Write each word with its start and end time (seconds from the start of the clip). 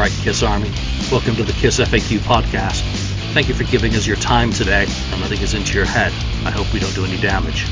right, 0.00 0.10
Kiss 0.22 0.42
Army. 0.42 0.70
Welcome 1.12 1.36
to 1.36 1.44
the 1.44 1.52
Kiss 1.52 1.78
FAQ 1.78 2.20
podcast. 2.20 2.80
Thank 3.34 3.48
you 3.48 3.54
for 3.54 3.64
giving 3.64 3.94
us 3.94 4.06
your 4.06 4.16
time 4.16 4.50
today 4.50 4.86
and 5.12 5.20
letting 5.20 5.40
us 5.40 5.52
into 5.52 5.76
your 5.76 5.84
head. 5.84 6.10
I 6.46 6.50
hope 6.50 6.72
we 6.72 6.80
don't 6.80 6.94
do 6.94 7.04
any 7.04 7.20
damage. 7.20 7.66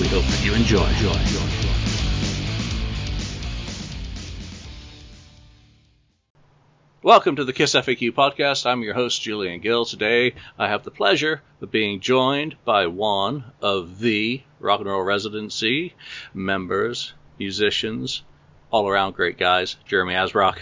We 0.00 0.08
hope 0.08 0.24
that 0.24 0.44
you 0.44 0.52
enjoy. 0.52 0.84
enjoy, 0.84 1.12
enjoy, 1.12 1.40
enjoy. 1.42 1.68
Welcome 7.04 7.36
to 7.36 7.44
the 7.44 7.52
Kiss 7.52 7.76
FAQ 7.76 8.10
podcast. 8.10 8.66
I'm 8.66 8.82
your 8.82 8.94
host, 8.94 9.22
Julian 9.22 9.60
Gill. 9.60 9.84
Today, 9.84 10.34
I 10.58 10.66
have 10.66 10.82
the 10.82 10.90
pleasure 10.90 11.40
of 11.60 11.70
being 11.70 12.00
joined 12.00 12.56
by 12.64 12.88
one 12.88 13.44
of 13.62 14.00
the 14.00 14.42
rock 14.58 14.80
and 14.80 14.88
roll 14.88 15.02
residency 15.02 15.94
members, 16.32 17.12
musicians, 17.38 18.24
all 18.72 18.88
around 18.88 19.14
great 19.14 19.38
guys, 19.38 19.76
Jeremy 19.86 20.14
Asbrock. 20.14 20.58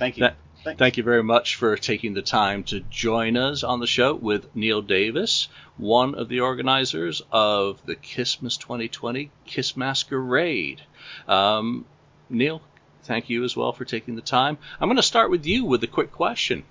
Thank 0.00 0.16
you. 0.16 0.30
Th- 0.64 0.76
thank 0.78 0.96
you 0.96 1.02
very 1.02 1.22
much 1.22 1.56
for 1.56 1.76
taking 1.76 2.14
the 2.14 2.22
time 2.22 2.64
to 2.64 2.80
join 2.80 3.36
us 3.36 3.62
on 3.62 3.80
the 3.80 3.86
show 3.86 4.14
with 4.14 4.56
Neil 4.56 4.80
Davis, 4.80 5.48
one 5.76 6.14
of 6.14 6.30
the 6.30 6.40
organizers 6.40 7.20
of 7.30 7.84
the 7.84 7.96
Kissmas 7.96 8.58
2020 8.58 9.30
Kiss 9.44 9.76
Masquerade. 9.76 10.80
Um, 11.28 11.84
Neil, 12.30 12.62
thank 13.02 13.28
you 13.28 13.44
as 13.44 13.54
well 13.54 13.74
for 13.74 13.84
taking 13.84 14.16
the 14.16 14.22
time. 14.22 14.56
I'm 14.80 14.88
going 14.88 14.96
to 14.96 15.02
start 15.02 15.30
with 15.30 15.44
you 15.44 15.66
with 15.66 15.84
a 15.84 15.86
quick 15.86 16.12
question. 16.12 16.64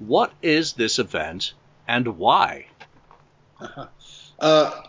What 0.00 0.32
is 0.42 0.72
this 0.72 0.98
event 0.98 1.52
and 1.86 2.18
why? 2.18 2.66
Uh, 4.40 4.82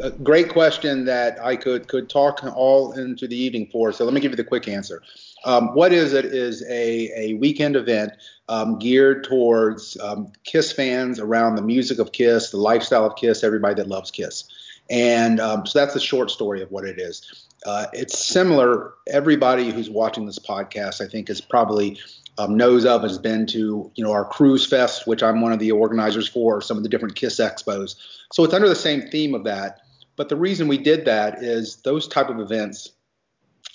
a 0.00 0.10
great 0.10 0.50
question 0.50 1.06
that 1.06 1.42
I 1.42 1.56
could 1.56 1.88
could 1.88 2.10
talk 2.10 2.44
all 2.54 2.92
into 2.92 3.26
the 3.26 3.36
evening 3.36 3.66
for. 3.72 3.90
So 3.90 4.04
let 4.04 4.12
me 4.12 4.20
give 4.20 4.32
you 4.32 4.36
the 4.36 4.44
quick 4.44 4.68
answer. 4.68 5.02
Um, 5.44 5.68
what 5.74 5.92
is 5.92 6.12
it? 6.12 6.24
Is 6.26 6.62
a 6.68 7.10
a 7.16 7.34
weekend 7.34 7.76
event 7.76 8.12
um, 8.48 8.78
geared 8.78 9.24
towards 9.24 9.98
um, 10.00 10.32
Kiss 10.44 10.72
fans 10.72 11.20
around 11.20 11.56
the 11.56 11.62
music 11.62 11.98
of 11.98 12.12
Kiss, 12.12 12.50
the 12.50 12.56
lifestyle 12.56 13.04
of 13.04 13.16
Kiss, 13.16 13.44
everybody 13.44 13.74
that 13.74 13.88
loves 13.88 14.10
Kiss. 14.10 14.44
And 14.90 15.38
um, 15.38 15.66
so 15.66 15.78
that's 15.78 15.94
the 15.94 16.00
short 16.00 16.30
story 16.30 16.62
of 16.62 16.70
what 16.70 16.84
it 16.84 16.98
is. 16.98 17.46
Uh, 17.66 17.86
it's 17.92 18.18
similar. 18.18 18.94
Everybody 19.06 19.70
who's 19.70 19.90
watching 19.90 20.26
this 20.26 20.38
podcast, 20.38 21.04
I 21.04 21.08
think, 21.08 21.28
is 21.28 21.40
probably 21.40 21.98
um, 22.38 22.56
knows 22.56 22.84
of 22.86 23.02
has 23.02 23.18
been 23.18 23.46
to 23.46 23.90
you 23.94 24.04
know 24.04 24.12
our 24.12 24.24
cruise 24.24 24.64
fest 24.64 25.06
which 25.06 25.22
i'm 25.22 25.40
one 25.40 25.52
of 25.52 25.58
the 25.58 25.72
organizers 25.72 26.28
for 26.28 26.60
some 26.62 26.76
of 26.76 26.82
the 26.84 26.88
different 26.88 27.16
kiss 27.16 27.40
expos 27.40 27.96
so 28.32 28.44
it's 28.44 28.54
under 28.54 28.68
the 28.68 28.76
same 28.76 29.02
theme 29.02 29.34
of 29.34 29.44
that 29.44 29.80
but 30.16 30.28
the 30.28 30.36
reason 30.36 30.68
we 30.68 30.78
did 30.78 31.04
that 31.04 31.42
is 31.42 31.76
those 31.82 32.06
type 32.06 32.28
of 32.28 32.38
events 32.38 32.92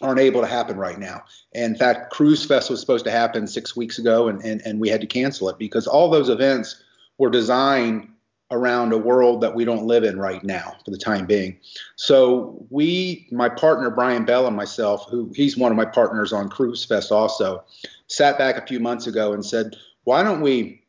aren't 0.04 0.20
able 0.20 0.42
to 0.42 0.48
happen 0.48 0.78
right 0.78 1.00
now 1.00 1.23
and 1.54 1.73
in 1.73 1.80
fact 1.80 2.12
cruise 2.12 2.46
fest 2.46 2.70
was 2.70 2.80
supposed 2.80 3.06
to 3.06 3.12
happen 3.12 3.48
six 3.48 3.76
weeks 3.76 3.98
ago 3.98 4.28
and, 4.28 4.44
and, 4.44 4.62
and 4.66 4.80
we 4.80 4.90
had 4.90 5.02
to 5.02 5.08
cancel 5.08 5.50
it 5.50 5.58
because 5.58 5.88
all 5.88 6.09
those 6.09 6.30
events 6.30 6.84
were 7.18 7.30
designed 7.30 8.08
around 8.54 8.94
a 8.94 8.98
world 8.98 9.42
that 9.42 9.56
we 9.56 9.66
don't 9.66 9.86
live 9.86 10.04
in 10.04 10.20
right 10.20 10.44
now 10.44 10.76
for 10.86 10.92
the 10.92 10.98
time 10.98 11.26
being. 11.26 11.58
So 11.96 12.66
we, 12.70 13.28
my 13.31 13.50
partner 13.50 13.90
Brian 13.90 14.26
Bell 14.26 14.46
and 14.46 14.56
myself, 14.56 15.08
who 15.09 15.31
he's 15.36 15.58
one 15.58 15.72
of 15.72 15.78
my 15.78 15.86
partners 15.86 16.31
on 16.31 16.50
Cruise 16.50 16.86
Fest 16.86 17.12
also, 17.12 17.64
sat 18.08 18.38
back 18.38 18.56
a 18.58 18.68
few 18.68 18.80
months 18.80 19.08
ago 19.08 19.34
and 19.34 19.44
said, 19.44 19.76
why 20.04 20.22
don't 20.22 20.42
we 20.42 20.83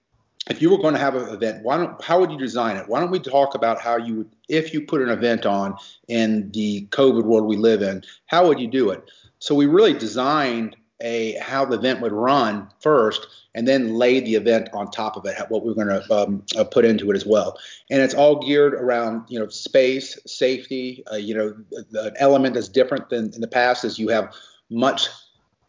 if 0.50 0.61
you 0.61 0.70
were 0.70 0.78
going 0.78 0.95
to 0.95 1.00
have 1.00 1.14
an 1.14 1.28
event, 1.28 1.62
why 1.62 1.77
don't 1.77 2.03
how 2.03 2.20
would 2.20 2.31
you 2.31 2.39
design 2.39 2.77
it? 2.77 2.89
Why 2.89 3.00
don't 3.00 3.11
we 3.11 3.19
talk 3.19 3.55
about 3.55 3.81
how 3.81 3.97
you 3.97 4.17
would 4.17 4.31
if 4.48 4.75
you 4.75 4.83
put 4.83 5.01
an 5.01 5.09
event 5.09 5.47
on 5.47 5.77
in 6.09 6.51
the 6.53 6.86
COVID 6.91 7.25
world 7.25 7.47
we 7.47 7.56
live 7.56 7.83
in, 7.83 8.03
how 8.27 8.47
would 8.47 8.61
you 8.61 8.69
do 8.69 8.91
it? 8.91 9.11
So 9.39 9.55
we 9.55 9.67
really 9.67 9.95
designed 9.95 10.77
a 11.01 11.33
how 11.34 11.64
the 11.64 11.77
event 11.77 12.01
would 12.01 12.12
run 12.12 12.69
first 12.81 13.27
and 13.55 13.67
then 13.67 13.95
lay 13.95 14.20
the 14.20 14.34
event 14.34 14.69
on 14.73 14.91
top 14.91 15.17
of 15.17 15.27
it 15.27 15.36
what 15.48 15.64
we're 15.64 15.74
going 15.74 15.89
to 15.89 16.14
um, 16.14 16.42
uh, 16.57 16.64
put 16.64 16.85
into 16.85 17.11
it 17.11 17.17
as 17.17 17.27
well 17.27 17.58
and 17.91 18.01
it's 18.01 18.14
all 18.14 18.47
geared 18.47 18.74
around 18.74 19.24
you 19.29 19.39
know 19.39 19.48
space 19.48 20.17
safety 20.24 21.02
uh, 21.13 21.17
you 21.17 21.35
know 21.35 21.52
the 21.91 22.14
element 22.18 22.55
that's 22.55 22.68
different 22.68 23.08
than 23.11 23.33
in 23.35 23.41
the 23.41 23.48
past 23.48 23.85
is 23.85 23.98
you 23.98 24.08
have 24.08 24.33
much 24.70 25.08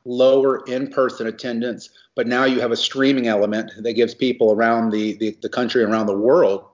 lower 0.05 0.63
in-person 0.65 1.27
attendance 1.27 1.89
but 2.15 2.27
now 2.27 2.45
you 2.45 2.59
have 2.59 2.71
a 2.71 2.77
streaming 2.77 3.27
element 3.27 3.71
that 3.79 3.93
gives 3.93 4.13
people 4.13 4.53
around 4.53 4.91
the, 4.91 5.17
the, 5.17 5.35
the 5.41 5.49
country 5.49 5.83
around 5.83 6.05
the 6.05 6.17
world 6.17 6.65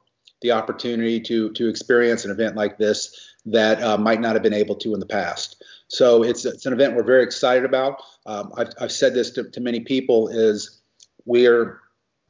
the 0.41 0.51
opportunity 0.51 1.19
to 1.19 1.51
to 1.53 1.67
experience 1.67 2.25
an 2.25 2.31
event 2.31 2.55
like 2.55 2.77
this 2.77 3.29
that 3.45 3.81
uh, 3.81 3.97
might 3.97 4.21
not 4.21 4.33
have 4.33 4.43
been 4.43 4.53
able 4.53 4.75
to 4.75 4.93
in 4.93 4.99
the 4.99 5.05
past 5.05 5.63
so 5.91 6.23
it's 6.23 6.45
it's 6.45 6.65
an 6.65 6.71
event 6.71 6.95
we're 6.95 7.03
very 7.03 7.21
excited 7.21 7.65
about. 7.65 8.01
Um, 8.25 8.53
I've, 8.55 8.69
I've 8.79 8.91
said 8.93 9.13
this 9.13 9.29
to, 9.31 9.49
to 9.49 9.59
many 9.59 9.81
people 9.81 10.29
is 10.29 10.79
we're 11.25 11.81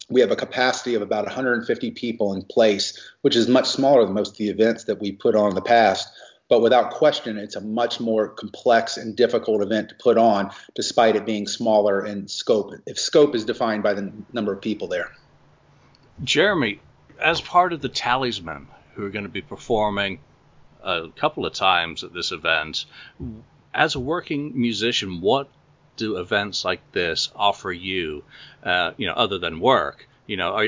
we 0.09 0.19
have 0.19 0.31
a 0.31 0.35
capacity 0.35 0.95
of 0.95 1.03
about 1.03 1.25
150 1.25 1.91
people 1.91 2.33
in 2.33 2.41
place, 2.45 2.99
which 3.21 3.35
is 3.35 3.47
much 3.47 3.67
smaller 3.67 4.03
than 4.03 4.15
most 4.15 4.31
of 4.31 4.37
the 4.37 4.49
events 4.49 4.85
that 4.85 4.99
we 4.99 5.11
put 5.11 5.35
on 5.35 5.49
in 5.49 5.55
the 5.55 5.61
past. 5.61 6.11
But 6.51 6.61
without 6.61 6.91
question, 6.91 7.37
it's 7.37 7.55
a 7.55 7.61
much 7.61 8.01
more 8.01 8.27
complex 8.27 8.97
and 8.97 9.15
difficult 9.15 9.61
event 9.61 9.87
to 9.87 9.95
put 9.95 10.17
on, 10.17 10.51
despite 10.75 11.15
it 11.15 11.25
being 11.25 11.47
smaller 11.47 12.05
in 12.05 12.27
scope. 12.27 12.73
If 12.85 12.99
scope 12.99 13.35
is 13.35 13.45
defined 13.45 13.83
by 13.83 13.93
the 13.93 14.11
number 14.33 14.51
of 14.51 14.59
people 14.59 14.89
there. 14.89 15.13
Jeremy, 16.25 16.81
as 17.21 17.39
part 17.39 17.71
of 17.71 17.81
the 17.81 17.87
Talisman, 17.87 18.67
who 18.95 19.05
are 19.05 19.09
going 19.09 19.23
to 19.23 19.29
be 19.29 19.41
performing 19.41 20.19
a 20.83 21.07
couple 21.15 21.45
of 21.45 21.53
times 21.53 22.03
at 22.03 22.11
this 22.11 22.33
event, 22.33 22.83
as 23.73 23.95
a 23.95 23.99
working 24.01 24.51
musician, 24.59 25.21
what 25.21 25.47
do 25.95 26.17
events 26.17 26.65
like 26.65 26.81
this 26.91 27.31
offer 27.33 27.71
you, 27.71 28.25
uh, 28.61 28.91
you 28.97 29.07
know, 29.07 29.13
other 29.13 29.39
than 29.39 29.61
work? 29.61 30.05
You 30.27 30.35
know, 30.35 30.51
are, 30.51 30.67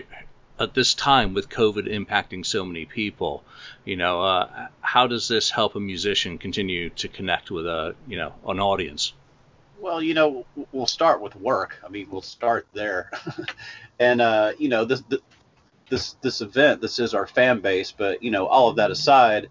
at 0.59 0.73
this 0.73 0.93
time 0.93 1.33
with 1.33 1.49
COVID 1.49 1.87
impacting 1.87 2.45
so 2.45 2.63
many 2.63 2.85
people, 2.85 3.43
you 3.85 3.95
know, 3.95 4.21
uh, 4.21 4.67
how 4.81 5.07
does 5.07 5.27
this 5.27 5.49
help 5.49 5.75
a 5.75 5.79
musician 5.79 6.37
continue 6.37 6.89
to 6.91 7.07
connect 7.07 7.51
with 7.51 7.65
a, 7.65 7.95
you 8.07 8.17
know, 8.17 8.33
an 8.47 8.59
audience? 8.59 9.13
Well, 9.79 10.01
you 10.01 10.13
know, 10.13 10.45
we'll 10.71 10.87
start 10.87 11.21
with 11.21 11.35
work. 11.35 11.79
I 11.85 11.89
mean, 11.89 12.07
we'll 12.09 12.21
start 12.21 12.67
there, 12.73 13.11
and 13.99 14.21
uh, 14.21 14.53
you 14.57 14.69
know, 14.69 14.85
this 14.85 15.03
this 15.89 16.15
this 16.21 16.39
event, 16.39 16.79
this 16.79 16.99
is 16.99 17.13
our 17.13 17.27
fan 17.27 17.59
base. 17.59 17.91
But 17.91 18.23
you 18.23 18.31
know, 18.31 18.47
all 18.47 18.69
of 18.69 18.77
that 18.77 18.91
aside, 18.91 19.49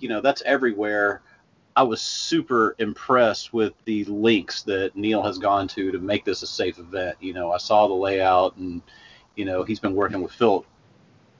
you 0.00 0.08
know, 0.08 0.22
that's 0.22 0.40
everywhere 0.46 1.20
I 1.76 1.82
was 1.82 2.00
super 2.00 2.74
impressed 2.78 3.52
with 3.52 3.74
the 3.84 4.04
links 4.04 4.62
that 4.62 4.96
Neil 4.96 5.22
has 5.22 5.36
gone 5.36 5.68
to 5.68 5.92
to 5.92 5.98
make 5.98 6.24
this 6.24 6.42
a 6.42 6.46
safe 6.46 6.78
event. 6.78 7.18
You 7.20 7.34
know, 7.34 7.52
I 7.52 7.58
saw 7.58 7.86
the 7.86 7.94
layout 7.94 8.56
and, 8.56 8.80
you 9.36 9.44
know, 9.44 9.62
he's 9.62 9.80
been 9.80 9.94
working 9.94 10.22
with 10.22 10.32
Philip, 10.32 10.66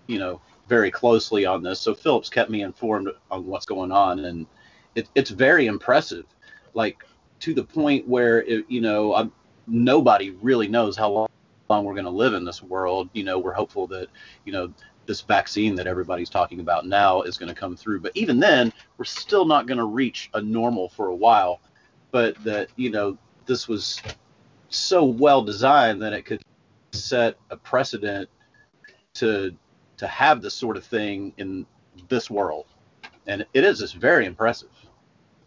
you 0.07 0.19
know, 0.19 0.41
very 0.69 0.91
closely 0.91 1.47
on 1.47 1.63
this. 1.63 1.81
So 1.81 1.95
Philip's 1.95 2.29
kept 2.29 2.51
me 2.51 2.63
informed 2.63 3.09
on 3.31 3.47
what's 3.47 3.67
going 3.67 3.93
on 3.93 4.21
and 4.21 4.47
it, 4.95 5.09
it's 5.15 5.31
very 5.31 5.67
impressive. 5.67 6.25
Like 6.75 7.05
to 7.41 7.55
the 7.55 7.65
point 7.65 8.07
where, 8.07 8.43
it, 8.43 8.65
you 8.69 8.81
know, 8.81 9.15
I'm, 9.15 9.33
nobody 9.67 10.31
really 10.31 10.69
knows 10.69 10.97
how 10.97 11.11
long 11.11 11.29
long 11.69 11.85
we're 11.85 11.95
going 11.95 12.05
to 12.05 12.11
live 12.11 12.35
in 12.35 12.45
this 12.45 12.63
world. 12.63 13.09
You 13.13 13.25
know, 13.25 13.39
we're 13.39 13.53
hopeful 13.53 13.87
that, 13.89 14.09
you 14.45 14.53
know, 14.53 14.73
this 15.07 15.21
vaccine 15.21 15.75
that 15.77 15.87
everybody's 15.87 16.31
talking 16.31 16.61
about 16.61 16.87
now 16.87 17.23
is 17.23 17.37
going 17.37 17.49
to 17.49 17.59
come 17.59 17.77
through. 17.77 18.01
But 18.01 18.13
even 18.15 18.39
then, 18.41 18.73
we're 18.99 19.05
still 19.05 19.45
not 19.45 19.67
going 19.67 19.79
to 19.79 19.85
reach 19.85 20.31
a 20.35 20.41
normal 20.41 20.89
for 20.89 21.09
a 21.09 21.15
while. 21.15 21.61
But 22.11 22.43
that, 22.45 22.69
you 22.77 22.91
know, 22.91 23.19
this 23.47 23.69
was 23.69 24.01
so 24.69 25.05
well 25.05 25.43
designed 25.43 26.03
that 26.03 26.13
it 26.13 26.23
could 26.25 26.43
set 27.05 27.37
a 27.51 27.57
precedent 27.57 28.29
to 29.15 29.55
to 29.97 30.07
have 30.07 30.43
this 30.43 30.55
sort 30.55 30.77
of 30.77 30.85
thing 30.85 31.33
in 31.39 31.67
this 32.09 32.31
world. 32.31 32.67
And 33.27 33.47
it 33.55 33.65
is 33.65 33.79
just 33.79 33.95
very 33.95 34.27
impressive. 34.27 34.69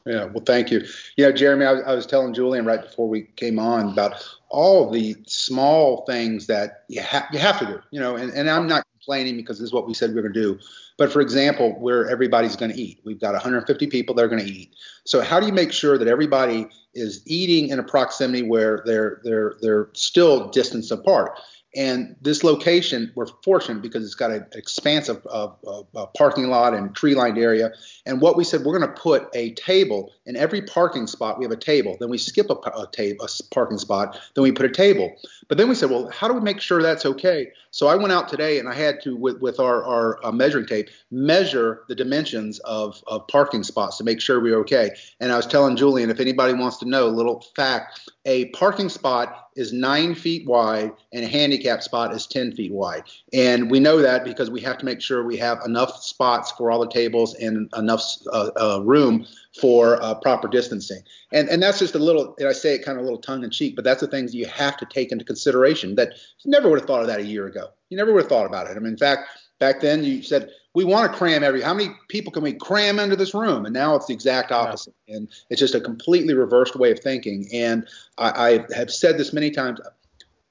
Yeah, 0.10 0.26
well, 0.26 0.44
thank 0.44 0.72
you. 0.72 0.84
You 1.18 1.26
know, 1.26 1.32
Jeremy, 1.32 1.66
I 1.66 1.72
was, 1.74 1.84
I 1.86 1.94
was 1.94 2.08
telling 2.08 2.34
Julian 2.34 2.66
right 2.66 2.82
before 2.82 3.08
we 3.08 3.24
came 3.36 3.60
on 3.60 3.90
about 3.92 4.28
all 4.50 4.90
the 4.90 5.16
small 5.28 6.04
things 6.08 6.48
that 6.48 6.86
you, 6.88 7.04
ha- 7.04 7.28
you 7.32 7.38
have 7.38 7.60
to 7.60 7.66
do, 7.68 7.80
you 7.92 8.00
know, 8.00 8.16
and, 8.16 8.34
and 8.34 8.50
I'm 8.50 8.66
not 8.66 8.88
complaining 8.94 9.38
because 9.38 9.60
this 9.60 9.68
is 9.68 9.72
what 9.74 9.86
we 9.86 9.94
said 9.94 10.10
we 10.12 10.18
are 10.18 10.24
going 10.24 10.34
to 10.34 10.42
do. 10.42 10.58
But 10.98 11.14
for 11.14 11.22
example, 11.22 11.80
where 11.80 12.10
everybody's 12.10 12.56
going 12.56 12.72
to 12.72 12.82
eat, 12.82 13.02
we've 13.06 13.20
got 13.22 13.34
150 13.34 13.86
people 13.86 14.16
that 14.16 14.26
are 14.26 14.28
going 14.28 14.44
to 14.44 14.52
eat. 14.52 14.74
So 15.04 15.22
how 15.22 15.40
do 15.40 15.46
you 15.46 15.54
make 15.54 15.72
sure 15.72 16.00
that 16.00 16.08
everybody 16.08 16.68
is 16.96 17.22
eating 17.28 17.70
in 17.70 17.78
a 17.78 17.84
proximity 17.84 18.42
where 18.42 18.82
they're 18.88 19.22
they're 19.24 19.58
they're 19.62 19.90
still 19.94 20.50
distance 20.50 20.90
apart? 20.90 21.40
And 21.76 22.16
this 22.20 22.44
location, 22.44 23.12
we're 23.14 23.28
fortunate 23.44 23.84
because 23.84 24.04
it's 24.04 24.16
got 24.16 24.32
an 24.32 24.46
expansive 24.56 25.26
uh, 25.30 25.50
uh, 25.68 26.08
parking 26.18 26.50
lot 26.50 26.74
and 26.74 26.96
tree 26.96 27.14
lined 27.14 27.38
area. 27.38 27.72
And 28.08 28.22
what 28.22 28.36
we 28.36 28.44
said, 28.44 28.62
we're 28.62 28.78
going 28.78 28.92
to 28.92 29.00
put 29.00 29.30
a 29.36 29.54
table 29.54 30.12
in 30.26 30.36
every 30.36 30.64
parking 30.64 31.06
spot. 31.06 31.38
We 31.38 31.46
have 31.46 31.52
a 31.52 31.58
table. 31.58 31.96
Then 32.00 32.10
we 32.10 32.18
skip 32.18 32.50
a, 32.50 32.54
a, 32.54 32.88
table, 32.92 33.24
a 33.24 33.54
parking 33.54 33.78
spot. 33.78 34.20
Then 34.34 34.44
we 34.44 34.52
put 34.52 34.66
a 34.66 34.72
table. 34.72 35.16
But 35.48 35.60
then 35.60 35.70
we 35.70 35.76
said, 35.76 35.92
well, 35.92 36.10
how 36.10 36.28
do 36.28 36.34
we 36.34 36.42
make 36.42 36.60
sure 36.60 36.82
that's 36.82 37.06
okay? 37.06 37.52
So 37.70 37.88
I 37.88 37.96
went 37.96 38.12
out 38.12 38.30
today 38.30 38.58
and 38.58 38.68
I 38.68 38.74
had 38.74 39.00
to, 39.04 39.16
with, 39.16 39.40
with 39.40 39.60
our, 39.60 39.84
our 39.84 40.26
uh, 40.26 40.32
measuring 40.32 40.66
tape, 40.66 40.90
measure 41.12 41.84
the 41.88 41.94
dimensions 41.94 42.58
of, 42.60 43.04
of 43.06 43.28
parking 43.28 43.62
spots 43.62 43.98
to 43.98 44.04
make 44.04 44.22
sure 44.22 44.40
we 44.40 44.52
are 44.52 44.60
okay. 44.62 44.92
And 45.20 45.32
I 45.32 45.38
was 45.38 45.46
telling 45.46 45.76
Julian, 45.76 46.10
if 46.10 46.20
anybody 46.20 46.54
wants 46.54 46.78
to 46.78 46.86
know, 46.86 47.06
a 47.06 47.10
little 47.10 47.46
fact 47.56 48.10
a 48.30 48.46
parking 48.50 48.90
spot 48.90 49.50
is 49.56 49.74
nine 49.74 50.14
feet 50.14 50.46
wide 50.46 50.92
and 51.12 51.26
a 51.26 51.28
handicap 51.28 51.82
spot 51.82 52.14
is 52.14 52.28
10 52.28 52.52
feet 52.52 52.72
wide. 52.72 53.02
And 53.34 53.72
we 53.72 53.80
know 53.80 54.04
that 54.04 54.24
because 54.24 54.52
we 54.52 54.62
have 54.62 54.78
to 54.78 54.86
make 54.86 55.02
sure 55.02 55.24
we 55.24 55.36
have 55.38 55.58
enough 55.66 56.04
spots 56.04 56.52
for 56.52 56.70
all 56.70 56.80
the 56.80 56.92
tables 56.92 57.34
and 57.34 57.68
enough 57.76 58.04
uh, 58.32 58.52
uh, 58.56 58.82
room 58.84 59.26
for 59.60 60.02
uh, 60.04 60.14
proper 60.14 60.48
distancing. 60.48 61.02
And 61.34 61.50
and 61.50 61.62
that's 61.62 61.80
just 61.80 61.96
a 61.96 62.00
little, 62.00 62.36
and 62.38 62.48
I 62.48 62.52
say 62.52 62.76
it 62.76 62.86
kind 62.86 63.00
of 63.00 63.02
a 63.02 63.04
little 63.04 63.20
tongue 63.20 63.44
in 63.44 63.50
cheek, 63.50 63.76
but 63.76 63.84
that's 63.84 64.02
the 64.02 64.08
things 64.08 64.36
you 64.36 64.46
have 64.46 64.78
to 64.78 64.86
take 64.86 65.12
into 65.12 65.26
consideration 65.26 65.96
that 65.96 66.14
you 66.44 66.52
never 66.52 66.70
would 66.70 66.80
have 66.80 66.88
thought 66.88 67.02
of 67.02 67.08
that 67.08 67.20
a 67.20 67.26
year 67.26 67.48
ago. 67.48 67.70
You 67.90 67.98
never 67.98 68.14
would 68.14 68.22
have 68.22 68.30
thought 68.30 68.46
about 68.46 68.68
it. 68.68 68.78
I 68.78 68.80
mean, 68.80 68.92
in 68.92 68.98
fact, 68.98 69.28
back 69.58 69.82
then 69.82 70.04
you 70.04 70.22
said 70.22 70.52
we 70.76 70.84
want 70.84 71.12
to 71.12 71.18
cram 71.18 71.44
every 71.44 71.62
how 71.62 71.74
many 71.74 71.90
people 72.10 72.32
can 72.32 72.44
we 72.44 72.54
cram 72.54 73.00
into 73.00 73.16
this 73.16 73.34
room? 73.34 73.66
And 73.66 73.74
now 73.74 73.96
it's 73.96 74.06
the 74.06 74.14
exact 74.14 74.52
opposite. 74.52 74.94
Yeah. 75.08 75.18
and 75.18 75.28
it's 75.50 75.60
just 75.60 75.76
a 75.76 75.82
completely 75.82 76.34
reversed 76.34 76.76
way 76.76 76.92
of 76.92 77.00
thinking. 77.00 77.48
And 77.54 77.88
I, 78.18 78.30
I 78.70 78.76
have 78.76 78.92
said 78.92 79.18
this 79.18 79.34
many 79.34 79.52
times 79.52 79.80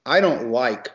i 0.07 0.21
don't 0.21 0.51
like 0.51 0.89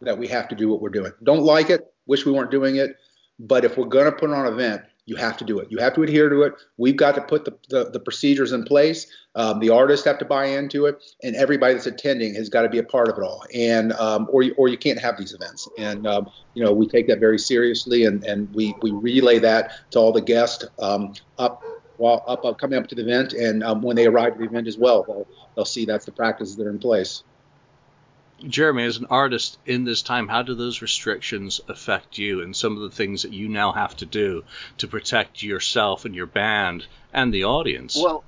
that 0.00 0.16
we 0.16 0.28
have 0.28 0.48
to 0.48 0.54
do 0.54 0.68
what 0.68 0.80
we're 0.80 0.90
doing. 0.90 1.12
Don't 1.22 1.42
like 1.42 1.70
it 1.70 1.94
wish 2.06 2.26
we 2.26 2.32
weren't 2.32 2.50
doing 2.50 2.76
it. 2.76 2.96
But 3.38 3.64
if 3.64 3.76
we're 3.76 3.86
going 3.86 4.06
to 4.06 4.12
put 4.12 4.30
on 4.30 4.46
an 4.46 4.52
event 4.52 4.82
you 5.06 5.16
have 5.16 5.36
to 5.36 5.44
do 5.44 5.58
it. 5.58 5.70
You 5.70 5.78
have 5.78 5.94
to 5.94 6.02
adhere 6.02 6.28
to 6.28 6.42
it. 6.42 6.54
We've 6.78 6.96
got 6.96 7.14
to 7.16 7.20
put 7.20 7.44
the, 7.44 7.54
the, 7.68 7.90
the 7.90 8.00
procedures 8.00 8.52
in 8.52 8.64
place. 8.64 9.06
Um, 9.34 9.58
the 9.58 9.70
artists 9.70 10.06
have 10.06 10.18
to 10.18 10.24
buy 10.24 10.46
into 10.46 10.86
it, 10.86 11.02
and 11.22 11.36
everybody 11.36 11.74
that's 11.74 11.86
attending 11.86 12.34
has 12.34 12.48
got 12.48 12.62
to 12.62 12.68
be 12.68 12.78
a 12.78 12.84
part 12.84 13.08
of 13.08 13.18
it 13.18 13.22
all. 13.22 13.44
And 13.54 13.92
um, 13.94 14.28
or 14.32 14.42
you, 14.42 14.54
or 14.56 14.68
you 14.68 14.78
can't 14.78 14.98
have 14.98 15.18
these 15.18 15.34
events. 15.34 15.68
And 15.78 16.06
um, 16.06 16.30
you 16.54 16.64
know 16.64 16.72
we 16.72 16.88
take 16.88 17.06
that 17.08 17.20
very 17.20 17.38
seriously, 17.38 18.04
and, 18.04 18.24
and 18.24 18.52
we 18.54 18.74
we 18.80 18.92
relay 18.92 19.38
that 19.40 19.72
to 19.90 19.98
all 19.98 20.12
the 20.12 20.22
guests 20.22 20.64
um, 20.78 21.12
up 21.38 21.62
while 21.96 22.24
up, 22.26 22.44
up 22.44 22.58
coming 22.58 22.78
up 22.78 22.86
to 22.88 22.94
the 22.94 23.02
event, 23.02 23.32
and 23.34 23.62
um, 23.62 23.82
when 23.82 23.96
they 23.96 24.06
arrive 24.06 24.32
at 24.32 24.38
the 24.38 24.44
event 24.44 24.66
as 24.66 24.78
well, 24.78 25.04
they'll, 25.06 25.26
they'll 25.54 25.64
see 25.64 25.84
that's 25.84 26.04
the 26.04 26.12
practices 26.12 26.56
that 26.56 26.66
are 26.66 26.70
in 26.70 26.78
place. 26.78 27.22
Jeremy, 28.48 28.84
as 28.84 28.98
an 28.98 29.06
artist 29.10 29.58
in 29.66 29.84
this 29.84 30.02
time, 30.02 30.28
how 30.28 30.42
do 30.42 30.54
those 30.54 30.82
restrictions 30.82 31.60
affect 31.68 32.18
you 32.18 32.42
and 32.42 32.54
some 32.54 32.76
of 32.76 32.82
the 32.82 32.90
things 32.90 33.22
that 33.22 33.32
you 33.32 33.48
now 33.48 33.72
have 33.72 33.96
to 33.96 34.06
do 34.06 34.44
to 34.78 34.88
protect 34.88 35.42
yourself 35.42 36.04
and 36.04 36.14
your 36.14 36.26
band 36.26 36.86
and 37.12 37.32
the 37.32 37.44
audience? 37.44 37.96
Well, 37.96 38.24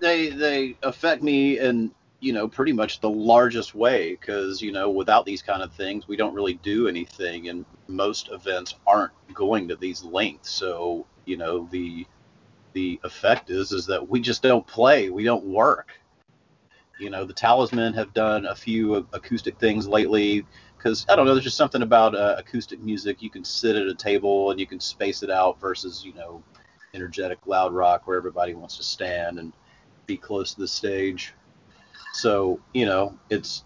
they 0.00 0.30
they 0.30 0.76
affect 0.82 1.22
me 1.22 1.58
in 1.58 1.92
you 2.20 2.32
know 2.32 2.48
pretty 2.48 2.72
much 2.72 3.00
the 3.00 3.10
largest 3.10 3.74
way 3.74 4.10
because 4.10 4.60
you 4.60 4.72
know 4.72 4.90
without 4.90 5.24
these 5.24 5.42
kind 5.42 5.62
of 5.62 5.72
things 5.72 6.06
we 6.06 6.16
don't 6.16 6.34
really 6.34 6.54
do 6.54 6.88
anything 6.88 7.48
and 7.48 7.64
most 7.88 8.30
events 8.30 8.74
aren't 8.86 9.12
going 9.32 9.68
to 9.68 9.76
these 9.76 10.02
lengths 10.04 10.50
so 10.50 11.06
you 11.24 11.36
know 11.36 11.66
the 11.70 12.06
the 12.72 13.00
effect 13.04 13.50
is 13.50 13.72
is 13.72 13.86
that 13.86 14.08
we 14.08 14.20
just 14.20 14.42
don't 14.42 14.66
play 14.66 15.10
we 15.10 15.24
don't 15.24 15.44
work 15.44 15.99
you 17.00 17.10
know, 17.10 17.24
the 17.24 17.32
Talisman 17.32 17.94
have 17.94 18.12
done 18.12 18.46
a 18.46 18.54
few 18.54 18.94
acoustic 19.12 19.58
things 19.58 19.88
lately 19.88 20.44
because 20.76 21.06
I 21.08 21.16
don't 21.16 21.26
know. 21.26 21.34
There's 21.34 21.44
just 21.44 21.56
something 21.56 21.82
about 21.82 22.14
uh, 22.14 22.36
acoustic 22.38 22.80
music. 22.80 23.22
You 23.22 23.30
can 23.30 23.44
sit 23.44 23.76
at 23.76 23.86
a 23.86 23.94
table 23.94 24.50
and 24.50 24.60
you 24.60 24.66
can 24.66 24.80
space 24.80 25.22
it 25.22 25.30
out 25.30 25.60
versus 25.60 26.04
you 26.04 26.12
know, 26.14 26.42
energetic 26.94 27.38
loud 27.46 27.72
rock 27.72 28.06
where 28.06 28.16
everybody 28.16 28.54
wants 28.54 28.76
to 28.76 28.82
stand 28.82 29.38
and 29.38 29.52
be 30.06 30.16
close 30.16 30.54
to 30.54 30.60
the 30.60 30.68
stage. 30.68 31.34
So 32.12 32.60
you 32.72 32.86
know, 32.86 33.18
it's 33.30 33.64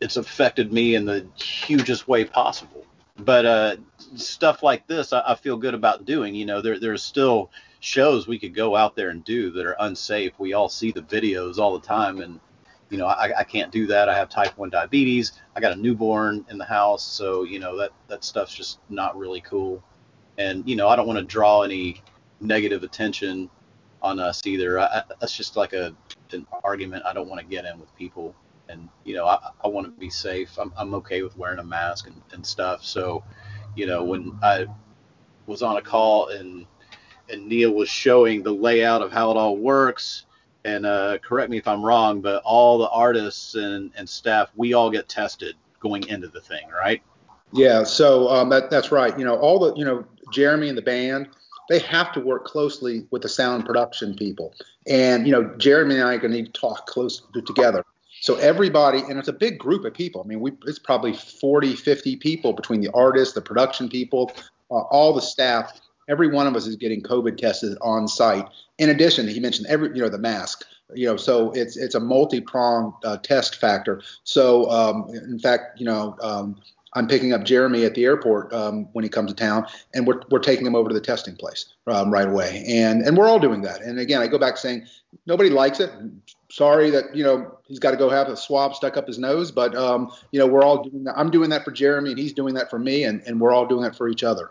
it's 0.00 0.16
affected 0.16 0.72
me 0.72 0.96
in 0.96 1.04
the 1.04 1.26
hugest 1.36 2.08
way 2.08 2.24
possible. 2.24 2.84
But 3.18 3.46
uh, 3.46 3.76
stuff 4.16 4.62
like 4.62 4.86
this, 4.88 5.12
I, 5.12 5.22
I 5.26 5.34
feel 5.36 5.56
good 5.56 5.74
about 5.74 6.04
doing. 6.04 6.34
You 6.34 6.46
know, 6.46 6.60
there 6.60 6.80
there's 6.80 7.02
still 7.02 7.50
shows 7.82 8.28
we 8.28 8.38
could 8.38 8.54
go 8.54 8.76
out 8.76 8.94
there 8.94 9.10
and 9.10 9.24
do 9.24 9.50
that 9.50 9.66
are 9.66 9.76
unsafe. 9.80 10.32
We 10.38 10.52
all 10.52 10.68
see 10.68 10.92
the 10.92 11.02
videos 11.02 11.58
all 11.58 11.76
the 11.76 11.84
time, 11.84 12.20
and 12.20 12.38
you 12.90 12.96
know 12.96 13.06
I, 13.06 13.40
I 13.40 13.44
can't 13.44 13.72
do 13.72 13.86
that. 13.88 14.08
I 14.08 14.16
have 14.16 14.28
type 14.28 14.56
one 14.56 14.70
diabetes. 14.70 15.32
I 15.56 15.60
got 15.60 15.72
a 15.72 15.76
newborn 15.76 16.46
in 16.48 16.58
the 16.58 16.64
house, 16.64 17.04
so 17.04 17.42
you 17.42 17.58
know 17.58 17.76
that 17.78 17.90
that 18.06 18.24
stuff's 18.24 18.54
just 18.54 18.78
not 18.88 19.18
really 19.18 19.40
cool. 19.40 19.82
And 20.38 20.66
you 20.68 20.76
know 20.76 20.88
I 20.88 20.96
don't 20.96 21.08
want 21.08 21.18
to 21.18 21.24
draw 21.24 21.62
any 21.62 22.00
negative 22.40 22.84
attention 22.84 23.50
on 24.00 24.20
us 24.20 24.46
either. 24.46 24.78
I, 24.78 25.02
that's 25.20 25.36
just 25.36 25.56
like 25.56 25.72
a 25.72 25.94
an 26.30 26.46
argument 26.64 27.04
I 27.04 27.12
don't 27.12 27.28
want 27.28 27.40
to 27.40 27.46
get 27.46 27.64
in 27.64 27.78
with 27.80 27.94
people. 27.96 28.34
And 28.68 28.88
you 29.04 29.14
know 29.14 29.26
I, 29.26 29.50
I 29.64 29.66
want 29.66 29.86
to 29.88 29.90
be 29.90 30.08
safe. 30.08 30.56
I'm, 30.56 30.72
I'm 30.76 30.94
okay 30.94 31.22
with 31.22 31.36
wearing 31.36 31.58
a 31.58 31.64
mask 31.64 32.06
and, 32.06 32.22
and 32.32 32.46
stuff. 32.46 32.84
So 32.84 33.24
you 33.74 33.86
know 33.86 34.04
when 34.04 34.38
I 34.40 34.66
was 35.46 35.62
on 35.62 35.78
a 35.78 35.82
call 35.82 36.28
and 36.28 36.64
and 37.32 37.46
Neil 37.46 37.72
was 37.72 37.88
showing 37.88 38.42
the 38.42 38.52
layout 38.52 39.02
of 39.02 39.12
how 39.12 39.30
it 39.30 39.36
all 39.36 39.56
works. 39.56 40.24
And 40.64 40.86
uh, 40.86 41.18
correct 41.18 41.50
me 41.50 41.58
if 41.58 41.66
I'm 41.66 41.84
wrong, 41.84 42.20
but 42.20 42.42
all 42.44 42.78
the 42.78 42.88
artists 42.88 43.54
and, 43.54 43.90
and 43.96 44.08
staff, 44.08 44.50
we 44.54 44.74
all 44.74 44.90
get 44.90 45.08
tested 45.08 45.56
going 45.80 46.06
into 46.06 46.28
the 46.28 46.40
thing, 46.40 46.68
right? 46.68 47.02
Yeah, 47.52 47.82
so 47.82 48.28
um, 48.28 48.48
that, 48.50 48.70
that's 48.70 48.92
right. 48.92 49.16
You 49.18 49.24
know, 49.24 49.36
all 49.36 49.58
the, 49.58 49.74
you 49.74 49.84
know, 49.84 50.04
Jeremy 50.32 50.68
and 50.68 50.78
the 50.78 50.82
band, 50.82 51.28
they 51.68 51.80
have 51.80 52.12
to 52.12 52.20
work 52.20 52.44
closely 52.44 53.06
with 53.10 53.22
the 53.22 53.28
sound 53.28 53.66
production 53.66 54.14
people. 54.14 54.54
And, 54.86 55.26
you 55.26 55.32
know, 55.32 55.44
Jeremy 55.58 55.96
and 55.96 56.04
I 56.04 56.14
are 56.14 56.18
going 56.18 56.30
to 56.30 56.36
need 56.38 56.54
to 56.54 56.60
talk 56.60 56.86
close 56.86 57.22
together. 57.46 57.84
So 58.20 58.36
everybody, 58.36 59.00
and 59.00 59.18
it's 59.18 59.28
a 59.28 59.32
big 59.32 59.58
group 59.58 59.84
of 59.84 59.94
people. 59.94 60.22
I 60.24 60.28
mean, 60.28 60.40
we, 60.40 60.52
it's 60.66 60.78
probably 60.78 61.12
40, 61.12 61.74
50 61.74 62.16
people 62.16 62.52
between 62.52 62.80
the 62.80 62.90
artists, 62.94 63.34
the 63.34 63.42
production 63.42 63.88
people, 63.88 64.32
uh, 64.70 64.74
all 64.74 65.12
the 65.12 65.20
staff 65.20 65.80
every 66.08 66.28
one 66.28 66.46
of 66.46 66.56
us 66.56 66.66
is 66.66 66.76
getting 66.76 67.02
COVID 67.02 67.36
tested 67.36 67.76
on 67.80 68.08
site. 68.08 68.46
In 68.78 68.90
addition, 68.90 69.28
he 69.28 69.40
mentioned 69.40 69.66
every, 69.68 69.88
you 69.88 70.02
know, 70.02 70.08
the 70.08 70.18
mask. 70.18 70.64
You 70.94 71.06
know, 71.06 71.16
so 71.16 71.52
it's 71.52 71.76
it's 71.76 71.94
a 71.94 72.00
multi-pronged 72.00 72.92
uh, 73.04 73.16
test 73.18 73.56
factor. 73.56 74.02
So, 74.24 74.70
um, 74.70 75.08
in 75.08 75.38
fact, 75.38 75.80
you 75.80 75.86
know, 75.86 76.16
um, 76.20 76.56
I'm 76.94 77.08
picking 77.08 77.32
up 77.32 77.44
Jeremy 77.44 77.84
at 77.84 77.94
the 77.94 78.04
airport 78.04 78.52
um, 78.52 78.86
when 78.92 79.02
he 79.02 79.08
comes 79.08 79.30
to 79.30 79.36
town, 79.36 79.66
and 79.94 80.06
we're, 80.06 80.20
we're 80.30 80.38
taking 80.38 80.66
him 80.66 80.74
over 80.74 80.88
to 80.88 80.94
the 80.94 81.00
testing 81.00 81.34
place 81.34 81.72
um, 81.86 82.10
right 82.10 82.28
away. 82.28 82.64
And 82.68 83.02
and 83.02 83.16
we're 83.16 83.26
all 83.26 83.38
doing 83.38 83.62
that. 83.62 83.80
And 83.80 83.98
again, 83.98 84.20
I 84.20 84.26
go 84.26 84.38
back 84.38 84.58
saying 84.58 84.86
nobody 85.26 85.48
likes 85.48 85.80
it. 85.80 85.90
Sorry 86.50 86.90
that 86.90 87.16
you 87.16 87.24
know 87.24 87.58
he's 87.64 87.78
got 87.78 87.92
to 87.92 87.96
go 87.96 88.10
have 88.10 88.28
a 88.28 88.36
swab 88.36 88.74
stuck 88.74 88.98
up 88.98 89.06
his 89.06 89.18
nose, 89.18 89.50
but 89.50 89.74
um, 89.74 90.12
you 90.32 90.38
know 90.38 90.46
we're 90.46 90.62
all 90.62 90.84
doing 90.84 91.04
that. 91.04 91.14
I'm 91.16 91.30
doing 91.30 91.48
that 91.50 91.64
for 91.64 91.70
Jeremy, 91.70 92.10
and 92.10 92.18
he's 92.18 92.34
doing 92.34 92.54
that 92.54 92.68
for 92.68 92.78
me, 92.78 93.04
and, 93.04 93.22
and 93.26 93.40
we're 93.40 93.52
all 93.52 93.66
doing 93.66 93.82
that 93.82 93.96
for 93.96 94.08
each 94.08 94.22
other. 94.22 94.50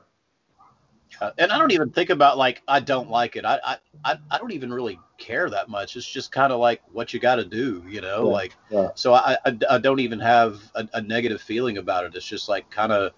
Uh, 1.19 1.31
and 1.37 1.51
I 1.51 1.57
don't 1.57 1.71
even 1.71 1.89
think 1.89 2.09
about 2.09 2.37
like 2.37 2.61
I 2.67 2.79
don't 2.79 3.09
like 3.09 3.35
it. 3.35 3.45
I 3.45 3.77
I 4.03 4.17
I 4.29 4.37
don't 4.37 4.51
even 4.51 4.73
really 4.73 4.99
care 5.17 5.49
that 5.49 5.69
much. 5.69 5.95
It's 5.95 6.07
just 6.07 6.31
kind 6.31 6.51
of 6.51 6.59
like 6.59 6.81
what 6.91 7.13
you 7.13 7.19
got 7.19 7.36
to 7.36 7.45
do, 7.45 7.83
you 7.88 8.01
know. 8.01 8.25
Yeah, 8.25 8.31
like 8.31 8.55
yeah. 8.69 8.89
so 8.95 9.13
I, 9.13 9.38
I, 9.45 9.57
I 9.69 9.77
don't 9.77 10.00
even 10.00 10.19
have 10.19 10.62
a, 10.75 10.88
a 10.93 11.01
negative 11.01 11.41
feeling 11.41 11.77
about 11.77 12.05
it. 12.05 12.15
It's 12.15 12.25
just 12.25 12.50
like 12.50 12.69
kind 12.71 12.91
of 12.91 13.13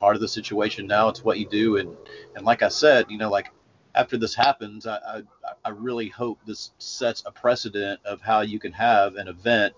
part 0.00 0.16
of 0.16 0.20
the 0.20 0.28
situation 0.28 0.86
now. 0.86 1.08
It's 1.08 1.24
what 1.24 1.38
you 1.38 1.48
do, 1.48 1.76
and 1.76 1.96
and 2.34 2.44
like 2.44 2.62
I 2.62 2.68
said, 2.68 3.06
you 3.10 3.18
know, 3.18 3.30
like 3.30 3.50
after 3.94 4.16
this 4.16 4.34
happens, 4.34 4.86
I 4.86 4.96
I, 4.96 5.22
I 5.64 5.68
really 5.70 6.08
hope 6.08 6.38
this 6.46 6.72
sets 6.78 7.22
a 7.26 7.30
precedent 7.30 8.00
of 8.04 8.20
how 8.20 8.40
you 8.42 8.58
can 8.58 8.72
have 8.72 9.16
an 9.16 9.28
event 9.28 9.74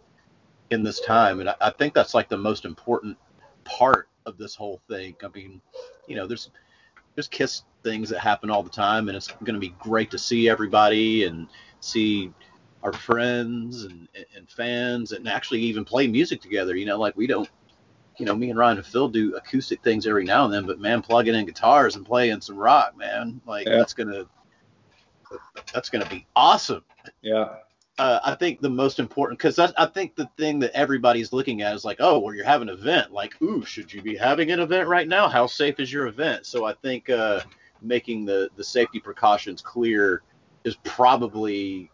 in 0.71 0.83
this 0.83 1.01
time, 1.01 1.41
and 1.41 1.51
I, 1.51 1.55
I 1.61 1.71
think 1.71 1.95
that's 1.95 2.15
like 2.15 2.29
the 2.29 2.39
most 2.39 2.65
important 2.65 3.17
part 3.65 4.09
of 4.27 4.37
this 4.37 4.55
whole 4.55 4.81
thing. 4.89 5.15
I 5.23 5.29
mean, 5.29 5.61
you 6.07 6.17
know, 6.17 6.27
there's 6.27 6.51
there's 7.19 7.27
kiss 7.27 7.63
things 7.83 8.11
that 8.11 8.21
happen 8.21 8.49
all 8.49 8.63
the 8.63 8.71
time, 8.71 9.09
and 9.09 9.17
it's 9.17 9.27
going 9.27 9.55
to 9.55 9.59
be 9.59 9.75
great 9.81 10.09
to 10.09 10.17
see 10.17 10.49
everybody 10.49 11.25
and 11.25 11.49
see 11.81 12.33
our 12.85 12.93
friends 12.93 13.83
and, 13.83 14.07
and 14.37 14.49
fans 14.49 15.11
and 15.11 15.29
actually 15.29 15.61
even 15.61 15.85
play 15.85 16.07
music 16.07 16.41
together. 16.41 16.77
You 16.77 16.87
know, 16.87 16.97
like 16.97 17.17
we 17.17 17.27
don't, 17.27 17.51
you 18.19 18.25
know, 18.25 18.37
me 18.37 18.51
and 18.51 18.57
Ryan 18.57 18.77
and 18.77 18.87
Phil 18.87 19.09
do 19.09 19.35
acoustic 19.35 19.83
things 19.83 20.07
every 20.07 20.23
now 20.23 20.45
and 20.45 20.55
then, 20.55 20.65
but 20.65 20.79
man, 20.79 21.03
plugging 21.03 21.35
in 21.35 21.45
guitars 21.45 21.97
and 21.97 22.07
playing 22.07 22.41
some 22.41 22.57
rock, 22.57 22.97
man, 22.97 23.41
like 23.47 23.67
yeah. 23.67 23.79
that's 23.79 23.95
gonna 23.95 24.25
that's 25.75 25.91
gonna 25.91 26.09
be 26.09 26.25
awesome. 26.37 26.85
Yeah 27.21 27.57
uh, 27.99 28.21
I 28.25 28.35
think 28.37 28.61
the 28.61 28.71
most 28.71 29.01
important 29.01 29.39
because 29.39 29.59
I 29.59 29.87
think 29.87 30.15
the 30.15 30.31
thing 30.37 30.61
that 30.61 30.71
everybody's 30.73 31.33
looking 31.33 31.63
at 31.63 31.75
is 31.75 31.85
like, 31.85 31.97
oh, 31.99 32.19
well, 32.19 32.35
you're 32.35 32.45
having 32.45 32.69
an 32.69 32.75
event. 32.75 33.13
Like, 33.13 33.41
ooh, 33.43 33.65
should 33.65 33.93
you 33.93 34.03
be 34.03 34.17
having 34.17 34.51
an 34.53 34.61
event 34.61 34.89
right 34.89 35.09
now? 35.09 35.29
How 35.29 35.47
safe 35.47 35.81
is 35.81 35.93
your 35.93 36.07
event? 36.07 36.47
So 36.47 36.65
I 36.65 36.75
think 36.75 37.11
uh, 37.11 37.41
making 37.83 38.25
the 38.25 38.51
the 38.57 38.65
safety 38.65 39.01
precautions 39.01 39.61
clear 39.61 40.23
is 40.65 40.77
probably 40.85 41.91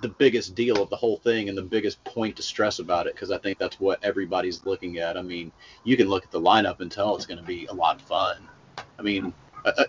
the 0.00 0.08
biggest 0.08 0.54
deal 0.54 0.80
of 0.82 0.90
the 0.90 0.96
whole 0.96 1.16
thing 1.16 1.48
and 1.48 1.58
the 1.58 1.62
biggest 1.62 2.02
point 2.04 2.36
to 2.36 2.42
stress 2.42 2.78
about 2.78 3.06
it 3.06 3.14
because 3.14 3.30
I 3.30 3.38
think 3.38 3.58
that's 3.58 3.80
what 3.80 4.02
everybody's 4.04 4.64
looking 4.64 4.98
at. 4.98 5.16
I 5.16 5.22
mean, 5.22 5.50
you 5.84 5.96
can 5.96 6.08
look 6.08 6.24
at 6.24 6.30
the 6.30 6.40
lineup 6.40 6.80
and 6.80 6.92
tell 6.92 7.16
it's 7.16 7.26
going 7.26 7.40
to 7.40 7.44
be 7.44 7.66
a 7.66 7.74
lot 7.74 7.96
of 7.96 8.02
fun. 8.02 8.36
I 8.98 9.02
mean, 9.02 9.32
uh, 9.64 9.72
uh 9.76 9.84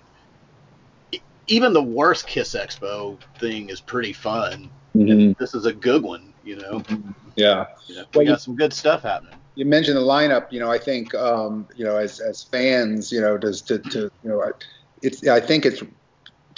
even 1.50 1.74
the 1.74 1.84
worst 1.84 2.28
Kiss 2.28 2.54
Expo 2.54 3.18
thing 3.40 3.70
is 3.70 3.82
pretty 3.82 4.14
fun. 4.14 4.70
Mm-hmm. 4.96 5.34
this 5.40 5.54
is 5.54 5.66
a 5.66 5.74
good 5.74 6.04
one, 6.04 6.34
you 6.44 6.56
know. 6.56 6.84
Yeah. 7.36 7.68
You 7.88 7.96
know, 7.96 8.06
we 8.14 8.18
well, 8.18 8.26
got 8.26 8.32
you, 8.34 8.38
some 8.38 8.56
good 8.56 8.74
stuff 8.74 9.04
happening. 9.04 9.36
You 9.56 9.66
mentioned 9.66 9.98
the 9.98 10.02
lineup. 10.02 10.52
You 10.52 10.60
know, 10.60 10.72
I 10.72 10.78
think 10.78 11.14
um, 11.16 11.68
you 11.76 11.86
know 11.86 11.98
as 11.98 12.20
as 12.20 12.44
fans, 12.44 13.12
you 13.12 13.22
know, 13.22 13.38
does 13.38 13.62
to, 13.64 13.80
to 13.80 14.00
you 14.24 14.30
know, 14.30 14.52
it's 15.02 15.28
I 15.28 15.40
think 15.40 15.66
it's 15.66 15.84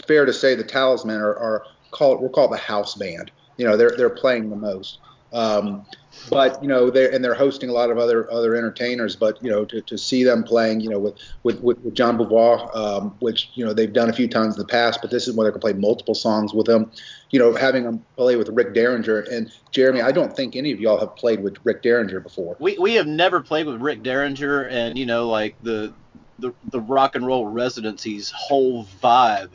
fair 0.08 0.26
to 0.26 0.34
say 0.34 0.56
the 0.56 0.64
Talisman 0.64 1.20
are, 1.20 1.36
are 1.36 1.66
call 1.92 2.14
it 2.14 2.22
we'll 2.22 2.30
call 2.30 2.48
the 2.48 2.58
house 2.58 2.96
band. 2.96 3.32
You 3.58 3.66
know, 3.68 3.78
they're 3.78 3.96
they're 3.98 4.10
playing 4.10 4.50
the 4.50 4.56
most. 4.56 5.00
Um, 5.34 5.86
but 6.30 6.62
you 6.62 6.68
know 6.68 6.90
they're 6.90 7.12
and 7.14 7.24
they're 7.24 7.34
hosting 7.34 7.70
a 7.70 7.74
lot 7.74 7.90
of 7.90 7.98
other 7.98 8.32
other 8.32 8.56
entertainers 8.56 9.16
but 9.16 9.42
you 9.44 9.50
know 9.50 9.64
to, 9.66 9.82
to 9.82 9.98
see 9.98 10.24
them 10.24 10.44
playing 10.44 10.80
you 10.80 10.90
know 10.90 11.00
with 11.00 11.18
with, 11.44 11.62
with 11.62 11.94
jean 11.94 12.18
beauvoir 12.18 12.74
um, 12.76 13.16
which 13.20 13.50
you 13.54 13.64
know 13.64 13.74
they've 13.74 13.94
done 13.94 14.10
a 14.10 14.14
few 14.14 14.28
times 14.28 14.56
in 14.56 14.60
the 14.60 14.68
past 14.68 15.00
but 15.02 15.10
this 15.10 15.28
is 15.28 15.36
when 15.36 15.46
they 15.46 15.52
can 15.52 15.62
play 15.62 15.74
multiple 15.74 16.16
songs 16.16 16.54
with 16.54 16.68
him. 16.68 16.92
You 17.32 17.40
know 17.40 17.54
having 17.54 17.84
them 17.84 18.04
play 18.18 18.36
with 18.36 18.50
rick 18.50 18.74
derringer 18.74 19.22
and 19.22 19.52
jeremy 19.72 20.02
i 20.02 20.12
don't 20.12 20.36
think 20.36 20.56
any 20.56 20.72
of 20.72 20.82
y'all 20.82 21.00
have 21.00 21.16
played 21.16 21.42
with 21.42 21.58
rick 21.64 21.82
derringer 21.82 22.20
before. 22.20 22.58
We, 22.60 22.78
we 22.78 22.96
have 22.96 23.08
never 23.08 23.40
played 23.40 23.68
with 23.68 23.82
rick 23.82 24.04
derringer 24.04 24.64
and 24.64 24.98
you 24.98 25.06
know 25.06 25.30
like 25.30 25.56
the 25.64 25.94
the, 26.40 26.54
the 26.72 26.82
rock 26.82 27.16
and 27.16 27.26
roll 27.26 27.48
residency's 27.48 28.32
whole 28.32 28.86
vibe 29.02 29.52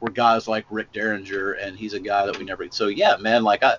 were 0.00 0.10
guys 0.10 0.46
like 0.46 0.66
rick 0.68 0.92
derringer 0.92 1.52
and 1.52 1.78
he's 1.78 1.94
a 1.94 2.00
guy 2.00 2.26
that 2.26 2.38
we 2.38 2.44
never 2.44 2.66
so 2.70 2.88
yeah 2.88 3.16
man 3.16 3.42
like 3.42 3.62
i 3.62 3.76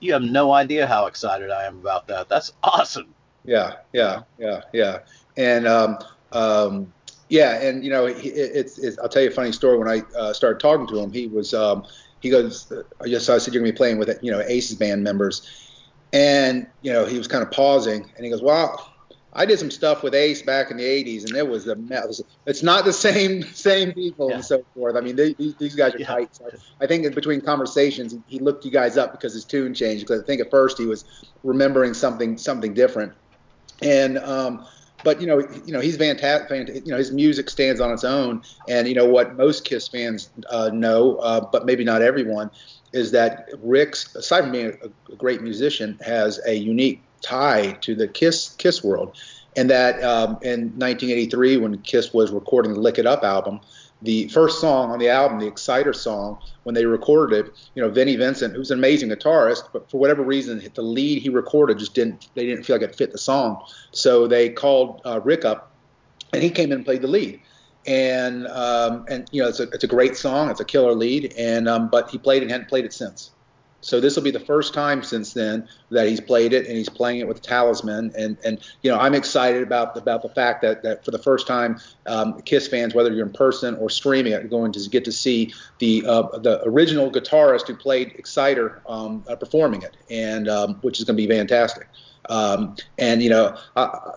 you 0.00 0.12
have 0.12 0.22
no 0.22 0.52
idea 0.52 0.86
how 0.86 1.06
excited 1.06 1.50
I 1.50 1.64
am 1.64 1.78
about 1.78 2.06
that. 2.08 2.28
That's 2.28 2.52
awesome. 2.62 3.14
Yeah, 3.44 3.76
yeah, 3.92 4.22
yeah, 4.38 4.62
yeah. 4.72 4.98
And 5.36 5.66
um, 5.66 5.98
um, 6.32 6.92
yeah, 7.28 7.60
and 7.62 7.84
you 7.84 7.90
know, 7.90 8.06
it's, 8.06 8.78
it's, 8.78 8.98
I'll 8.98 9.08
tell 9.08 9.22
you 9.22 9.28
a 9.28 9.32
funny 9.32 9.52
story. 9.52 9.78
When 9.78 9.88
I 9.88 10.02
uh, 10.16 10.32
started 10.32 10.60
talking 10.60 10.86
to 10.88 10.98
him, 10.98 11.12
he 11.12 11.26
was 11.28 11.54
um, 11.54 11.86
he 12.20 12.30
goes, 12.30 12.72
I 13.00 13.04
I 13.04 13.18
said 13.18 13.54
you're 13.54 13.62
gonna 13.62 13.72
be 13.72 13.76
playing 13.76 13.98
with 13.98 14.18
you 14.22 14.30
know 14.30 14.40
Aces 14.40 14.76
band 14.76 15.02
members, 15.02 15.70
and 16.12 16.66
you 16.82 16.92
know 16.92 17.04
he 17.04 17.18
was 17.18 17.28
kind 17.28 17.42
of 17.42 17.50
pausing, 17.50 18.10
and 18.16 18.24
he 18.24 18.30
goes, 18.30 18.42
well. 18.42 18.92
I 19.36 19.44
did 19.44 19.58
some 19.58 19.70
stuff 19.70 20.02
with 20.02 20.14
Ace 20.14 20.42
back 20.42 20.70
in 20.70 20.78
the 20.78 20.84
'80s, 20.84 21.26
and 21.26 21.36
it 21.36 21.46
was 21.46 21.68
a 21.68 21.76
mess. 21.76 22.22
It's 22.46 22.62
not 22.62 22.84
the 22.84 22.92
same 22.92 23.42
same 23.42 23.92
people 23.92 24.30
yeah. 24.30 24.36
and 24.36 24.44
so 24.44 24.64
forth. 24.74 24.96
I 24.96 25.00
mean, 25.00 25.14
they, 25.14 25.34
these, 25.34 25.54
these 25.56 25.74
guys 25.76 25.94
are 25.94 25.98
yeah. 25.98 26.06
tight. 26.06 26.34
So 26.34 26.48
I 26.80 26.86
think 26.86 27.14
between 27.14 27.42
conversations, 27.42 28.16
he 28.26 28.38
looked 28.38 28.64
you 28.64 28.70
guys 28.70 28.96
up 28.96 29.12
because 29.12 29.34
his 29.34 29.44
tune 29.44 29.74
changed. 29.74 30.06
Because 30.06 30.22
I 30.22 30.26
think 30.26 30.40
at 30.40 30.50
first 30.50 30.78
he 30.78 30.86
was 30.86 31.04
remembering 31.44 31.94
something 31.94 32.38
something 32.38 32.72
different, 32.72 33.12
and 33.82 34.18
um, 34.18 34.66
but 35.04 35.20
you 35.20 35.26
know, 35.26 35.40
you 35.66 35.72
know, 35.72 35.80
he's 35.80 35.96
fantastic. 35.96 36.68
You 36.68 36.92
know, 36.92 36.96
his 36.96 37.12
music 37.12 37.50
stands 37.50 37.80
on 37.80 37.92
its 37.92 38.04
own, 38.04 38.42
and 38.68 38.88
you 38.88 38.94
know 38.94 39.06
what 39.06 39.36
most 39.36 39.64
Kiss 39.64 39.86
fans 39.86 40.30
uh, 40.50 40.70
know, 40.72 41.16
uh, 41.16 41.40
but 41.40 41.66
maybe 41.66 41.84
not 41.84 42.00
everyone, 42.02 42.50
is 42.92 43.10
that 43.10 43.48
Rick's, 43.62 44.14
aside 44.16 44.42
from 44.42 44.52
being 44.52 44.78
a, 44.82 45.12
a 45.12 45.16
great 45.16 45.42
musician, 45.42 45.98
has 46.04 46.40
a 46.46 46.54
unique 46.54 47.02
tie 47.22 47.72
to 47.82 47.94
the 47.94 48.08
Kiss 48.08 48.54
Kiss 48.58 48.84
world, 48.84 49.16
and 49.56 49.70
that 49.70 50.02
um, 50.02 50.38
in 50.42 50.72
1983 50.78 51.56
when 51.58 51.78
Kiss 51.78 52.12
was 52.12 52.30
recording 52.30 52.74
the 52.74 52.80
Lick 52.80 52.98
It 52.98 53.06
Up 53.06 53.24
album, 53.24 53.60
the 54.02 54.28
first 54.28 54.60
song 54.60 54.90
on 54.90 54.98
the 54.98 55.08
album, 55.08 55.38
the 55.38 55.46
Exciter 55.46 55.92
song, 55.92 56.38
when 56.64 56.74
they 56.74 56.84
recorded 56.84 57.46
it, 57.46 57.52
you 57.74 57.82
know, 57.82 57.88
Vinnie 57.88 58.16
Vincent, 58.16 58.54
who's 58.54 58.70
an 58.70 58.78
amazing 58.78 59.08
guitarist, 59.08 59.64
but 59.72 59.90
for 59.90 59.98
whatever 59.98 60.22
reason, 60.22 60.62
the 60.74 60.82
lead 60.82 61.22
he 61.22 61.30
recorded 61.30 61.78
just 61.78 61.94
didn't, 61.94 62.28
they 62.34 62.44
didn't 62.44 62.64
feel 62.64 62.76
like 62.76 62.82
it 62.82 62.94
fit 62.94 63.12
the 63.12 63.18
song. 63.18 63.64
So 63.92 64.26
they 64.26 64.50
called 64.50 65.00
uh, 65.04 65.20
Rick 65.24 65.44
up, 65.44 65.72
and 66.32 66.42
he 66.42 66.50
came 66.50 66.66
in 66.66 66.78
and 66.78 66.84
played 66.84 67.02
the 67.02 67.08
lead. 67.08 67.40
And 67.86 68.48
um, 68.48 69.06
and 69.08 69.28
you 69.30 69.40
know, 69.40 69.48
it's 69.48 69.60
a 69.60 69.70
it's 69.70 69.84
a 69.84 69.86
great 69.86 70.16
song, 70.16 70.50
it's 70.50 70.58
a 70.58 70.64
killer 70.64 70.92
lead, 70.92 71.32
and 71.38 71.68
um, 71.68 71.88
but 71.88 72.10
he 72.10 72.18
played 72.18 72.42
and 72.42 72.50
hadn't 72.50 72.68
played 72.68 72.84
it 72.84 72.92
since. 72.92 73.30
So 73.86 74.00
this 74.00 74.16
will 74.16 74.24
be 74.24 74.32
the 74.32 74.40
first 74.40 74.74
time 74.74 75.04
since 75.04 75.32
then 75.32 75.68
that 75.90 76.08
he's 76.08 76.20
played 76.20 76.52
it, 76.52 76.66
and 76.66 76.76
he's 76.76 76.88
playing 76.88 77.20
it 77.20 77.28
with 77.28 77.40
Talisman. 77.40 78.12
And 78.18 78.36
and 78.44 78.58
you 78.82 78.90
know 78.90 78.98
I'm 78.98 79.14
excited 79.14 79.62
about 79.62 79.96
about 79.96 80.22
the 80.22 80.28
fact 80.28 80.60
that 80.62 80.82
that 80.82 81.04
for 81.04 81.12
the 81.12 81.20
first 81.20 81.46
time, 81.46 81.78
um, 82.06 82.40
Kiss 82.42 82.66
fans, 82.66 82.96
whether 82.96 83.12
you're 83.12 83.24
in 83.24 83.32
person 83.32 83.76
or 83.76 83.88
streaming 83.88 84.34
are 84.34 84.42
going 84.42 84.72
to 84.72 84.90
get 84.90 85.04
to 85.04 85.12
see 85.12 85.54
the 85.78 86.04
uh, 86.04 86.22
the 86.38 86.60
original 86.64 87.12
guitarist 87.12 87.68
who 87.68 87.76
played 87.76 88.12
Exciter 88.18 88.82
um, 88.88 89.22
uh, 89.28 89.36
performing 89.36 89.82
it, 89.82 89.96
and 90.10 90.48
um, 90.48 90.74
which 90.82 90.98
is 90.98 91.04
going 91.04 91.16
to 91.16 91.24
be 91.24 91.32
fantastic. 91.32 91.86
Um, 92.28 92.74
and 92.98 93.22
you 93.22 93.30
know. 93.30 93.56
Uh, 93.76 94.12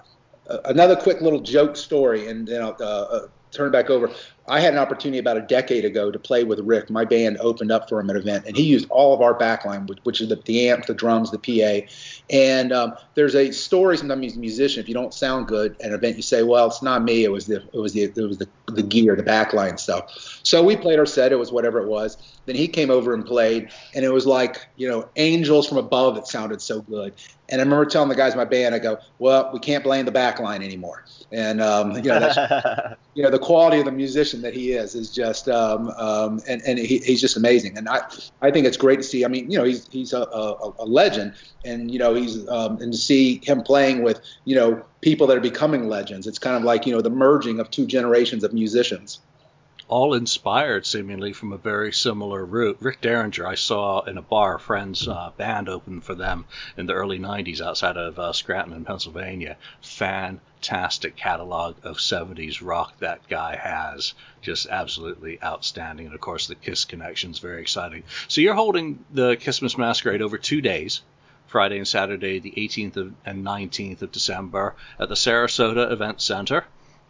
another 0.65 0.95
quick 0.95 1.21
little 1.21 1.41
joke 1.41 1.75
story, 1.75 2.27
and 2.27 2.47
then 2.47 2.63
I'll 2.63 2.75
uh, 2.79 2.83
uh, 2.83 3.27
turn 3.51 3.67
it 3.67 3.71
back 3.71 3.91
over. 3.91 4.11
I 4.49 4.59
had 4.59 4.73
an 4.73 4.79
opportunity 4.79 5.19
about 5.19 5.37
a 5.37 5.41
decade 5.41 5.85
ago 5.85 6.09
to 6.09 6.17
play 6.17 6.43
with 6.43 6.59
Rick. 6.59 6.89
My 6.89 7.05
band 7.05 7.37
opened 7.39 7.71
up 7.71 7.87
for 7.87 7.99
him 7.99 8.09
at 8.09 8.15
an 8.15 8.21
event, 8.21 8.45
and 8.47 8.57
he 8.57 8.63
used 8.63 8.89
all 8.89 9.13
of 9.13 9.21
our 9.21 9.37
backline, 9.37 9.87
which 10.03 10.21
is 10.21 10.29
the, 10.29 10.37
the 10.37 10.69
amp, 10.69 10.87
the 10.87 10.93
drums, 10.93 11.31
the 11.31 11.37
PA. 11.37 11.87
And 12.31 12.73
um, 12.73 12.95
there's 13.13 13.35
a 13.35 13.51
story 13.51 13.97
sometimes 13.97 14.25
as 14.25 14.37
a 14.37 14.39
musician, 14.39 14.81
if 14.81 14.87
you 14.87 14.95
don't 14.95 15.13
sound 15.13 15.47
good 15.47 15.75
at 15.81 15.89
an 15.89 15.93
event, 15.93 16.15
you 16.15 16.23
say, 16.23 16.43
"Well, 16.43 16.67
it's 16.67 16.81
not 16.81 17.03
me. 17.03 17.23
It 17.23 17.31
was 17.31 17.45
the 17.45 17.63
it 17.73 17.77
was 17.77 17.93
the 17.93 18.03
it 18.03 18.15
was 18.15 18.39
the, 18.39 18.47
the 18.67 18.83
gear, 18.83 19.15
the 19.15 19.23
backline 19.23 19.79
stuff." 19.79 20.39
So 20.43 20.63
we 20.63 20.75
played 20.75 20.99
our 20.99 21.05
set. 21.05 21.31
It 21.31 21.37
was 21.37 21.51
whatever 21.51 21.79
it 21.79 21.87
was. 21.87 22.17
Then 22.45 22.55
he 22.55 22.67
came 22.67 22.89
over 22.89 23.13
and 23.13 23.25
played, 23.25 23.69
and 23.93 24.03
it 24.03 24.11
was 24.11 24.25
like 24.25 24.67
you 24.77 24.89
know 24.89 25.07
angels 25.15 25.67
from 25.67 25.77
above. 25.77 26.17
It 26.17 26.27
sounded 26.27 26.61
so 26.61 26.81
good. 26.81 27.13
And 27.49 27.61
I 27.61 27.63
remember 27.63 27.85
telling 27.85 28.09
the 28.09 28.15
guys 28.15 28.33
in 28.33 28.37
my 28.37 28.45
band, 28.45 28.73
I 28.73 28.79
go, 28.79 28.97
"Well, 29.19 29.51
we 29.53 29.59
can't 29.59 29.83
blame 29.83 30.05
the 30.05 30.11
backline 30.11 30.63
anymore." 30.63 31.05
And 31.31 31.61
um, 31.61 31.95
you 31.95 32.03
know, 32.03 32.19
that's, 32.19 32.97
you 33.13 33.23
know, 33.23 33.29
the 33.29 33.39
quality 33.39 33.79
of 33.79 33.85
the 33.85 33.91
musician 33.91 34.38
that 34.41 34.53
he 34.53 34.74
is 34.74 34.96
is 34.96 35.13
just, 35.13 35.48
um, 35.50 35.89
um, 35.91 36.41
and 36.48 36.62
and 36.63 36.79
he, 36.79 37.00
he's 37.00 37.22
just 37.22 37.38
amazing. 37.38 37.77
And 37.77 37.88
I, 37.88 38.01
I 38.41 38.51
think 38.51 38.65
it's 38.65 38.77
great 38.77 38.98
to 38.98 39.03
see. 39.03 39.25
I 39.25 39.27
mean, 39.27 39.50
you 39.51 39.58
know, 39.58 39.63
he's 39.63 39.88
he's 39.88 40.13
a, 40.13 40.22
a, 40.22 40.74
a 40.79 40.86
legend, 40.86 41.34
and 41.65 41.91
you 41.91 42.00
know, 42.00 42.13
he's 42.13 42.48
um, 42.50 42.81
and 42.81 42.91
to 42.91 42.98
see 42.98 43.41
him 43.43 43.62
playing 43.62 44.03
with, 44.03 44.22
you 44.46 44.55
know, 44.55 44.84
people 45.01 45.27
that 45.27 45.38
are 45.38 45.41
becoming 45.41 45.88
legends. 45.88 46.27
It's 46.27 46.39
kind 46.39 46.55
of 46.55 46.63
like 46.63 46.86
you 46.86 46.93
know 46.93 47.01
the 47.01 47.10
merging 47.10 47.60
of 47.60 47.69
two 47.72 47.86
generations 47.86 48.43
of 48.43 48.53
musicians 48.53 49.19
all 49.89 50.13
inspired 50.13 50.86
seemingly 50.86 51.34
from 51.34 51.51
a 51.51 51.58
very 51.58 51.91
similar 51.91 52.46
route. 52.46 52.77
Rick 52.79 53.01
Derringer, 53.01 53.46
I 53.46 53.55
saw 53.55 54.01
in 54.01 54.19
a 54.19 54.22
bar, 54.22 54.55
a 54.55 54.60
friend's 54.60 55.08
uh, 55.08 55.31
band 55.36 55.67
opened 55.67 56.03
for 56.03 56.13
them 56.13 56.46
in 56.77 56.86
the 56.86 56.93
early 56.93 57.17
90s 57.17 57.60
outside 57.60 57.98
of 57.98 58.19
uh, 58.19 58.31
Scranton 58.31 58.74
in 58.74 58.86
Pennsylvania. 58.86 59.58
Fantastic 59.81 61.15
catalog 61.15 61.75
of 61.84 61.98
70s 61.98 62.60
rock 62.62 63.00
that 63.00 63.27
guy 63.27 63.55
has. 63.55 64.13
Just 64.41 64.67
absolutely 64.67 65.41
outstanding. 65.43 66.05
And 66.05 66.15
of 66.15 66.22
course, 66.22 66.46
the 66.46 66.55
Kiss 66.55 66.86
connection 66.86 67.31
is 67.31 67.39
very 67.39 67.62
exciting. 67.62 68.03
So 68.27 68.41
you're 68.41 68.53
holding 68.53 69.03
the 69.12 69.38
Kissmas 69.38 69.77
Masquerade 69.77 70.22
over 70.22 70.38
two 70.38 70.62
days. 70.62 71.01
Friday 71.48 71.77
and 71.77 71.88
Saturday, 71.88 72.38
the 72.38 72.51
18th 72.51 73.15
and 73.25 73.43
19th 73.43 74.03
of 74.03 74.12
December 74.12 74.75
at 75.00 75.10
the 75.10 75.15
Sarasota 75.15 75.91
Event 75.91 76.22
Center. 76.22 76.63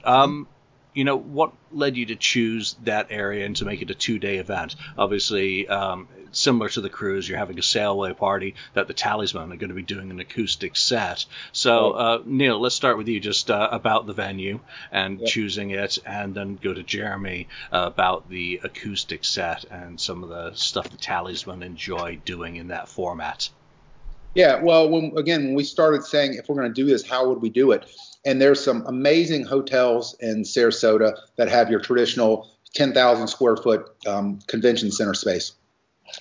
Um, 0.05 0.47
you 0.93 1.03
know, 1.03 1.17
what 1.17 1.53
led 1.71 1.97
you 1.97 2.07
to 2.07 2.15
choose 2.15 2.75
that 2.83 3.07
area 3.09 3.45
and 3.45 3.55
to 3.57 3.65
make 3.65 3.81
it 3.81 3.91
a 3.91 3.95
two-day 3.95 4.37
event? 4.37 4.75
Obviously, 4.97 5.67
um, 5.67 6.07
similar 6.31 6.69
to 6.69 6.81
the 6.81 6.89
cruise, 6.89 7.27
you're 7.27 7.37
having 7.37 7.57
a 7.57 7.61
sailaway 7.61 8.15
party 8.15 8.55
that 8.73 8.87
the 8.87 8.93
Talisman 8.93 9.51
are 9.51 9.57
going 9.57 9.69
to 9.69 9.75
be 9.75 9.83
doing 9.83 10.11
an 10.11 10.19
acoustic 10.19 10.75
set. 10.75 11.25
So, 11.51 11.91
uh, 11.91 12.21
Neil, 12.25 12.59
let's 12.59 12.75
start 12.75 12.97
with 12.97 13.07
you 13.07 13.19
just 13.19 13.49
uh, 13.49 13.69
about 13.71 14.07
the 14.07 14.13
venue 14.13 14.59
and 14.91 15.19
yep. 15.19 15.29
choosing 15.29 15.71
it, 15.71 15.99
and 16.05 16.33
then 16.33 16.55
go 16.55 16.73
to 16.73 16.83
Jeremy 16.83 17.47
uh, 17.71 17.83
about 17.85 18.29
the 18.29 18.59
acoustic 18.63 19.23
set 19.25 19.65
and 19.65 19.99
some 19.99 20.23
of 20.23 20.29
the 20.29 20.53
stuff 20.53 20.89
the 20.89 20.97
Talisman 20.97 21.63
enjoy 21.63 22.19
doing 22.25 22.55
in 22.55 22.69
that 22.69 22.89
format. 22.89 23.49
Yeah, 24.35 24.61
well, 24.61 24.89
when, 24.89 25.13
again, 25.17 25.45
when 25.45 25.55
we 25.55 25.63
started 25.63 26.03
saying 26.03 26.35
if 26.35 26.47
we're 26.47 26.55
going 26.55 26.67
to 26.67 26.73
do 26.73 26.85
this, 26.85 27.07
how 27.07 27.27
would 27.29 27.41
we 27.41 27.49
do 27.49 27.71
it? 27.71 27.89
And 28.25 28.41
there's 28.41 28.63
some 28.63 28.85
amazing 28.85 29.45
hotels 29.45 30.15
in 30.19 30.43
Sarasota 30.43 31.17
that 31.37 31.49
have 31.49 31.69
your 31.69 31.79
traditional 31.79 32.49
10,000 32.73 33.27
square 33.27 33.55
foot 33.55 33.85
um, 34.07 34.39
convention 34.47 34.91
center 34.91 35.13
space. 35.13 35.53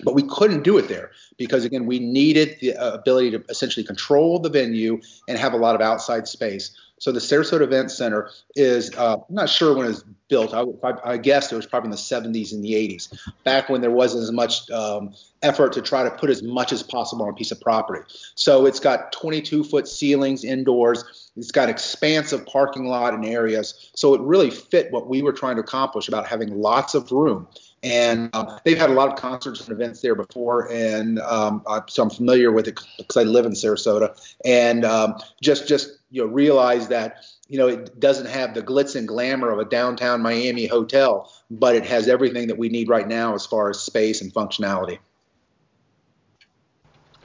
But 0.05 0.15
we 0.15 0.23
couldn't 0.23 0.63
do 0.63 0.77
it 0.79 0.89
there 0.89 1.13
because, 1.39 1.65
again, 1.65 1.87
we 1.87 1.99
needed 1.99 2.57
the 2.61 2.77
uh, 2.77 2.93
ability 2.93 3.31
to 3.33 3.45
essentially 3.49 3.85
control 3.85 4.39
the 4.39 4.51
venue 4.51 5.01
and 5.29 5.39
have 5.39 5.55
a 5.55 5.57
lot 5.57 5.75
of 5.75 5.81
outside 5.81 6.29
space. 6.29 6.77
So 7.01 7.13
the 7.13 7.21
Sarasota 7.21 7.63
Event 7.63 7.91
Center 7.91 8.31
is, 8.57 8.95
uh, 8.97 9.17
I'm 9.17 9.35
not 9.35 9.49
sure 9.49 9.75
when 9.75 9.87
it 9.87 9.91
was 9.91 10.05
built. 10.29 10.53
I, 10.53 10.65
I, 10.83 11.13
I, 11.13 11.17
guess 11.17 11.53
it 11.53 11.57
was 11.57 11.65
probably 11.65 11.89
in 11.89 11.91
the 11.93 11.97
70s 11.97 12.53
and 12.53 12.63
the 12.63 12.73
80s, 12.73 13.17
back 13.45 13.69
when 13.69 13.81
there 13.81 13.91
wasn't 13.91 14.25
as 14.25 14.33
much 14.33 14.69
um, 14.71 15.15
effort 15.43 15.73
to 15.75 15.83
try 15.83 16.03
to 16.03 16.11
put 16.11 16.29
as 16.29 16.43
much 16.43 16.73
as 16.73 16.83
possible 16.83 17.25
on 17.25 17.31
a 17.31 17.35
piece 17.35 17.53
of 17.53 17.61
property. 17.61 18.03
So 18.35 18.67
it's 18.67 18.81
got 18.81 19.13
22 19.13 19.65
foot 19.65 19.87
ceilings 19.87 20.45
indoors. 20.45 21.18
It's 21.39 21.53
got 21.53 21.69
expansive 21.69 22.45
parking 22.47 22.87
lot 22.87 23.15
and 23.15 23.25
areas. 23.25 23.91
So 23.95 24.15
it 24.15 24.21
really 24.21 24.51
fit 24.51 24.91
what 24.91 25.09
we 25.09 25.23
were 25.23 25.33
trying 25.33 25.57
to 25.57 25.63
accomplish 25.63 26.09
about 26.09 26.27
having 26.27 26.61
lots 26.61 26.95
of 26.95 27.11
room. 27.13 27.47
And 27.83 28.31
uh, 28.33 28.59
they've 28.65 28.77
had 28.77 28.91
a 28.91 28.93
lot 28.93 29.09
of 29.09 29.17
concerts 29.17 29.61
and 29.61 29.71
events 29.71 30.01
there 30.01 30.17
before, 30.17 30.69
and 30.73 31.21
um, 31.21 31.63
I, 31.65 31.81
so 31.87 32.03
I'm 32.03 32.11
familiar 32.11 32.51
with 32.51 32.67
it 32.67 32.81
because 32.99 33.17
I 33.17 33.23
live 33.23 33.47
in 33.47 33.53
Sarasota. 33.53 34.19
And 34.45 34.85
um, 34.85 35.15
just 35.41 35.69
just 35.69 35.91
you 36.11 36.25
know 36.25 36.29
realize 36.29 36.89
that 36.89 37.25
you 37.47 37.57
know 37.57 37.69
it 37.69 38.01
doesn't 38.01 38.27
have 38.27 38.55
the 38.55 38.63
glitz 38.63 38.97
and 38.97 39.07
glamour 39.07 39.51
of 39.51 39.61
a 39.61 39.65
downtown 39.65 40.23
Miami 40.23 40.67
hotel, 40.67 41.33
but 41.53 41.77
it 41.77 41.87
has 41.87 42.09
everything 42.09 42.49
that 42.49 42.59
we 42.59 42.69
need 42.69 42.89
right 42.89 43.07
now 43.07 43.37
as 43.37 43.47
far 43.47 43.71
as 43.71 43.79
space 43.79 44.21
and 44.23 44.35
functionality. 44.35 44.99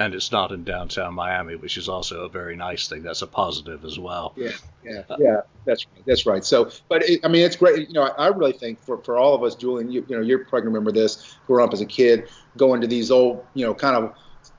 And 0.04 0.14
it's 0.14 0.32
not 0.32 0.52
in 0.52 0.64
downtown 0.64 1.14
Miami, 1.14 1.56
which 1.56 1.78
is 1.78 1.88
also 1.88 2.26
a 2.26 2.30
very 2.30 2.56
nice 2.56 2.88
thing. 2.88 3.04
That's 3.04 3.22
a 3.22 3.28
positive 3.28 3.86
as 3.86 3.98
well. 3.98 4.34
Yeah, 4.36 4.52
yeah, 4.84 5.04
yeah. 5.18 5.42
That's 5.66 5.86
right. 5.86 6.06
That's 6.06 6.26
right. 6.26 6.44
So, 6.44 6.72
but 6.90 7.04
it, 7.04 7.22
I 7.24 7.30
mean, 7.30 7.44
it's 7.44 7.56
great. 7.56 7.88
You 7.88 7.94
know, 7.94 8.04
I, 8.04 8.26
I 8.26 8.28
really 8.28 8.52
think 8.52 8.84
for, 8.84 8.98
for 9.04 9.18
all 9.18 9.34
of 9.34 9.44
us, 9.44 9.56
Julian, 9.56 9.90
you, 9.90 10.06
you 10.08 10.16
know, 10.16 10.22
you're 10.22 10.46
probably 10.46 10.68
remember 10.68 10.92
this 10.92 11.38
growing 11.48 11.68
up 11.68 11.74
as 11.74 11.82
a 11.82 11.86
kid, 11.86 12.30
going 12.58 12.82
to 12.82 12.88
these 12.88 13.12
old, 13.12 13.46
you 13.54 13.66
know, 13.66 13.74
kind 13.74 13.96
of 13.96 14.14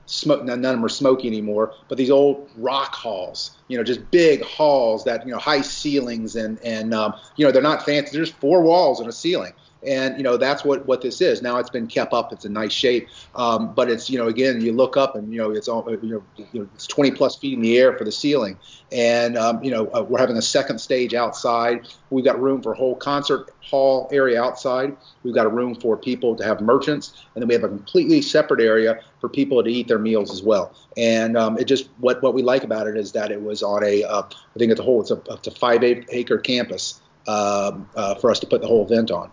smoke. 0.07 0.43
None 0.43 0.57
of 0.57 0.63
them 0.63 0.83
are 0.83 0.89
smoky 0.89 1.27
anymore, 1.27 1.73
but 1.89 1.97
these 1.97 2.11
old 2.11 2.49
rock 2.57 2.95
halls. 2.95 3.57
You 3.67 3.77
know, 3.77 3.83
just 3.83 4.09
big 4.11 4.43
halls 4.43 5.03
that 5.05 5.25
you 5.25 5.31
know, 5.31 5.39
high 5.39 5.61
ceilings 5.61 6.35
and 6.35 6.59
and 6.63 6.93
um, 6.93 7.13
you 7.35 7.45
know, 7.45 7.51
they're 7.51 7.61
not 7.61 7.85
fancy. 7.85 8.17
There's 8.17 8.31
four 8.31 8.63
walls 8.63 8.99
and 8.99 9.07
a 9.07 9.13
ceiling 9.13 9.53
and 9.87 10.17
you 10.17 10.23
know 10.23 10.37
that's 10.37 10.63
what 10.63 10.85
what 10.85 11.01
this 11.01 11.21
is. 11.21 11.41
Now 11.41 11.57
it's 11.57 11.69
been 11.69 11.87
kept 11.87 12.13
up. 12.13 12.31
It's 12.31 12.45
a 12.45 12.49
nice 12.49 12.71
shape, 12.71 13.07
um, 13.35 13.73
but 13.73 13.89
it's 13.89 14.09
you 14.09 14.17
know 14.17 14.27
again 14.27 14.61
you 14.61 14.73
look 14.73 14.97
up 14.97 15.15
and 15.15 15.31
you 15.31 15.39
know 15.39 15.51
it's 15.51 15.67
all 15.67 15.85
you 15.89 15.97
know, 16.09 16.23
you 16.51 16.61
know 16.61 16.69
it's 16.73 16.87
20 16.87 17.11
plus 17.11 17.37
feet 17.37 17.53
in 17.53 17.61
the 17.61 17.77
air 17.77 17.97
for 17.97 18.03
the 18.03 18.11
ceiling, 18.11 18.57
and 18.91 19.37
um, 19.37 19.63
you 19.63 19.71
know 19.71 19.87
uh, 19.93 20.03
we're 20.03 20.19
having 20.19 20.37
a 20.37 20.41
second 20.41 20.79
stage 20.79 21.13
outside. 21.13 21.87
We've 22.09 22.25
got 22.25 22.39
room 22.41 22.61
for 22.61 22.73
a 22.73 22.77
whole 22.77 22.95
concert 22.95 23.51
hall 23.61 24.09
area 24.11 24.41
outside. 24.41 24.95
We've 25.23 25.33
got 25.33 25.45
a 25.45 25.49
room 25.49 25.75
for 25.75 25.97
people 25.97 26.35
to 26.35 26.43
have 26.43 26.61
merchants, 26.61 27.25
and 27.35 27.41
then 27.41 27.47
we 27.47 27.53
have 27.53 27.63
a 27.63 27.69
completely 27.69 28.21
separate 28.21 28.61
area 28.61 28.99
for 29.19 29.29
people 29.29 29.63
to 29.63 29.69
eat 29.69 29.87
their 29.87 29.99
meals 29.99 30.31
as 30.31 30.43
well. 30.43 30.73
And 30.97 31.37
um, 31.37 31.57
it 31.57 31.65
just 31.65 31.89
what 31.99 32.21
what 32.21 32.33
we 32.33 32.41
like 32.41 32.63
about 32.63 32.87
it 32.87 32.97
is 32.97 33.11
that 33.13 33.31
it 33.31 33.41
was 33.41 33.63
on 33.63 33.83
a 33.83 34.03
uh, 34.03 34.23
I 34.23 34.59
think 34.59 34.71
it's 34.71 34.79
a 34.79 34.83
whole 34.83 35.01
it's 35.01 35.11
a 35.11 35.17
up 35.29 35.43
to 35.43 35.51
five 35.51 35.83
acre 35.83 36.37
campus 36.37 37.01
um, 37.27 37.89
uh, 37.95 38.15
for 38.15 38.31
us 38.31 38.39
to 38.39 38.47
put 38.47 38.61
the 38.61 38.67
whole 38.67 38.85
event 38.85 39.11
on. 39.11 39.31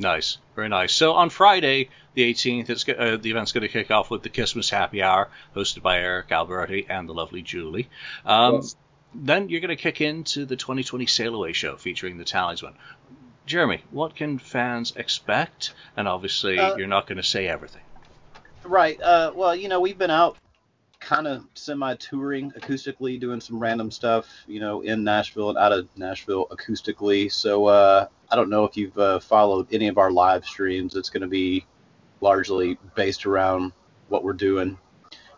Nice, 0.00 0.38
very 0.56 0.70
nice. 0.70 0.94
So 0.94 1.12
on 1.12 1.28
Friday, 1.28 1.90
the 2.14 2.32
18th, 2.32 2.70
it's, 2.70 2.88
uh, 2.88 3.18
the 3.20 3.30
event's 3.30 3.52
going 3.52 3.62
to 3.62 3.68
kick 3.68 3.90
off 3.90 4.10
with 4.10 4.22
the 4.22 4.30
Christmas 4.30 4.70
Happy 4.70 5.02
Hour, 5.02 5.28
hosted 5.54 5.82
by 5.82 5.98
Eric 5.98 6.32
Alberti 6.32 6.86
and 6.88 7.06
the 7.06 7.12
lovely 7.12 7.42
Julie. 7.42 7.86
Um, 8.24 8.56
yes. 8.56 8.76
Then 9.14 9.50
you're 9.50 9.60
going 9.60 9.76
to 9.76 9.76
kick 9.76 10.00
into 10.00 10.46
the 10.46 10.56
2020 10.56 11.04
Sail 11.04 11.34
Away 11.34 11.52
show 11.52 11.76
featuring 11.76 12.16
the 12.16 12.24
Talisman. 12.24 12.74
Jeremy, 13.44 13.82
what 13.90 14.14
can 14.16 14.38
fans 14.38 14.94
expect? 14.96 15.74
And 15.98 16.08
obviously, 16.08 16.58
uh, 16.58 16.76
you're 16.76 16.86
not 16.86 17.06
going 17.06 17.18
to 17.18 17.22
say 17.22 17.46
everything. 17.46 17.82
Right. 18.64 18.98
Uh, 19.02 19.32
well, 19.34 19.54
you 19.54 19.68
know, 19.68 19.80
we've 19.80 19.98
been 19.98 20.10
out 20.10 20.38
kind 21.10 21.26
of 21.26 21.44
semi 21.54 21.96
touring 21.96 22.52
acoustically, 22.52 23.18
doing 23.18 23.40
some 23.40 23.58
random 23.58 23.90
stuff, 23.90 24.28
you 24.46 24.60
know, 24.60 24.82
in 24.82 25.02
Nashville 25.02 25.48
and 25.48 25.58
out 25.58 25.72
of 25.72 25.88
Nashville 25.96 26.46
acoustically. 26.52 27.32
So 27.32 27.66
uh, 27.66 28.06
I 28.30 28.36
don't 28.36 28.48
know 28.48 28.62
if 28.62 28.76
you've 28.76 28.96
uh, 28.96 29.18
followed 29.18 29.66
any 29.72 29.88
of 29.88 29.98
our 29.98 30.12
live 30.12 30.44
streams. 30.44 30.94
It's 30.94 31.10
going 31.10 31.22
to 31.22 31.26
be 31.26 31.66
largely 32.20 32.78
based 32.94 33.26
around 33.26 33.72
what 34.08 34.22
we're 34.22 34.34
doing. 34.34 34.78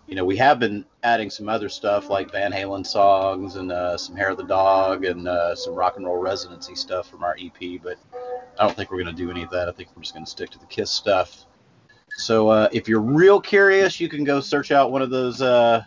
You 0.06 0.14
know, 0.14 0.26
we 0.26 0.36
have 0.36 0.58
been 0.58 0.84
adding 1.04 1.30
some 1.30 1.48
other 1.48 1.70
stuff 1.70 2.10
like 2.10 2.30
Van 2.30 2.52
Halen 2.52 2.86
songs 2.86 3.56
and 3.56 3.72
uh, 3.72 3.96
some 3.96 4.14
Hair 4.14 4.32
of 4.32 4.36
the 4.36 4.44
Dog 4.44 5.06
and 5.06 5.26
uh, 5.26 5.54
some 5.54 5.74
rock 5.74 5.96
and 5.96 6.04
roll 6.04 6.18
residency 6.18 6.74
stuff 6.74 7.08
from 7.08 7.24
our 7.24 7.34
EP, 7.40 7.80
but 7.82 7.96
I 8.60 8.66
don't 8.66 8.76
think 8.76 8.90
we're 8.90 9.02
going 9.02 9.16
to 9.16 9.22
do 9.22 9.30
any 9.30 9.42
of 9.42 9.48
that. 9.50 9.70
I 9.70 9.72
think 9.72 9.88
we're 9.96 10.02
just 10.02 10.12
going 10.12 10.26
to 10.26 10.30
stick 10.30 10.50
to 10.50 10.58
the 10.58 10.66
Kiss 10.66 10.90
stuff. 10.90 11.46
So 12.14 12.48
uh, 12.48 12.68
if 12.72 12.88
you're 12.88 13.00
real 13.00 13.40
curious, 13.40 14.00
you 14.00 14.08
can 14.08 14.24
go 14.24 14.40
search 14.40 14.70
out 14.70 14.92
one 14.92 15.02
of 15.02 15.10
those 15.10 15.40
uh, 15.40 15.84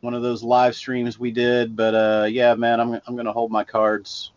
one 0.00 0.14
of 0.14 0.22
those 0.22 0.42
live 0.42 0.74
streams 0.74 1.18
we 1.18 1.30
did. 1.30 1.76
But 1.76 1.94
uh, 1.94 2.26
yeah, 2.30 2.54
man, 2.54 2.80
I'm 2.80 3.00
I'm 3.06 3.16
gonna 3.16 3.32
hold 3.32 3.50
my 3.50 3.64
cards 3.64 4.32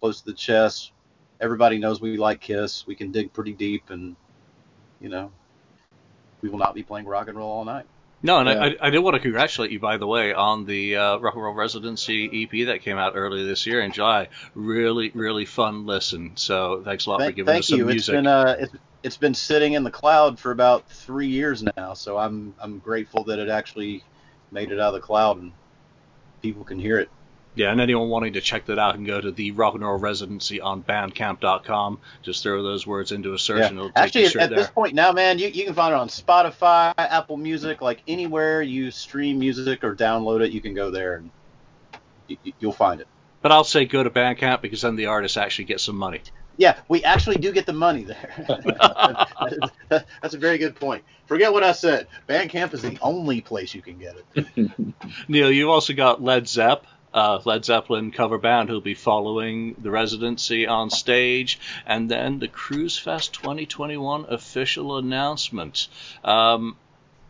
close 0.00 0.20
to 0.20 0.26
the 0.26 0.32
chest. 0.32 0.92
Everybody 1.40 1.78
knows 1.78 2.00
we 2.00 2.16
like 2.16 2.40
Kiss. 2.40 2.86
We 2.86 2.94
can 2.94 3.12
dig 3.12 3.32
pretty 3.32 3.52
deep, 3.52 3.90
and 3.90 4.16
you 5.00 5.08
know, 5.08 5.30
we 6.40 6.48
will 6.48 6.58
not 6.58 6.74
be 6.74 6.82
playing 6.82 7.06
rock 7.06 7.28
and 7.28 7.36
roll 7.36 7.50
all 7.50 7.64
night. 7.64 7.86
No, 8.22 8.38
and 8.38 8.48
yeah. 8.48 8.76
I, 8.80 8.86
I 8.86 8.90
did 8.90 9.00
want 9.00 9.14
to 9.14 9.20
congratulate 9.20 9.70
you, 9.70 9.78
by 9.78 9.98
the 9.98 10.06
way, 10.06 10.32
on 10.32 10.64
the 10.64 10.96
uh, 10.96 11.18
Rock 11.18 11.34
and 11.34 11.44
Roll 11.44 11.54
Residency 11.54 12.44
EP 12.44 12.66
that 12.66 12.80
came 12.80 12.96
out 12.96 13.12
earlier 13.14 13.44
this 13.44 13.66
year 13.66 13.82
in 13.82 13.92
July. 13.92 14.28
Really, 14.54 15.10
really 15.14 15.44
fun 15.44 15.84
listen. 15.84 16.32
So 16.34 16.82
thanks 16.82 17.06
a 17.06 17.10
lot 17.10 17.20
thank, 17.20 17.32
for 17.32 17.36
giving 17.36 17.58
us 17.58 17.68
some 17.68 17.78
you. 17.78 17.84
music. 17.84 18.14
It's 18.14 18.16
been, 18.16 18.26
uh, 18.26 18.56
it's, 18.58 18.72
it's 19.06 19.16
been 19.16 19.34
sitting 19.34 19.74
in 19.74 19.84
the 19.84 19.90
cloud 19.90 20.36
for 20.36 20.50
about 20.50 20.90
three 20.90 21.28
years 21.28 21.62
now. 21.76 21.94
So 21.94 22.18
I'm 22.18 22.54
I'm 22.60 22.80
grateful 22.80 23.22
that 23.24 23.38
it 23.38 23.48
actually 23.48 24.02
made 24.50 24.72
it 24.72 24.80
out 24.80 24.88
of 24.88 24.94
the 24.94 25.06
cloud 25.06 25.40
and 25.40 25.52
people 26.42 26.64
can 26.64 26.80
hear 26.80 26.98
it. 26.98 27.08
Yeah, 27.54 27.70
and 27.70 27.80
anyone 27.80 28.08
wanting 28.08 28.32
to 28.32 28.40
check 28.40 28.66
that 28.66 28.78
out 28.80 28.94
can 28.94 29.04
go 29.04 29.18
to 29.18 29.30
the 29.30 29.52
Rock 29.52 29.74
and 29.74 29.84
Roll 29.84 29.96
Residency 29.96 30.60
on 30.60 30.82
Bandcamp.com. 30.82 32.00
Just 32.22 32.42
throw 32.42 32.62
those 32.64 32.84
words 32.86 33.12
into 33.12 33.32
a 33.32 33.38
search 33.38 33.60
yeah. 33.60 33.68
and 33.68 33.78
it'll 33.78 33.88
take 33.90 33.96
Actually, 33.96 34.22
you 34.22 34.28
straight 34.28 34.42
at 34.42 34.50
there. 34.50 34.58
this 34.58 34.68
point 34.68 34.92
now, 34.92 35.12
man, 35.12 35.38
you, 35.38 35.48
you 35.48 35.64
can 35.64 35.72
find 35.72 35.94
it 35.94 35.96
on 35.96 36.08
Spotify, 36.08 36.92
Apple 36.98 37.38
Music, 37.38 37.80
like 37.80 38.02
anywhere 38.06 38.60
you 38.60 38.90
stream 38.90 39.38
music 39.38 39.84
or 39.84 39.94
download 39.94 40.44
it, 40.44 40.52
you 40.52 40.60
can 40.60 40.74
go 40.74 40.90
there 40.90 41.14
and 41.14 41.30
you, 42.26 42.36
you'll 42.58 42.72
find 42.72 43.00
it. 43.00 43.06
But 43.40 43.52
I'll 43.52 43.64
say 43.64 43.86
go 43.86 44.02
to 44.02 44.10
Bandcamp 44.10 44.60
because 44.60 44.82
then 44.82 44.96
the 44.96 45.06
artist 45.06 45.38
actually 45.38 45.66
gets 45.66 45.84
some 45.84 45.96
money. 45.96 46.20
Yeah, 46.56 46.78
we 46.88 47.04
actually 47.04 47.36
do 47.36 47.52
get 47.52 47.66
the 47.66 47.72
money 47.72 48.04
there. 48.04 48.30
That's 49.88 50.34
a 50.34 50.38
very 50.38 50.58
good 50.58 50.76
point. 50.76 51.04
Forget 51.26 51.52
what 51.52 51.62
I 51.62 51.72
said. 51.72 52.06
Bandcamp 52.28 52.72
is 52.72 52.82
the 52.82 52.98
only 53.02 53.40
place 53.40 53.74
you 53.74 53.82
can 53.82 53.98
get 53.98 54.16
it. 54.16 54.70
Neil, 55.28 55.50
you've 55.50 55.68
also 55.68 55.92
got 55.92 56.22
Led 56.22 56.48
Zepp 56.48 56.86
uh, 57.16 57.40
Led 57.46 57.64
Zeppelin 57.64 58.10
cover 58.10 58.36
band 58.36 58.68
who'll 58.68 58.80
be 58.82 58.94
following 58.94 59.74
the 59.78 59.90
residency 59.90 60.66
on 60.66 60.90
stage, 60.90 61.58
and 61.86 62.10
then 62.10 62.38
the 62.38 62.46
Cruise 62.46 62.98
Fest 62.98 63.32
2021 63.32 64.26
official 64.28 64.98
announcement. 64.98 65.88
Um, 66.22 66.76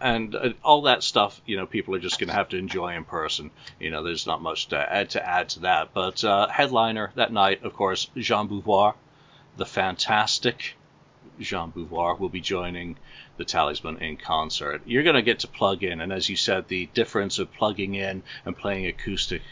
and 0.00 0.34
uh, 0.34 0.52
all 0.62 0.82
that 0.82 1.04
stuff, 1.04 1.40
you 1.46 1.56
know, 1.56 1.66
people 1.66 1.94
are 1.94 2.00
just 2.00 2.18
going 2.18 2.28
to 2.28 2.34
have 2.34 2.48
to 2.50 2.58
enjoy 2.58 2.96
in 2.96 3.04
person. 3.04 3.50
You 3.78 3.92
know, 3.92 4.02
there's 4.02 4.26
not 4.26 4.42
much 4.42 4.66
to 4.68 4.76
add 4.76 5.10
to 5.10 5.26
add 5.26 5.50
to 5.50 5.60
that. 5.60 5.94
But 5.94 6.22
uh, 6.24 6.48
headliner 6.48 7.12
that 7.14 7.32
night, 7.32 7.62
of 7.62 7.72
course, 7.72 8.10
Jean 8.16 8.48
Beauvoir, 8.48 8.94
the 9.56 9.66
fantastic 9.66 10.76
Jean 11.40 11.72
Beauvoir, 11.72 12.18
will 12.18 12.28
be 12.28 12.40
joining 12.40 12.96
the 13.36 13.44
Talisman 13.44 13.98
in 13.98 14.16
concert. 14.16 14.82
You're 14.86 15.02
going 15.02 15.16
to 15.16 15.22
get 15.22 15.40
to 15.40 15.48
plug 15.48 15.82
in, 15.82 16.00
and 16.00 16.12
as 16.12 16.28
you 16.28 16.36
said, 16.36 16.68
the 16.68 16.86
difference 16.94 17.38
of 17.38 17.52
plugging 17.52 17.94
in 17.94 18.22
and 18.44 18.56
playing 18.56 18.86
acoustic 18.86 19.42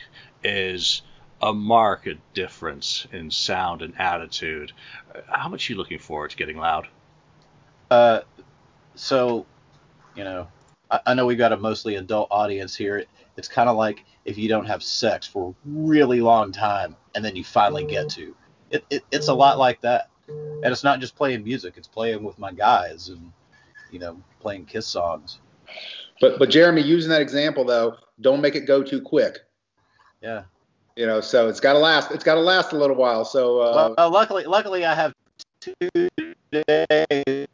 is 0.42 1.02
a 1.42 1.52
marked 1.52 2.16
difference 2.32 3.06
in 3.12 3.30
sound 3.30 3.82
and 3.82 3.98
attitude. 3.98 4.72
How 5.28 5.48
much 5.48 5.68
are 5.68 5.72
you 5.72 5.78
looking 5.78 5.98
forward 5.98 6.30
to 6.30 6.36
getting 6.36 6.56
loud? 6.56 6.88
Uh, 7.90 8.20
so, 8.94 9.44
you 10.14 10.24
know, 10.24 10.48
I, 10.90 11.00
I 11.06 11.14
know 11.14 11.26
we've 11.26 11.38
got 11.38 11.52
a 11.52 11.56
mostly 11.56 11.96
adult 11.96 12.28
audience 12.30 12.74
here. 12.74 12.98
It, 12.98 13.08
it's 13.36 13.48
kind 13.48 13.68
of 13.68 13.76
like 13.76 14.04
if 14.24 14.38
you 14.38 14.48
don't 14.48 14.66
have 14.66 14.82
sex 14.82 15.26
for 15.26 15.50
a 15.50 15.54
really 15.66 16.20
long 16.20 16.52
time 16.52 16.96
and 17.14 17.24
then 17.24 17.36
you 17.36 17.44
finally 17.44 17.84
get 17.84 18.08
to. 18.10 18.34
It, 18.70 18.84
it, 18.90 19.04
it's 19.10 19.28
a 19.28 19.34
lot 19.34 19.58
like 19.58 19.80
that. 19.82 20.08
And 20.26 20.66
it's 20.66 20.84
not 20.84 21.00
just 21.00 21.16
playing 21.16 21.44
music, 21.44 21.74
it's 21.76 21.88
playing 21.88 22.22
with 22.22 22.38
my 22.38 22.52
guys 22.52 23.08
and, 23.08 23.30
you 23.90 23.98
know, 23.98 24.20
playing 24.40 24.64
Kiss 24.64 24.86
songs. 24.86 25.38
But, 26.20 26.38
but 26.38 26.48
Jeremy, 26.48 26.82
using 26.82 27.10
that 27.10 27.20
example 27.20 27.64
though, 27.64 27.96
don't 28.20 28.40
make 28.40 28.54
it 28.54 28.66
go 28.66 28.82
too 28.82 29.00
quick 29.02 29.40
yeah. 30.24 30.44
You 30.96 31.06
know, 31.06 31.20
so 31.20 31.48
it's 31.48 31.60
got 31.60 31.74
to 31.74 31.78
last. 31.78 32.10
It's 32.12 32.24
got 32.24 32.34
to 32.34 32.40
last 32.40 32.72
a 32.72 32.76
little 32.76 32.96
while. 32.96 33.24
So. 33.24 33.60
Uh, 33.60 33.94
well, 33.96 34.10
luckily, 34.10 34.44
luckily, 34.44 34.84
I 34.84 34.94
have 34.94 35.12
two 35.60 36.08
days. 36.50 37.46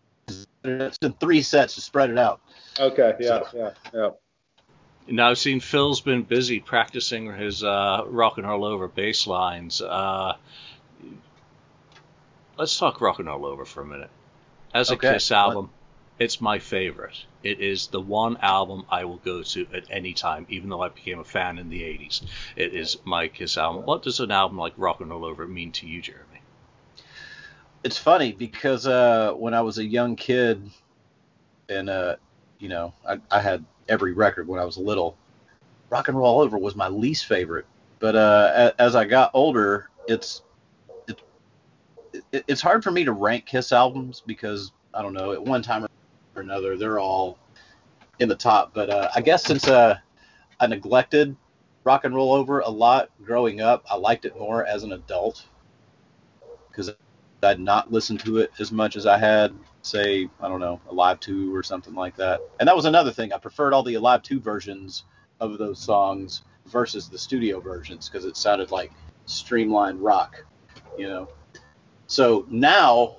It's 0.63 0.99
three 1.19 1.43
sets 1.43 1.75
to 1.75 1.81
spread 1.81 2.11
it 2.11 2.19
out. 2.19 2.41
Okay. 2.79 3.15
Yeah. 3.19 3.29
So. 3.29 3.49
Yeah. 3.55 3.71
Yeah. 3.93 4.11
Now 5.09 5.31
I've 5.31 5.39
seen 5.39 5.59
Phil's 5.59 6.01
been 6.01 6.23
busy 6.23 6.61
practicing 6.61 7.33
his 7.35 7.65
uh, 7.65 8.05
rock 8.07 8.39
and 8.39 8.47
roll 8.47 8.65
over 8.65 8.87
bass 8.87 9.27
lines. 9.27 9.81
Uh, 9.81 10.35
let's 12.61 12.79
talk 12.79 13.01
rock 13.01 13.19
and 13.19 13.27
roll 13.27 13.47
over 13.47 13.65
for 13.65 13.81
a 13.81 13.87
minute. 13.87 14.11
As 14.75 14.91
a 14.91 14.95
okay. 14.95 15.15
Kiss 15.15 15.33
album, 15.33 15.71
it's 16.19 16.43
my 16.43 16.59
favorite. 16.59 17.17
It 17.43 17.59
is 17.61 17.87
the 17.87 18.03
one 18.03 18.37
album 18.43 18.85
I 18.91 19.07
will 19.07 19.17
go 19.17 19.43
to 19.43 19.67
at 19.73 19.85
any 19.89 20.13
time, 20.13 20.47
even 20.51 20.69
though 20.69 20.83
I 20.83 20.91
became 20.91 21.19
a 21.19 21.25
fan 21.25 21.59
in 21.59 21.71
the 21.71 21.81
80s. 21.81 22.23
It 22.57 22.75
is 22.75 22.99
my 23.05 23.29
Kiss 23.29 23.57
album. 23.57 23.87
What 23.87 24.03
does 24.03 24.21
an 24.21 24.31
album 24.31 24.59
like 24.59 24.75
Rock 24.77 25.01
and 25.01 25.09
Roll 25.09 25.25
Over 25.25 25.49
mean 25.49 25.73
to 25.73 25.87
you, 25.87 26.03
Jeremy? 26.03 26.43
It's 27.83 27.97
funny 27.97 28.33
because 28.33 28.87
uh, 28.87 29.33
when 29.33 29.55
I 29.55 29.63
was 29.63 29.79
a 29.79 29.85
young 29.85 30.15
kid, 30.15 30.71
and 31.71 31.89
uh, 31.89 32.17
you 32.59 32.69
know, 32.69 32.93
I, 33.09 33.21
I, 33.31 33.41
had 33.41 33.65
every 33.89 34.13
record 34.13 34.47
when 34.47 34.61
I 34.61 34.67
was 34.67 34.77
little. 34.77 35.17
Rock 35.89 36.09
and 36.09 36.19
Roll 36.19 36.43
Over 36.43 36.59
was 36.59 36.77
my 36.77 36.89
least 36.89 37.25
favorite, 37.25 37.65
but 38.01 38.15
uh, 38.15 38.73
as 38.79 38.95
I 38.95 39.07
got 39.07 39.31
older, 39.33 39.89
it's 40.07 40.43
it, 40.43 40.43
it's 42.33 42.61
hard 42.61 42.85
for 42.85 42.91
me 42.91 43.05
to 43.05 43.13
rank 43.13 43.47
Kiss 43.47 43.73
albums 43.73 44.23
because 44.27 44.73
I 44.95 45.03
don't 45.03 45.15
know. 45.15 45.33
At 45.33 45.43
one 45.43 45.63
time 45.63 45.87
or 46.35 46.43
another, 46.43 46.77
they're 46.77 46.99
all 46.99 47.39
in 48.19 48.29
the 48.29 48.37
top. 48.37 48.73
But 48.75 48.91
uh, 48.91 49.11
I 49.15 49.21
guess 49.21 49.45
since 49.45 49.69
uh, 49.69 49.99
I 50.59 50.67
neglected 50.67 51.37
rock 51.85 52.05
and 52.05 52.15
roll 52.15 52.33
over 52.33 52.61
a 52.61 52.69
lot 52.69 53.11
growing 53.25 53.61
up, 53.61 53.85
I 53.91 53.97
liked 53.97 54.25
it 54.25 54.39
more 54.39 54.65
as 54.65 54.83
an 54.83 54.93
adult 54.93 55.45
because 56.71 56.95
I'd 57.43 57.59
not 57.59 57.91
listened 57.91 58.21
to 58.21 58.39
it 58.39 58.53
as 58.61 58.71
much 58.71 58.97
as 58.97 59.07
I 59.07 59.19
had, 59.19 59.55
say, 59.83 60.29
I 60.41 60.49
don't 60.49 60.61
know, 60.61 60.81
Alive 60.89 61.21
2 61.21 61.55
or 61.55 61.63
something 61.63 61.95
like 61.95 62.17
that. 62.17 62.41
And 62.59 62.69
that 62.69 62.77
was 62.77 62.85
another 62.85 63.11
thing. 63.11 63.33
I 63.33 63.39
preferred 63.39 63.73
all 63.73 63.83
the 63.83 63.95
Alive 63.95 64.23
2 64.23 64.41
versions 64.41 65.05
of 65.41 65.59
those 65.59 65.79
songs 65.79 66.43
versus 66.67 67.09
the 67.09 67.19
studio 67.19 67.61
versions 67.61 68.09
because 68.09 68.27
it 68.27 68.37
sounded 68.37 68.71
like 68.71 68.93
streamlined 69.25 70.01
rock, 70.01 70.45
you 70.99 71.09
know. 71.09 71.29
So 72.11 72.45
now, 72.51 73.15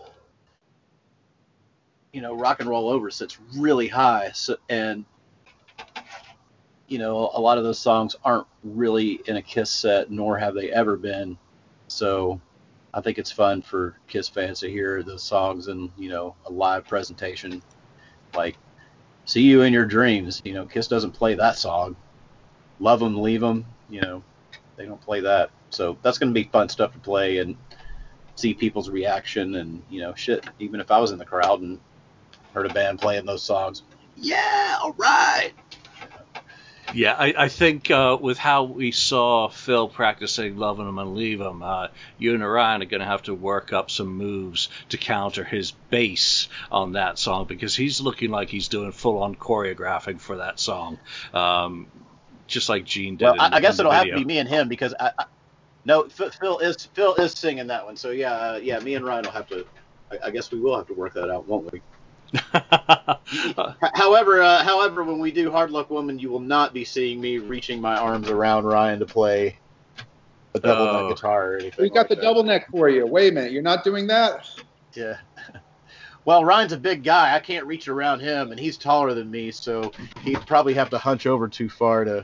you 2.12 2.20
know, 2.20 2.36
Rock 2.36 2.60
and 2.60 2.70
Roll 2.70 2.90
Over 2.90 3.10
sits 3.10 3.40
really 3.56 3.88
high, 3.88 4.32
so, 4.34 4.58
and 4.68 5.06
you 6.90 6.98
know, 6.98 7.32
a 7.34 7.40
lot 7.40 7.58
of 7.58 7.64
those 7.64 7.80
songs 7.80 8.18
aren't 8.26 8.48
really 8.66 9.22
in 9.28 9.38
a 9.38 9.42
Kiss 9.42 9.72
set, 9.72 10.12
nor 10.12 10.38
have 10.38 10.54
they 10.56 10.72
ever 10.72 10.98
been. 10.98 11.38
So 11.88 12.42
I 12.94 13.00
think 13.00 13.18
it's 13.18 13.32
fun 13.32 13.62
for 13.62 13.96
Kiss 14.10 14.28
fans 14.28 14.60
to 14.60 14.70
hear 14.70 15.04
those 15.04 15.24
songs 15.24 15.70
in, 15.70 15.90
you 15.98 16.10
know, 16.10 16.36
a 16.46 16.52
live 16.52 16.86
presentation. 16.86 17.62
Like, 18.36 18.58
See 19.24 19.44
You 19.44 19.62
in 19.62 19.72
Your 19.72 19.86
Dreams, 19.86 20.42
you 20.44 20.52
know, 20.54 20.66
Kiss 20.66 20.90
doesn't 20.90 21.12
play 21.12 21.36
that 21.36 21.56
song. 21.56 21.96
Love 22.82 23.00
Them, 23.00 23.22
Leave 23.22 23.40
Them, 23.40 23.66
you 23.90 24.02
know, 24.02 24.22
they 24.76 24.86
don't 24.86 25.00
play 25.00 25.22
that. 25.22 25.50
So 25.70 25.98
that's 26.02 26.18
going 26.18 26.34
to 26.34 26.38
be 26.38 26.50
fun 26.50 26.68
stuff 26.68 26.92
to 26.92 27.00
play 27.00 27.38
and 27.38 27.56
see 28.42 28.54
people's 28.54 28.90
reaction 28.90 29.56
and, 29.56 29.84
you 29.90 30.02
know, 30.02 30.14
shit, 30.16 30.46
even 30.60 30.80
if 30.80 30.92
I 30.92 31.00
was 31.00 31.12
in 31.12 31.20
the 31.20 31.26
crowd 31.26 31.62
and 31.62 31.80
heard 32.54 32.66
a 32.66 32.74
band 32.74 33.00
playing 33.00 33.26
those 33.26 33.44
songs, 33.44 33.84
yeah, 34.18 34.78
all 34.82 34.94
right. 34.94 35.52
Yeah, 36.94 37.16
I, 37.18 37.34
I 37.38 37.48
think 37.48 37.90
uh, 37.90 38.18
with 38.20 38.38
how 38.38 38.64
we 38.64 38.92
saw 38.92 39.48
Phil 39.48 39.88
practicing 39.88 40.58
"Loving 40.58 40.90
Him 40.90 41.00
and 41.00 41.16
Leave 41.16 41.40
Him," 41.40 41.64
uh, 41.64 41.88
you 42.18 42.34
and 42.34 42.46
Ryan 42.46 42.82
are 42.82 42.86
going 42.86 43.00
to 43.00 43.06
have 43.06 43.24
to 43.24 43.34
work 43.34 43.72
up 43.72 43.90
some 43.90 44.10
moves 44.10 44.68
to 44.90 44.98
counter 44.98 45.46
his 45.46 45.72
bass 45.72 46.50
on 46.70 46.94
that 46.94 47.18
song 47.18 47.46
because 47.46 47.78
he's 47.78 48.02
looking 48.02 48.30
like 48.30 48.50
he's 48.50 48.68
doing 48.68 48.92
full-on 48.92 49.36
choreographing 49.36 50.20
for 50.20 50.38
that 50.38 50.60
song, 50.60 51.00
um, 51.34 51.88
just 52.48 52.68
like 52.68 52.84
Gene 52.84 53.16
did. 53.16 53.24
Well, 53.24 53.36
in, 53.36 53.40
I, 53.40 53.56
I 53.58 53.62
guess 53.62 53.80
it'll 53.80 53.92
the 53.92 53.98
have 53.98 54.08
to 54.08 54.16
be 54.16 54.26
me 54.26 54.40
and 54.40 54.50
him 54.50 54.68
because 54.68 54.94
I, 55.00 55.12
I 55.18 55.26
no 55.86 56.04
Phil 56.10 56.30
Phil 56.32 56.60
is 56.60 56.86
Phil 56.94 57.16
is 57.16 57.34
singing 57.34 57.68
that 57.68 57.86
one. 57.86 57.96
So 57.96 58.12
yeah, 58.12 58.34
uh, 58.34 58.60
yeah, 58.62 58.80
me 58.80 58.96
and 58.96 59.06
Ryan 59.06 59.24
will 59.26 59.32
have 59.32 59.48
to. 59.50 59.66
I, 60.12 60.18
I 60.28 60.32
guess 60.32 60.52
we 60.52 60.60
will 60.60 60.76
have 60.78 60.88
to 60.88 60.94
work 60.94 61.14
that 61.14 61.30
out, 61.30 61.48
won't 61.48 61.72
we? 61.72 61.82
However, 63.94 64.42
uh, 64.42 64.64
however, 64.64 65.04
when 65.04 65.20
we 65.20 65.32
do 65.32 65.52
Hard 65.52 65.72
Luck 65.72 65.90
Woman, 65.90 66.18
you 66.20 66.30
will 66.30 66.40
not 66.40 66.74
be 66.74 66.84
seeing 66.86 67.20
me 67.20 67.38
reaching 67.40 67.82
my 67.82 67.98
arms 67.98 68.30
around 68.30 68.66
Ryan 68.66 69.00
to 69.00 69.06
play 69.06 69.58
a 70.54 70.60
double 70.60 70.88
Oh. 70.88 71.08
neck 71.08 71.16
guitar 71.16 71.54
or 71.54 71.58
anything. 71.58 71.84
We 71.84 71.90
got 71.90 71.96
like 72.02 72.10
the 72.10 72.16
that. 72.16 72.22
double 72.22 72.44
neck 72.44 72.68
for 72.72 72.90
you. 72.90 73.06
Wait 73.06 73.32
a 73.32 73.32
minute, 73.34 73.52
you're 73.52 73.62
not 73.62 73.84
doing 73.84 74.08
that? 74.08 74.48
Yeah. 74.94 75.18
Well, 76.24 76.46
Ryan's 76.46 76.72
a 76.72 76.78
big 76.78 77.04
guy. 77.04 77.36
I 77.36 77.40
can't 77.40 77.66
reach 77.66 77.88
around 77.88 78.20
him, 78.20 78.52
and 78.52 78.60
he's 78.60 78.78
taller 78.78 79.16
than 79.16 79.32
me, 79.32 79.50
so 79.50 79.92
he'd 80.22 80.40
probably 80.46 80.76
have 80.76 80.92
to 80.92 81.00
hunch 81.00 81.26
over 81.26 81.48
too 81.48 81.68
far 81.68 82.04
to. 82.06 82.24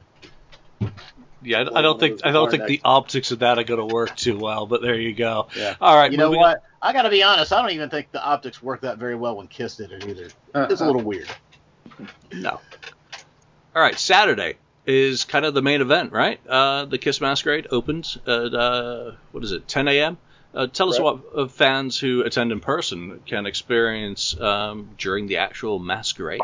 Yeah, 1.48 1.60
I, 1.74 1.80
I 1.80 1.82
don't 1.82 2.00
think 2.00 2.22
I 2.24 2.32
don't 2.32 2.50
guitar 2.52 2.68
think 2.68 2.82
the 2.82 2.88
optics 2.88 3.32
of 3.32 3.40
that 3.40 3.58
are 3.58 3.64
going 3.64 3.80
to 3.88 3.94
work 3.94 4.16
too 4.16 4.38
well. 4.38 4.66
But 4.68 4.82
there 4.82 4.96
you 4.96 5.14
go. 5.14 5.48
Yeah. 5.56 5.76
All 5.82 5.96
right, 5.96 6.12
You 6.12 6.18
know 6.18 6.26
moving 6.28 6.42
on- 6.44 6.50
what? 6.52 6.64
I 6.82 6.94
got 6.94 7.04
to 7.04 7.10
be 7.10 7.24
honest. 7.24 7.52
I 7.52 7.62
don't 7.62 7.72
even 7.72 7.90
think 7.90 8.12
the 8.12 8.24
optics 8.24 8.62
worked 8.62 8.84
that 8.84 8.98
very 9.00 9.16
well 9.16 9.36
when 9.38 9.48
Kiss 9.48 9.78
did 9.78 9.92
it 9.92 10.06
either. 10.08 10.28
Uh, 10.54 10.68
It's 10.70 10.82
a 10.82 10.86
little 10.86 11.02
weird. 11.02 11.28
No. 12.32 12.60
All 13.76 13.82
right, 13.82 13.98
Saturday 13.98 14.56
is 14.86 15.26
kind 15.26 15.44
of 15.46 15.54
the 15.54 15.62
main 15.62 15.82
event, 15.82 16.12
right? 16.12 16.40
Uh, 16.48 16.86
the 16.86 16.98
Kiss 16.98 17.20
Masquerade 17.20 17.68
opens 17.72 18.18
at 18.28 18.54
uh, 18.54 19.12
what 19.32 19.44
is 19.44 19.52
it, 19.52 19.68
10 19.68 19.88
a.m. 19.88 20.18
Uh, 20.54 20.68
tell 20.68 20.90
us 20.90 21.00
what 21.00 21.20
uh, 21.36 21.48
fans 21.48 22.00
who 22.00 22.22
attend 22.24 22.52
in 22.52 22.60
person 22.60 23.20
can 23.26 23.46
experience 23.46 24.40
um, 24.40 24.90
during 24.98 25.28
the 25.28 25.38
actual 25.38 25.78
masquerade. 25.80 26.42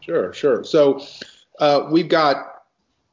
Sure, 0.00 0.32
sure. 0.32 0.64
So 0.64 1.04
uh, 1.58 1.88
we've 1.90 2.08
got 2.08 2.57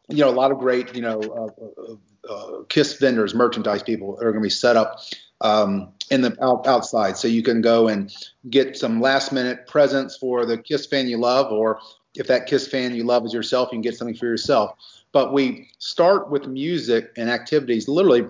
you 0.09 0.17
know 0.17 0.29
a 0.29 0.31
lot 0.31 0.51
of 0.51 0.59
great 0.59 0.95
you 0.95 1.01
know 1.01 1.19
uh, 1.19 1.81
uh, 1.81 1.95
uh, 2.31 2.63
Kiss 2.69 2.93
vendors, 2.93 3.33
merchandise 3.33 3.83
people 3.83 4.17
are 4.19 4.31
going 4.31 4.41
to 4.41 4.41
be 4.41 4.49
set 4.49 4.75
up 4.75 4.99
um, 5.41 5.91
in 6.09 6.21
the 6.21 6.35
out, 6.43 6.65
outside, 6.67 7.17
so 7.17 7.27
you 7.27 7.43
can 7.43 7.61
go 7.61 7.87
and 7.87 8.13
get 8.49 8.77
some 8.77 9.01
last 9.01 9.31
minute 9.31 9.67
presents 9.67 10.17
for 10.17 10.45
the 10.45 10.57
Kiss 10.57 10.85
fan 10.85 11.07
you 11.07 11.17
love, 11.17 11.51
or 11.51 11.79
if 12.15 12.27
that 12.27 12.47
Kiss 12.47 12.67
fan 12.67 12.95
you 12.95 13.03
love 13.03 13.25
is 13.25 13.33
yourself, 13.33 13.69
you 13.71 13.75
can 13.75 13.81
get 13.81 13.95
something 13.95 14.15
for 14.15 14.25
yourself. 14.25 14.77
But 15.11 15.33
we 15.33 15.69
start 15.79 16.29
with 16.29 16.47
music 16.47 17.11
and 17.15 17.29
activities 17.29 17.87
literally 17.87 18.27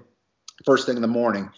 first 0.65 0.85
thing 0.85 0.95
in 0.95 1.01
the 1.01 1.07
morning. 1.07 1.49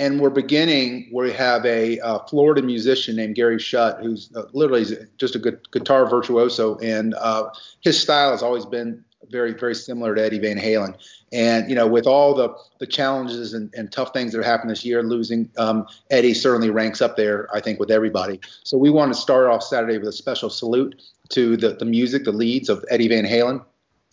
And 0.00 0.20
we're 0.20 0.30
beginning. 0.30 1.10
We 1.12 1.32
have 1.32 1.66
a 1.66 1.98
uh, 1.98 2.20
Florida 2.26 2.62
musician 2.62 3.16
named 3.16 3.34
Gary 3.34 3.58
Shutt, 3.58 3.98
who's 4.00 4.30
uh, 4.36 4.44
literally 4.52 4.86
just 5.16 5.34
a 5.34 5.40
good 5.40 5.68
guitar 5.72 6.08
virtuoso, 6.08 6.78
and 6.78 7.14
uh, 7.14 7.50
his 7.80 8.00
style 8.00 8.30
has 8.30 8.40
always 8.40 8.64
been 8.64 9.04
very, 9.30 9.52
very 9.52 9.74
similar 9.74 10.14
to 10.14 10.22
Eddie 10.22 10.38
Van 10.38 10.56
Halen. 10.56 10.96
And 11.32 11.68
you 11.68 11.76
know, 11.76 11.86
with 11.86 12.06
all 12.06 12.34
the 12.34 12.54
the 12.78 12.86
challenges 12.86 13.54
and, 13.54 13.72
and 13.74 13.90
tough 13.90 14.12
things 14.12 14.32
that 14.32 14.38
have 14.38 14.46
happened 14.46 14.70
this 14.70 14.84
year, 14.84 15.02
losing 15.02 15.50
um, 15.58 15.86
Eddie 16.10 16.34
certainly 16.34 16.70
ranks 16.70 17.02
up 17.02 17.16
there, 17.16 17.48
I 17.54 17.60
think, 17.60 17.78
with 17.78 17.90
everybody. 17.90 18.40
So 18.64 18.78
we 18.78 18.90
want 18.90 19.12
to 19.12 19.18
start 19.18 19.46
off 19.46 19.62
Saturday 19.62 19.98
with 19.98 20.08
a 20.08 20.12
special 20.12 20.50
salute 20.50 21.02
to 21.30 21.56
the 21.56 21.70
the 21.74 21.84
music, 21.84 22.24
the 22.24 22.32
leads 22.32 22.68
of 22.68 22.84
Eddie 22.90 23.08
Van 23.08 23.24
Halen 23.24 23.64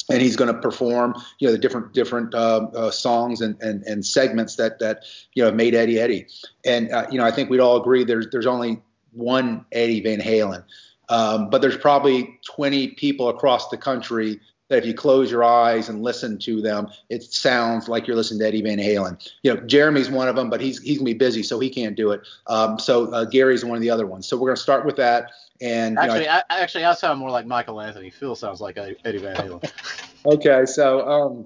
and 0.10 0.22
he's 0.22 0.36
going 0.36 0.54
to 0.54 0.60
perform, 0.60 1.16
you 1.40 1.48
know, 1.48 1.52
the 1.52 1.58
different 1.58 1.94
different 1.94 2.34
uh, 2.34 2.68
uh, 2.76 2.92
songs 2.92 3.42
and, 3.42 3.60
and 3.62 3.84
and 3.84 4.06
segments 4.06 4.56
that 4.56 4.80
that 4.80 5.04
you 5.34 5.44
know 5.44 5.52
made 5.52 5.74
Eddie 5.74 6.00
Eddie. 6.00 6.28
And 6.66 6.92
uh, 6.92 7.08
you 7.12 7.18
know, 7.18 7.26
I 7.26 7.32
think 7.32 7.50
we'd 7.50 7.60
all 7.60 7.80
agree 7.80 8.04
there's 8.04 8.28
there's 8.32 8.46
only 8.46 8.82
one 9.14 9.66
Eddie 9.72 10.02
Van 10.02 10.20
Halen, 10.20 10.64
um, 11.10 11.50
but 11.50 11.62
there's 11.62 11.78
probably 11.78 12.40
20 12.46 12.90
people 12.90 13.30
across 13.30 13.70
the 13.70 13.78
country 13.78 14.40
that 14.70 14.80
if 14.80 14.86
you 14.86 14.94
close 14.94 15.30
your 15.30 15.44
eyes 15.44 15.90
and 15.90 16.02
listen 16.02 16.38
to 16.40 16.62
them, 16.62 16.88
it 17.10 17.24
sounds 17.24 17.88
like 17.88 18.08
you're 18.08 18.16
listening 18.16 18.40
to 18.40 18.48
Eddie 18.48 18.62
Van 18.62 18.78
Halen. 18.78 19.32
You 19.44 19.54
know, 19.54 19.62
Jeremy's 19.62 20.10
one 20.10 20.28
of 20.28 20.36
them, 20.36 20.50
but 20.50 20.62
he's 20.62 20.82
he's 20.82 20.98
gonna 20.98 21.06
be 21.06 21.14
busy, 21.14 21.44
so 21.44 21.60
he 21.60 21.70
can't 21.70 21.96
do 21.96 22.12
it. 22.12 22.22
Um, 22.48 22.80
so 22.80 23.12
uh, 23.14 23.26
Gary's 23.26 23.64
one 23.64 23.76
of 23.76 23.82
the 23.82 23.90
other 23.90 24.08
ones. 24.08 24.28
So 24.28 24.38
we're 24.38 24.50
gonna 24.50 24.58
start 24.58 24.86
with 24.86 24.96
that. 24.98 25.32
And 25.62 25.92
you 25.92 25.96
know, 25.96 26.02
Actually, 26.02 26.30
I, 26.30 26.44
actually, 26.50 26.84
I 26.86 26.94
sound 26.96 27.20
more 27.20 27.30
like 27.30 27.46
Michael 27.46 27.80
Anthony. 27.80 28.10
Phil 28.10 28.36
sounds 28.36 28.60
like 28.60 28.78
Eddie 28.78 29.20
Van 29.20 29.36
Halen. 29.36 29.72
Okay, 30.28 30.66
so 30.66 31.08
um, 31.08 31.46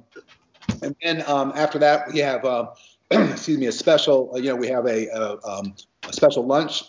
and 0.81 0.95
then 1.03 1.21
um, 1.27 1.51
after 1.53 1.77
that 1.79 2.13
we 2.13 2.19
have 2.19 2.45
uh, 2.45 2.67
excuse 3.11 3.57
me 3.57 3.65
a 3.65 3.73
special. 3.73 4.31
uh, 4.33 4.37
You 4.37 4.51
know, 4.51 4.55
we 4.55 4.69
have 4.69 4.85
a, 4.85 5.07
a, 5.07 5.45
um, 5.45 5.75
a 6.07 6.13
special 6.13 6.45
lunch, 6.45 6.83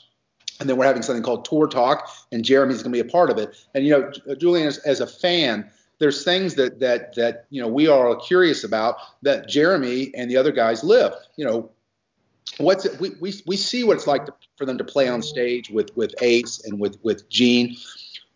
and 0.61 0.69
then 0.69 0.77
we're 0.77 0.87
having 0.87 1.03
something 1.03 1.25
called 1.25 1.45
tour 1.45 1.67
talk, 1.67 2.09
and 2.31 2.45
Jeremy's 2.45 2.85
going 2.85 2.93
to 2.93 3.03
be 3.03 3.09
a 3.09 3.11
part 3.11 3.29
of 3.29 3.39
it. 3.39 3.57
And 3.75 3.85
you 3.85 3.91
know, 3.91 4.37
Julian, 4.37 4.69
as, 4.69 4.79
as 4.79 5.01
a 5.01 5.07
fan, 5.07 5.69
there's 6.01 6.25
things 6.25 6.55
that 6.57 6.81
that 6.81 7.15
that 7.15 7.45
you 7.51 7.63
know 7.63 7.69
we 7.69 7.87
are 7.87 8.09
all 8.09 8.17
curious 8.17 8.65
about 8.65 8.97
that 9.23 9.49
Jeremy 9.49 10.11
and 10.17 10.29
the 10.29 10.37
other 10.37 10.51
guys 10.51 10.83
live. 10.83 11.13
You 11.37 11.45
know, 11.45 11.71
what's 12.59 12.87
it, 12.87 12.99
we, 13.01 13.11
we 13.21 13.35
we 13.47 13.57
see 13.57 13.85
what 13.85 13.97
it's 13.97 14.09
like 14.09 14.27
to, 14.27 14.35
for 14.57 14.65
them 14.65 14.79
to 14.79 14.85
play 14.85 15.09
on 15.09 15.23
stage 15.23 15.71
with 15.71 15.95
with 15.97 16.13
Ace 16.23 16.65
and 16.65 16.81
with 16.81 16.99
with 17.05 17.29
Gene. 17.29 17.77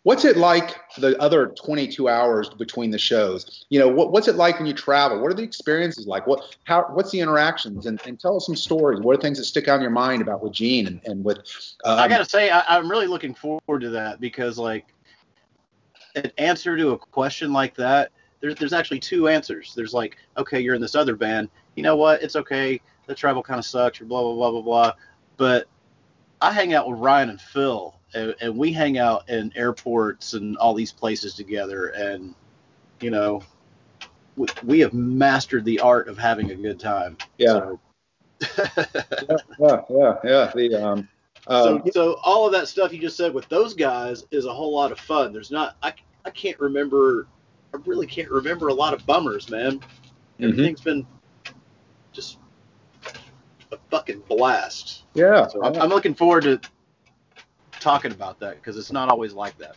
What's 0.03 0.23
it 0.23 0.37
like 0.37 0.75
the 0.99 1.19
other 1.19 1.47
22 1.47 2.07
hours 2.07 2.47
between 2.49 2.91
the 2.91 2.99
shows? 2.99 3.65
You 3.69 3.79
know, 3.79 3.87
what, 3.87 4.11
what's 4.11 4.27
it 4.27 4.35
like 4.35 4.59
when 4.59 4.67
you 4.67 4.73
travel? 4.73 5.19
What 5.19 5.31
are 5.31 5.33
the 5.33 5.41
experiences 5.41 6.05
like? 6.05 6.27
What, 6.27 6.55
how, 6.65 6.83
what's 6.93 7.09
the 7.09 7.21
interactions? 7.21 7.87
And, 7.87 7.99
and 8.05 8.19
tell 8.19 8.37
us 8.37 8.45
some 8.45 8.55
stories. 8.55 8.99
What 8.99 9.17
are 9.17 9.19
things 9.19 9.39
that 9.39 9.45
stick 9.45 9.67
out 9.67 9.77
in 9.77 9.81
your 9.81 9.89
mind 9.89 10.21
about 10.21 10.43
with 10.43 10.53
Gene 10.53 10.85
and, 10.85 11.01
and 11.05 11.23
with? 11.23 11.39
Um, 11.85 11.97
I 11.97 12.07
gotta 12.07 12.29
say, 12.29 12.51
I, 12.51 12.63
I'm 12.67 12.87
really 12.87 13.07
looking 13.07 13.33
forward 13.33 13.81
to 13.81 13.89
that 13.89 14.21
because, 14.21 14.59
like, 14.59 14.85
an 16.15 16.31
answer 16.37 16.77
to 16.77 16.91
a 16.91 16.97
question 16.97 17.53
like 17.53 17.75
that, 17.75 18.11
there's 18.39 18.55
there's 18.55 18.73
actually 18.73 18.99
two 18.99 19.27
answers. 19.27 19.73
There's 19.75 19.93
like, 19.93 20.17
okay, 20.37 20.59
you're 20.59 20.75
in 20.75 20.81
this 20.81 20.95
other 20.95 21.15
band. 21.15 21.49
You 21.75 21.83
know 21.83 21.95
what? 21.95 22.21
It's 22.21 22.35
okay. 22.35 22.81
The 23.07 23.15
travel 23.15 23.43
kind 23.43 23.59
of 23.59 23.65
sucks. 23.65 24.01
Or 24.01 24.05
blah 24.05 24.21
blah 24.21 24.33
blah 24.33 24.51
blah 24.51 24.61
blah. 24.61 24.93
But 25.37 25.67
I 26.41 26.51
hang 26.51 26.73
out 26.73 26.89
with 26.89 26.99
Ryan 26.99 27.31
and 27.31 27.41
Phil, 27.41 27.95
and, 28.13 28.35
and 28.41 28.57
we 28.57 28.71
hang 28.71 28.97
out 28.97 29.29
in 29.29 29.51
airports 29.55 30.33
and 30.33 30.57
all 30.57 30.73
these 30.73 30.91
places 30.91 31.33
together, 31.33 31.87
and 31.87 32.35
you 33.01 33.09
know, 33.09 33.41
we, 34.35 34.47
we 34.63 34.79
have 34.79 34.93
mastered 34.93 35.65
the 35.65 35.79
art 35.79 36.07
of 36.07 36.17
having 36.17 36.51
a 36.51 36.55
good 36.55 36.79
time. 36.79 37.17
Yeah. 37.37 37.47
So, 37.47 37.79
yeah, 39.59 39.81
yeah, 39.89 40.15
yeah. 40.23 40.51
The, 40.53 40.75
um, 40.83 41.09
so, 41.47 41.75
um, 41.75 41.83
so 41.91 42.19
all 42.23 42.45
of 42.45 42.51
that 42.53 42.67
stuff 42.67 42.91
you 42.91 42.99
just 42.99 43.17
said 43.17 43.33
with 43.33 43.47
those 43.49 43.73
guys 43.73 44.25
is 44.31 44.45
a 44.45 44.53
whole 44.53 44.73
lot 44.73 44.91
of 44.91 44.99
fun. 44.99 45.31
There's 45.31 45.51
not, 45.51 45.77
I, 45.83 45.93
I 46.25 46.29
can't 46.31 46.59
remember, 46.59 47.27
I 47.73 47.77
really 47.85 48.07
can't 48.07 48.29
remember 48.29 48.67
a 48.69 48.73
lot 48.73 48.93
of 48.93 49.05
bummers, 49.05 49.49
man. 49.49 49.79
Mhm. 50.39 50.49
Everything's 50.49 50.81
been 50.81 51.05
just 52.11 52.37
a 53.71 53.77
fucking 53.89 54.23
blast. 54.27 55.03
yeah. 55.13 55.47
So 55.47 55.63
I'm, 55.63 55.75
I'm 55.81 55.89
looking 55.89 56.13
forward 56.15 56.43
to 56.43 56.59
talking 57.79 58.11
about 58.11 58.39
that 58.39 58.55
because 58.55 58.77
it's 58.77 58.91
not 58.91 59.09
always 59.09 59.33
like 59.33 59.57
that. 59.59 59.75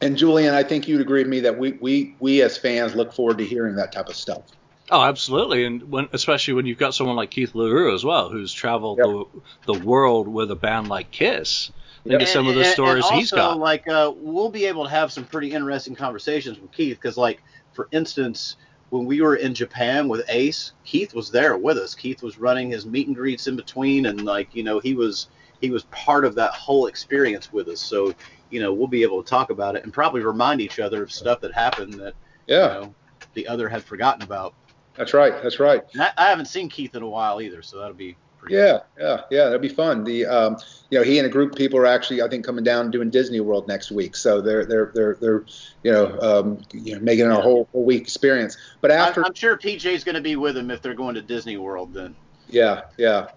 and 0.00 0.16
Julian, 0.16 0.54
I 0.54 0.62
think 0.62 0.88
you'd 0.88 1.00
agree 1.00 1.20
with 1.20 1.28
me 1.28 1.40
that 1.40 1.56
we, 1.56 1.72
we, 1.72 2.16
we 2.18 2.42
as 2.42 2.56
fans 2.58 2.94
look 2.94 3.12
forward 3.12 3.38
to 3.38 3.44
hearing 3.44 3.76
that 3.76 3.92
type 3.92 4.08
of 4.08 4.16
stuff. 4.16 4.42
Oh, 4.90 5.00
absolutely, 5.02 5.64
and 5.64 5.90
when 5.90 6.08
especially 6.12 6.52
when 6.54 6.66
you've 6.66 6.78
got 6.78 6.94
someone 6.94 7.16
like 7.16 7.30
Keith 7.30 7.54
Leroux 7.54 7.94
as 7.94 8.04
well, 8.04 8.28
who's 8.28 8.52
traveled 8.52 8.98
Yep. 8.98 9.06
the, 9.06 9.72
the 9.72 9.84
world 9.86 10.28
with 10.28 10.50
a 10.50 10.56
band 10.56 10.88
like 10.88 11.10
Kiss. 11.10 11.70
Think 12.04 12.14
of 12.16 12.20
And- 12.20 12.28
some 12.28 12.46
of 12.46 12.54
the 12.54 12.64
stories 12.64 13.04
and 13.06 13.18
he's 13.18 13.32
also, 13.32 13.54
got. 13.54 13.58
Like, 13.58 13.88
uh, 13.88 14.12
we'll 14.16 14.50
be 14.50 14.66
able 14.66 14.84
to 14.84 14.90
have 14.90 15.10
some 15.10 15.24
pretty 15.24 15.52
interesting 15.52 15.94
conversations 15.94 16.60
with 16.60 16.70
Keith 16.72 16.98
because, 17.00 17.16
like, 17.16 17.42
for 17.72 17.88
instance, 17.92 18.56
when 18.90 19.06
we 19.06 19.20
were 19.22 19.36
in 19.36 19.54
Japan 19.54 20.06
with 20.06 20.22
Ace, 20.28 20.72
Keith 20.84 21.14
was 21.14 21.30
there 21.30 21.56
with 21.56 21.78
us. 21.78 21.94
Keith 21.94 22.22
was 22.22 22.38
running 22.38 22.70
his 22.70 22.84
meet 22.86 23.06
and 23.06 23.16
greets 23.16 23.46
in 23.46 23.56
between, 23.56 24.06
and 24.06 24.24
like, 24.24 24.54
you 24.54 24.62
know, 24.62 24.78
he 24.80 24.94
was 24.94 25.28
he 25.60 25.70
was 25.70 25.84
part 25.84 26.24
of 26.26 26.34
that 26.34 26.52
whole 26.52 26.86
experience 26.86 27.50
with 27.52 27.68
us. 27.68 27.80
So, 27.80 28.14
you 28.50 28.60
know, 28.60 28.72
we'll 28.74 28.86
be 28.86 29.02
able 29.02 29.22
to 29.22 29.28
talk 29.28 29.48
about 29.50 29.74
it 29.76 29.82
and 29.84 29.92
probably 29.92 30.20
remind 30.20 30.60
each 30.60 30.78
other 30.78 31.02
of 31.02 31.10
stuff 31.10 31.40
that 31.40 31.54
happened 31.54 31.94
that 31.94 32.14
Yeah, 32.46 32.74
you 32.74 32.80
know 32.82 32.94
the 33.32 33.48
other 33.48 33.68
had 33.68 33.82
forgotten 33.82 34.22
about. 34.22 34.52
that's 34.94 35.14
right. 35.14 35.32
That's 35.42 35.58
right. 35.58 35.82
And 35.94 36.02
I, 36.02 36.10
I 36.18 36.28
haven't 36.28 36.46
seen 36.46 36.68
Keith 36.68 36.94
in 36.94 37.02
a 37.02 37.08
while 37.08 37.40
either, 37.40 37.62
so 37.62 37.78
that'll 37.78 37.94
be 37.94 38.08
pretty. 38.12 38.18
Yeah, 38.48 38.80
yeah, 38.98 39.22
yeah. 39.30 39.44
That'd 39.44 39.62
be 39.62 39.68
fun. 39.68 40.04
The 40.04 40.26
um, 40.26 40.56
you 40.90 40.98
know, 40.98 41.04
he 41.04 41.18
and 41.18 41.26
a 41.26 41.30
group 41.30 41.52
of 41.52 41.56
people 41.58 41.78
are 41.78 41.86
actually, 41.86 42.22
I 42.22 42.28
think, 42.28 42.44
coming 42.44 42.64
down 42.64 42.90
doing 42.90 43.10
Disney 43.10 43.40
World 43.40 43.68
next 43.68 43.90
week. 43.90 44.16
So 44.16 44.40
they're 44.40 44.64
they're 44.64 44.92
they're 44.94 45.16
they're 45.20 45.44
you 45.82 45.92
know, 45.92 46.18
um, 46.20 46.62
you 46.72 46.94
know 46.94 47.00
making 47.00 47.26
it 47.26 47.32
a 47.32 47.36
whole, 47.40 47.68
whole 47.72 47.84
week 47.84 48.02
experience. 48.02 48.56
But 48.80 48.90
after, 48.90 49.24
I'm 49.24 49.34
sure 49.34 49.56
PJ's 49.56 50.04
going 50.04 50.14
to 50.14 50.20
be 50.20 50.36
with 50.36 50.56
him 50.56 50.70
if 50.70 50.82
they're 50.82 50.94
going 50.94 51.14
to 51.14 51.22
Disney 51.22 51.56
World. 51.56 51.94
Then 51.94 52.14
yeah, 52.48 52.82
yeah. 52.98 53.28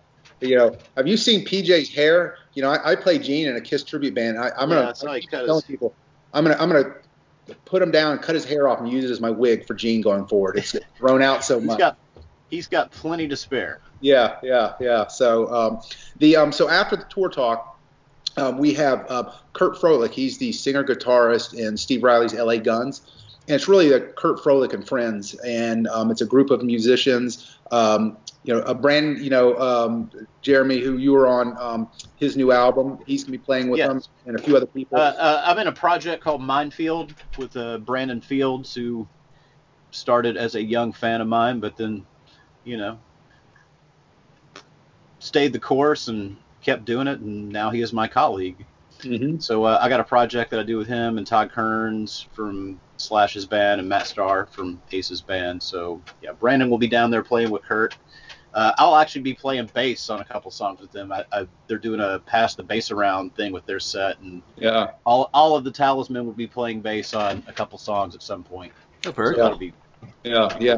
You 0.41 0.55
know, 0.57 0.77
have 0.95 1.07
you 1.07 1.17
seen 1.17 1.45
PJ's 1.45 1.89
hair? 1.89 2.35
You 2.53 2.61
know, 2.61 2.69
I, 2.69 2.91
I 2.91 2.95
play 2.95 3.17
Gene 3.17 3.47
in 3.47 3.55
a 3.55 3.61
Kiss 3.61 3.83
tribute 3.83 4.13
band. 4.13 4.37
I, 4.37 4.51
I'm 4.57 4.69
Yeah, 4.69 4.75
gonna 4.77 4.89
I 4.89 4.93
saw 4.93 5.13
he 5.13 5.21
keep 5.21 5.31
cut 5.31 5.45
telling 5.45 5.61
his- 5.61 5.63
people, 5.65 5.95
I'm 6.33 6.43
gonna 6.43 6.57
I'm 6.59 6.69
gonna 6.69 6.95
put 7.65 7.81
him 7.81 7.91
down 7.91 8.11
and 8.13 8.21
cut 8.21 8.35
his 8.35 8.45
hair 8.45 8.67
off 8.67 8.79
and 8.79 8.91
use 8.91 9.05
it 9.05 9.11
as 9.11 9.21
my 9.21 9.29
wig 9.29 9.65
for 9.65 9.73
Gene 9.73 10.01
going 10.01 10.27
forward. 10.27 10.57
It's 10.57 10.75
thrown 10.97 11.21
out 11.21 11.43
so 11.43 11.59
much. 11.59 11.81
He's 12.49 12.67
got 12.67 12.91
plenty 12.91 13.27
to 13.27 13.35
spare. 13.35 13.81
Yeah, 13.99 14.37
yeah, 14.41 14.73
yeah. 14.79 15.07
So 15.07 15.53
um, 15.53 15.81
the 16.17 16.35
um, 16.35 16.51
so 16.51 16.69
after 16.69 16.95
the 16.95 17.05
tour 17.09 17.29
talk, 17.29 17.79
um, 18.37 18.57
we 18.57 18.73
have 18.75 19.05
uh, 19.09 19.31
Kurt 19.53 19.75
Frohlich. 19.75 20.11
He's 20.11 20.37
the 20.37 20.51
singer 20.51 20.83
guitarist 20.83 21.53
in 21.55 21.75
Steve 21.75 22.03
Riley's 22.03 22.33
L.A. 22.33 22.59
Guns, 22.59 23.01
and 23.47 23.55
it's 23.55 23.67
really 23.67 23.91
a 23.93 23.99
Kurt 23.99 24.39
Frohlich 24.39 24.73
and 24.73 24.87
friends, 24.87 25.33
and 25.39 25.87
um, 25.87 26.11
it's 26.11 26.21
a 26.21 26.25
group 26.25 26.49
of 26.49 26.63
musicians. 26.63 27.57
Um, 27.71 28.17
you 28.43 28.53
know, 28.53 28.61
a 28.61 28.73
brand, 28.73 29.19
you 29.19 29.29
know, 29.29 29.57
um, 29.59 30.09
Jeremy, 30.41 30.79
who 30.79 30.97
you 30.97 31.11
were 31.11 31.27
on 31.27 31.57
um, 31.57 31.89
his 32.15 32.37
new 32.37 32.53
album, 32.53 32.99
he's 33.05 33.25
gonna 33.25 33.37
be 33.37 33.43
playing 33.43 33.69
with 33.69 33.79
them, 33.79 34.01
and 34.25 34.39
a 34.39 34.41
few 34.41 34.55
other 34.55 34.65
people. 34.65 34.97
Uh, 34.97 35.13
uh, 35.17 35.43
I'm 35.45 35.59
in 35.59 35.67
a 35.67 35.71
project 35.73 36.23
called 36.23 36.41
Minefield 36.41 37.13
with 37.37 37.57
uh, 37.57 37.79
Brandon 37.79 38.21
Fields, 38.21 38.73
who 38.73 39.05
started 39.91 40.37
as 40.37 40.55
a 40.55 40.63
young 40.63 40.93
fan 40.93 41.19
of 41.19 41.27
mine, 41.27 41.59
but 41.59 41.75
then, 41.75 42.05
you 42.67 42.75
know, 42.77 42.99
stayed 45.19 45.53
the 45.53 45.59
course 45.59 46.09
and 46.09 46.35
kept 46.61 46.85
doing 46.85 47.07
it, 47.07 47.19
and 47.19 47.49
now 47.49 47.69
he 47.69 47.81
is 47.81 47.93
my 47.93 48.07
colleague. 48.07 48.65
Mhm. 49.01 49.41
So 49.41 49.63
uh, 49.63 49.79
I 49.81 49.89
got 49.89 49.99
a 49.99 50.03
project 50.03 50.51
that 50.51 50.59
I 50.59 50.63
do 50.63 50.77
with 50.77 50.87
him 50.87 51.17
and 51.17 51.25
Todd 51.25 51.51
Kerns 51.51 52.27
from 52.33 52.79
Slash's 52.97 53.45
band 53.45 53.79
and 53.79 53.87
Matt 53.87 54.07
Starr 54.07 54.47
from 54.47 54.81
Ace's 54.91 55.21
band. 55.21 55.61
So 55.63 56.01
yeah, 56.21 56.31
Brandon 56.33 56.69
will 56.69 56.79
be 56.79 56.87
down 56.87 57.09
there 57.11 57.23
playing 57.23 57.51
with 57.51 57.63
Kurt. 57.63 57.95
Uh, 58.53 58.71
I'll 58.79 58.95
actually 58.95 59.21
be 59.21 59.35
playing 59.35 59.69
bass 59.73 60.09
on 60.09 60.19
a 60.19 60.25
couple 60.25 60.49
songs 60.49 60.81
with 60.81 60.91
them. 60.91 61.11
I, 61.11 61.23
I, 61.31 61.47
they're 61.67 61.77
doing 61.77 61.99
a 61.99 62.19
pass 62.25 62.55
the 62.55 62.63
bass 62.63 62.89
around 62.89 63.35
thing 63.35 63.51
with 63.51 63.65
their 63.67 63.79
set, 63.79 64.19
and 64.19 64.41
Yeah, 64.55 64.91
all, 65.05 65.29
all 65.31 65.55
of 65.55 65.63
the 65.63 65.71
talisman 65.71 66.25
will 66.25 66.33
be 66.33 66.47
playing 66.47 66.81
bass 66.81 67.13
on 67.13 67.43
a 67.47 67.53
couple 67.53 67.77
songs 67.77 68.15
at 68.15 68.23
some 68.23 68.43
point. 68.43 68.73
Oh, 69.05 69.09
So 69.09 69.11
very 69.11 69.35
Yeah. 69.37 69.43
that'll 69.43 69.57
be 69.59 69.73
Yeah, 70.23 70.57
yeah, 70.59 70.77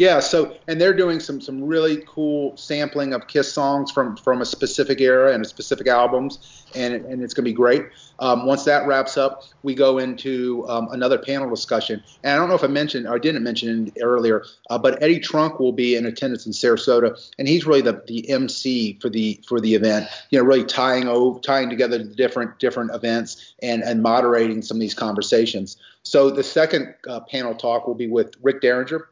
yeah. 0.00 0.18
So, 0.18 0.56
and 0.66 0.80
they're 0.80 0.94
doing 0.94 1.20
some 1.20 1.42
some 1.42 1.62
really 1.62 2.02
cool 2.06 2.56
sampling 2.56 3.12
of 3.12 3.26
Kiss 3.26 3.52
songs 3.52 3.90
from 3.90 4.16
from 4.16 4.40
a 4.40 4.46
specific 4.46 4.98
era 4.98 5.34
and 5.34 5.46
specific 5.46 5.88
albums, 5.88 6.64
and 6.74 6.94
and 6.94 7.22
it's 7.22 7.34
gonna 7.34 7.44
be 7.44 7.52
great. 7.52 7.82
Um, 8.18 8.46
once 8.46 8.64
that 8.64 8.86
wraps 8.86 9.18
up, 9.18 9.44
we 9.62 9.74
go 9.74 9.98
into 9.98 10.66
um, 10.70 10.88
another 10.92 11.18
panel 11.18 11.50
discussion. 11.50 12.02
And 12.24 12.32
I 12.32 12.36
don't 12.36 12.48
know 12.48 12.54
if 12.54 12.64
I 12.64 12.68
mentioned 12.68 13.08
or 13.08 13.18
didn't 13.18 13.42
mention 13.42 13.92
earlier, 14.00 14.42
uh, 14.70 14.78
but 14.78 15.02
Eddie 15.02 15.20
Trunk 15.20 15.60
will 15.60 15.72
be 15.72 15.96
in 15.96 16.06
attendance 16.06 16.46
in 16.46 16.52
Sarasota, 16.52 17.20
and 17.38 17.46
he's 17.46 17.66
really 17.66 17.82
the 17.82 18.02
the 18.06 18.26
MC 18.30 18.98
for 19.02 19.10
the 19.10 19.38
for 19.46 19.60
the 19.60 19.74
event. 19.74 20.08
You 20.30 20.38
know, 20.38 20.46
really 20.46 20.64
tying 20.64 21.08
over 21.08 21.38
tying 21.40 21.68
together 21.68 21.98
the 21.98 22.14
different 22.14 22.58
different 22.58 22.94
events 22.94 23.52
and 23.62 23.82
and 23.82 24.02
moderating 24.02 24.62
some 24.62 24.78
of 24.78 24.80
these 24.80 24.94
conversations. 24.94 25.76
So 26.04 26.30
the 26.30 26.42
second 26.42 26.94
uh, 27.06 27.20
panel 27.20 27.54
talk 27.54 27.86
will 27.86 27.94
be 27.94 28.08
with 28.08 28.32
Rick 28.40 28.62
Derringer 28.62 29.06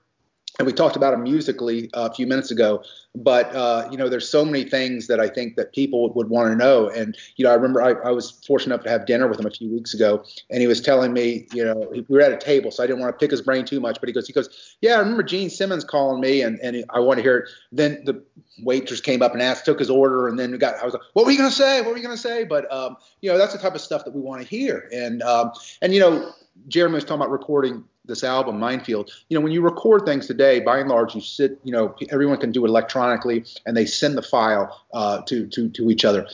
and 0.59 0.67
we 0.67 0.73
talked 0.73 0.97
about 0.97 1.15
him 1.15 1.23
musically 1.23 1.89
uh, 1.95 2.09
a 2.11 2.15
few 2.15 2.27
minutes 2.27 2.51
ago 2.51 2.83
but 3.15 3.55
uh, 3.55 3.89
you 3.91 3.97
know 3.97 4.09
there's 4.09 4.29
so 4.29 4.45
many 4.45 4.65
things 4.65 5.07
that 5.07 5.21
i 5.21 5.29
think 5.29 5.57
that 5.57 5.73
people 5.73 6.13
would 6.13 6.29
want 6.29 6.51
to 6.51 6.57
know. 6.57 6.89
And 6.89 7.17
you 7.37 7.45
know 7.45 7.51
i 7.51 7.55
remember 7.55 7.83
I, 7.83 7.93
I 8.09 8.11
was 8.11 8.31
fortunate 8.47 8.75
enough 8.75 8.85
to 8.85 8.91
have 8.91 9.07
dinner 9.07 9.27
with 9.27 9.41
him 9.41 9.47
a 9.47 9.51
few 9.51 9.71
weeks 9.71 9.95
ago 9.95 10.25
and 10.51 10.61
he 10.61 10.67
was 10.67 10.81
telling 10.81 11.13
me 11.13 11.47
you 11.53 11.65
know 11.65 11.89
we 11.91 12.05
were 12.09 12.21
at 12.21 12.33
a 12.33 12.37
table 12.37 12.71
so 12.71 12.83
i 12.83 12.87
didn't 12.87 13.01
want 13.01 13.13
to 13.13 13.19
pick 13.19 13.31
his 13.31 13.43
brain 13.43 13.65
too 13.65 13.81
much 13.81 13.99
but 14.01 14.09
he 14.09 14.13
goes 14.13 14.27
he 14.27 14.33
goes 14.33 14.77
yeah 14.81 14.95
i 14.95 14.99
remember 14.99 15.23
gene 15.23 15.51
simmons 15.51 15.85
calling 15.85 16.21
me 16.21 16.43
and, 16.43 16.59
and 16.61 16.85
i 16.91 17.01
want 17.01 17.19
to 17.19 17.23
hear 17.23 17.39
it. 17.39 17.49
Then 17.73 18.03
the 18.05 18.23
waitress 18.63 19.01
came 19.01 19.23
up 19.23 19.33
and 19.33 19.43
asked 19.43 19.65
took 19.65 19.79
his 19.79 19.91
order 19.91 20.29
and 20.29 20.39
then 20.39 20.53
we 20.53 20.59
got 20.59 20.77
i 20.81 20.85
was 20.85 20.95
like 20.95 21.03
what 21.13 21.25
were 21.25 21.33
you 21.33 21.39
going 21.39 21.51
to 21.51 21.57
say? 21.57 21.81
What 21.81 21.91
were 21.91 21.97
you 21.97 22.03
going 22.03 22.17
to 22.17 22.23
say? 22.23 22.45
But 22.45 22.71
um, 22.73 22.97
you 23.21 23.31
know 23.31 23.39
that's 23.39 23.53
the 23.53 23.59
type 23.59 23.75
of 23.75 23.81
stuff 23.81 24.05
that 24.05 24.15
we 24.15 24.21
want 24.21 24.43
to 24.43 24.49
hear. 24.49 24.89
And 24.93 25.23
um, 25.23 25.53
and 25.83 25.93
you 25.95 26.01
know 26.01 26.33
jeremy 26.67 26.95
was 26.95 27.05
talking 27.05 27.21
about 27.21 27.31
recording 27.31 27.85
this 28.09 28.25
album 28.25 28.59
minefield 28.59 29.11
you 29.29 29.39
know 29.39 29.41
when 29.41 29.53
you 29.53 29.61
record 29.61 30.05
things 30.05 30.27
today 30.27 30.59
by 30.61 30.79
and 30.79 30.89
large 30.89 31.15
you 31.15 31.21
sit 31.21 31.59
you 31.63 31.73
know 31.73 31.95
everyone 32.11 32.39
can 32.39 32.51
do 32.51 32.65
it 32.65 32.69
electronically 32.69 33.45
and 33.67 33.77
they 33.77 33.87
send 33.87 34.17
the 34.17 34.23
file 34.23 34.85
uh, 34.95 35.23
to 35.23 35.47
to 35.47 35.69
to 35.71 35.91
each 35.91 36.05
other 36.05 36.27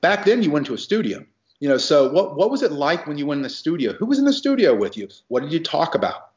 back 0.00 0.24
then 0.24 0.42
you 0.42 0.50
went 0.50 0.66
to 0.66 0.74
a 0.74 0.78
studio 0.78 1.24
you 1.60 1.68
know 1.68 1.78
so 1.78 2.12
what 2.12 2.36
what 2.36 2.50
was 2.50 2.62
it 2.62 2.72
like 2.72 3.06
when 3.06 3.16
you 3.16 3.24
went 3.24 3.38
in 3.38 3.42
the 3.42 3.50
studio 3.50 3.92
who 3.94 4.04
was 4.04 4.18
in 4.18 4.24
the 4.24 4.32
studio 4.32 4.74
with 4.74 4.96
you 4.96 5.08
what 5.28 5.42
did 5.42 5.52
you 5.52 5.60
talk 5.60 5.94
about 5.94 6.32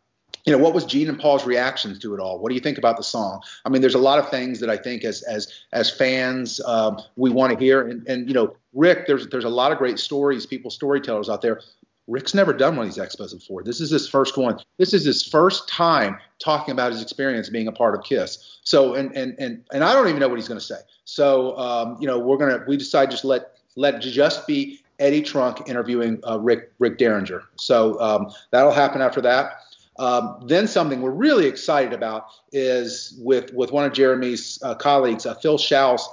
you 0.46 0.52
know 0.52 0.60
what 0.60 0.74
was 0.74 0.86
Gene 0.86 1.10
and 1.10 1.20
Paul's 1.20 1.46
reactions 1.46 1.98
to 2.00 2.14
it 2.14 2.20
all? 2.20 2.40
What 2.40 2.50
do 2.50 2.56
you 2.56 2.62
think 2.62 2.78
about 2.78 2.98
the 2.98 3.04
song? 3.04 3.42
I 3.66 3.70
mean, 3.70 3.82
there's 3.82 3.96
a 3.96 4.00
lot 4.00 4.20
of 4.20 4.30
things 4.30 4.60
that 4.60 4.70
I 4.70 4.78
think 4.78 5.04
as 5.04 5.24
as 5.24 5.52
as 5.74 5.90
fans 5.90 6.62
um, 6.66 7.02
we 7.16 7.32
want 7.32 7.54
to 7.54 7.64
hear. 7.64 7.88
And 7.88 8.08
and 8.08 8.28
you 8.28 8.34
know, 8.34 8.56
Rick, 8.74 9.08
there's 9.08 9.28
there's 9.28 9.44
a 9.44 9.50
lot 9.50 9.72
of 9.72 9.80
great 9.80 9.98
stories, 9.98 10.46
people 10.46 10.70
storytellers 10.70 11.30
out 11.30 11.42
there. 11.42 11.62
Rick's 12.08 12.34
never 12.34 12.54
done 12.54 12.76
one 12.76 12.88
of 12.88 12.94
these 12.94 13.04
expos 13.04 13.34
before. 13.34 13.64
This 13.64 13.82
is 13.82 13.90
his 13.90 14.08
first 14.08 14.38
one. 14.38 14.60
This 14.78 14.94
is 14.94 15.06
his 15.06 15.26
first 15.26 15.68
time 15.68 16.18
talking 16.40 16.72
about 16.72 16.92
his 16.92 17.02
experience 17.02 17.50
being 17.50 17.68
a 17.68 17.72
part 17.72 17.96
of 17.96 18.04
Kiss. 18.04 18.60
So 18.64 18.94
and 18.94 19.16
and 19.16 19.36
and 19.40 19.64
and 19.74 19.84
I 19.84 19.94
don't 19.94 20.08
even 20.08 20.20
know 20.20 20.28
what 20.28 20.38
he's 20.38 20.48
going 20.48 20.60
to 20.60 20.66
say. 20.66 20.80
So 21.06 21.58
um, 21.58 21.98
you 22.00 22.08
know, 22.08 22.20
we're 22.20 22.38
gonna 22.38 22.64
we 22.68 22.78
decide 22.78 23.10
just 23.10 23.26
let 23.26 23.58
let 23.76 24.02
just 24.02 24.46
be 24.46 24.82
Eddie 25.00 25.22
Trunk 25.22 25.68
interviewing 25.68 26.20
uh, 26.28 26.40
Rick 26.40 26.72
Rick 26.80 26.98
Derringer. 26.98 27.44
So 27.56 28.00
um, 28.00 28.32
that'll 28.52 28.72
happen 28.72 29.02
after 29.02 29.22
that. 29.22 29.54
Um, 29.98 30.44
then 30.48 30.68
something 30.68 31.02
we're 31.02 31.12
really 31.12 31.48
excited 31.48 31.94
about 31.94 32.28
is 32.52 33.20
with 33.24 33.54
with 33.54 33.72
one 33.72 33.86
of 33.86 33.94
Jeremy's 33.94 34.60
uh, 34.62 34.76
colleagues, 34.76 35.26
uh, 35.26 35.36
Phil 35.36 35.58
Shouse, 35.58 36.08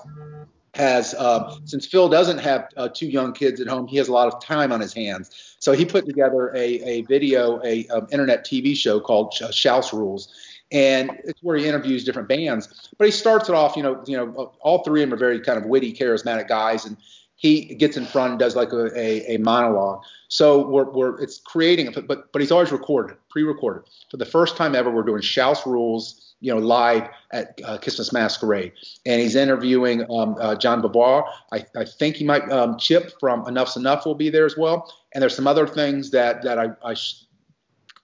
has 0.74 1.14
uh, 1.14 1.54
since 1.64 1.87
Phil 1.87 2.08
doesn't 2.08 2.38
have 2.38 2.68
uh, 2.76 2.88
two 2.88 3.06
young 3.06 3.32
kids 3.32 3.61
at 3.61 3.66
home, 3.68 3.87
he 3.87 3.98
has 3.98 4.08
a 4.08 4.12
lot 4.12 4.32
of 4.32 4.42
time 4.42 4.72
on 4.72 4.80
his 4.80 4.94
hands. 4.94 5.56
So 5.58 5.72
he 5.72 5.85
put 5.85 6.06
together 6.06 6.48
a, 6.54 6.80
a 6.82 7.02
video, 7.02 7.62
a 7.62 7.87
um, 7.88 8.08
internet 8.11 8.44
TV 8.46 8.74
show 8.74 8.98
called 8.98 9.35
Sh- 9.35 9.54
Shouse 9.54 9.92
Rules, 9.92 10.32
and 10.70 11.11
it's 11.24 11.42
where 11.42 11.56
he 11.56 11.68
interviews 11.68 12.04
different 12.04 12.28
bands. 12.28 12.90
But 12.96 13.04
he 13.04 13.11
starts 13.11 13.48
it 13.48 13.54
off, 13.54 13.76
you 13.76 13.82
know, 13.82 14.02
you 14.06 14.16
know, 14.16 14.52
all 14.61 14.82
three 14.82 15.02
of 15.02 15.11
them 15.11 15.14
are 15.14 15.20
very 15.20 15.40
kind 15.40 15.58
of 15.58 15.66
witty, 15.66 15.92
charismatic 15.92 16.48
guys, 16.48 16.87
and 16.87 16.96
he 17.37 17.74
gets 17.74 17.96
in 17.96 18.06
front 18.06 18.30
and 18.30 18.38
does 18.38 18.56
like 18.56 18.72
a, 18.72 18.87
a, 18.98 19.35
a 19.35 19.38
monologue. 19.38 20.02
So 20.28 20.66
we're, 20.66 20.90
we're 20.90 21.20
it's 21.20 21.38
creating 21.38 21.92
but 21.92 22.32
but 22.32 22.40
he's 22.40 22.50
always 22.52 22.72
recorded, 22.72 23.18
pre-recorded. 23.28 23.82
For 24.11 24.16
the 24.16 24.24
first 24.24 24.56
time 24.56 24.74
ever, 24.74 24.90
we're 24.90 25.02
doing 25.02 25.20
Shouse 25.20 25.66
Rules, 25.66 26.32
you 26.42 26.52
know, 26.52 26.61
live 26.61 27.09
at 27.33 27.59
uh, 27.64 27.78
Kissmas 27.78 28.12
Masquerade, 28.12 28.72
and 29.07 29.20
he's 29.22 29.37
interviewing 29.37 30.02
um, 30.11 30.37
uh, 30.40 30.57
John 30.57 30.83
Babar. 30.83 31.24
I, 31.52 31.64
I 31.76 31.85
think 31.85 32.16
he 32.16 32.24
might 32.24 32.50
um, 32.50 32.76
Chip 32.78 33.12
from 33.20 33.44
Enuff 33.46 33.68
Z'Nuff 33.68 34.05
will 34.05 34.16
be 34.16 34.28
there 34.28 34.44
as 34.44 34.57
well, 34.57 34.92
and 35.14 35.22
there's 35.22 35.37
some 35.37 35.46
other 35.46 35.66
things 35.68 36.11
that 36.11 36.42
that 36.42 36.59
I, 36.59 36.70
I 36.85 36.94
sh- 36.94 37.22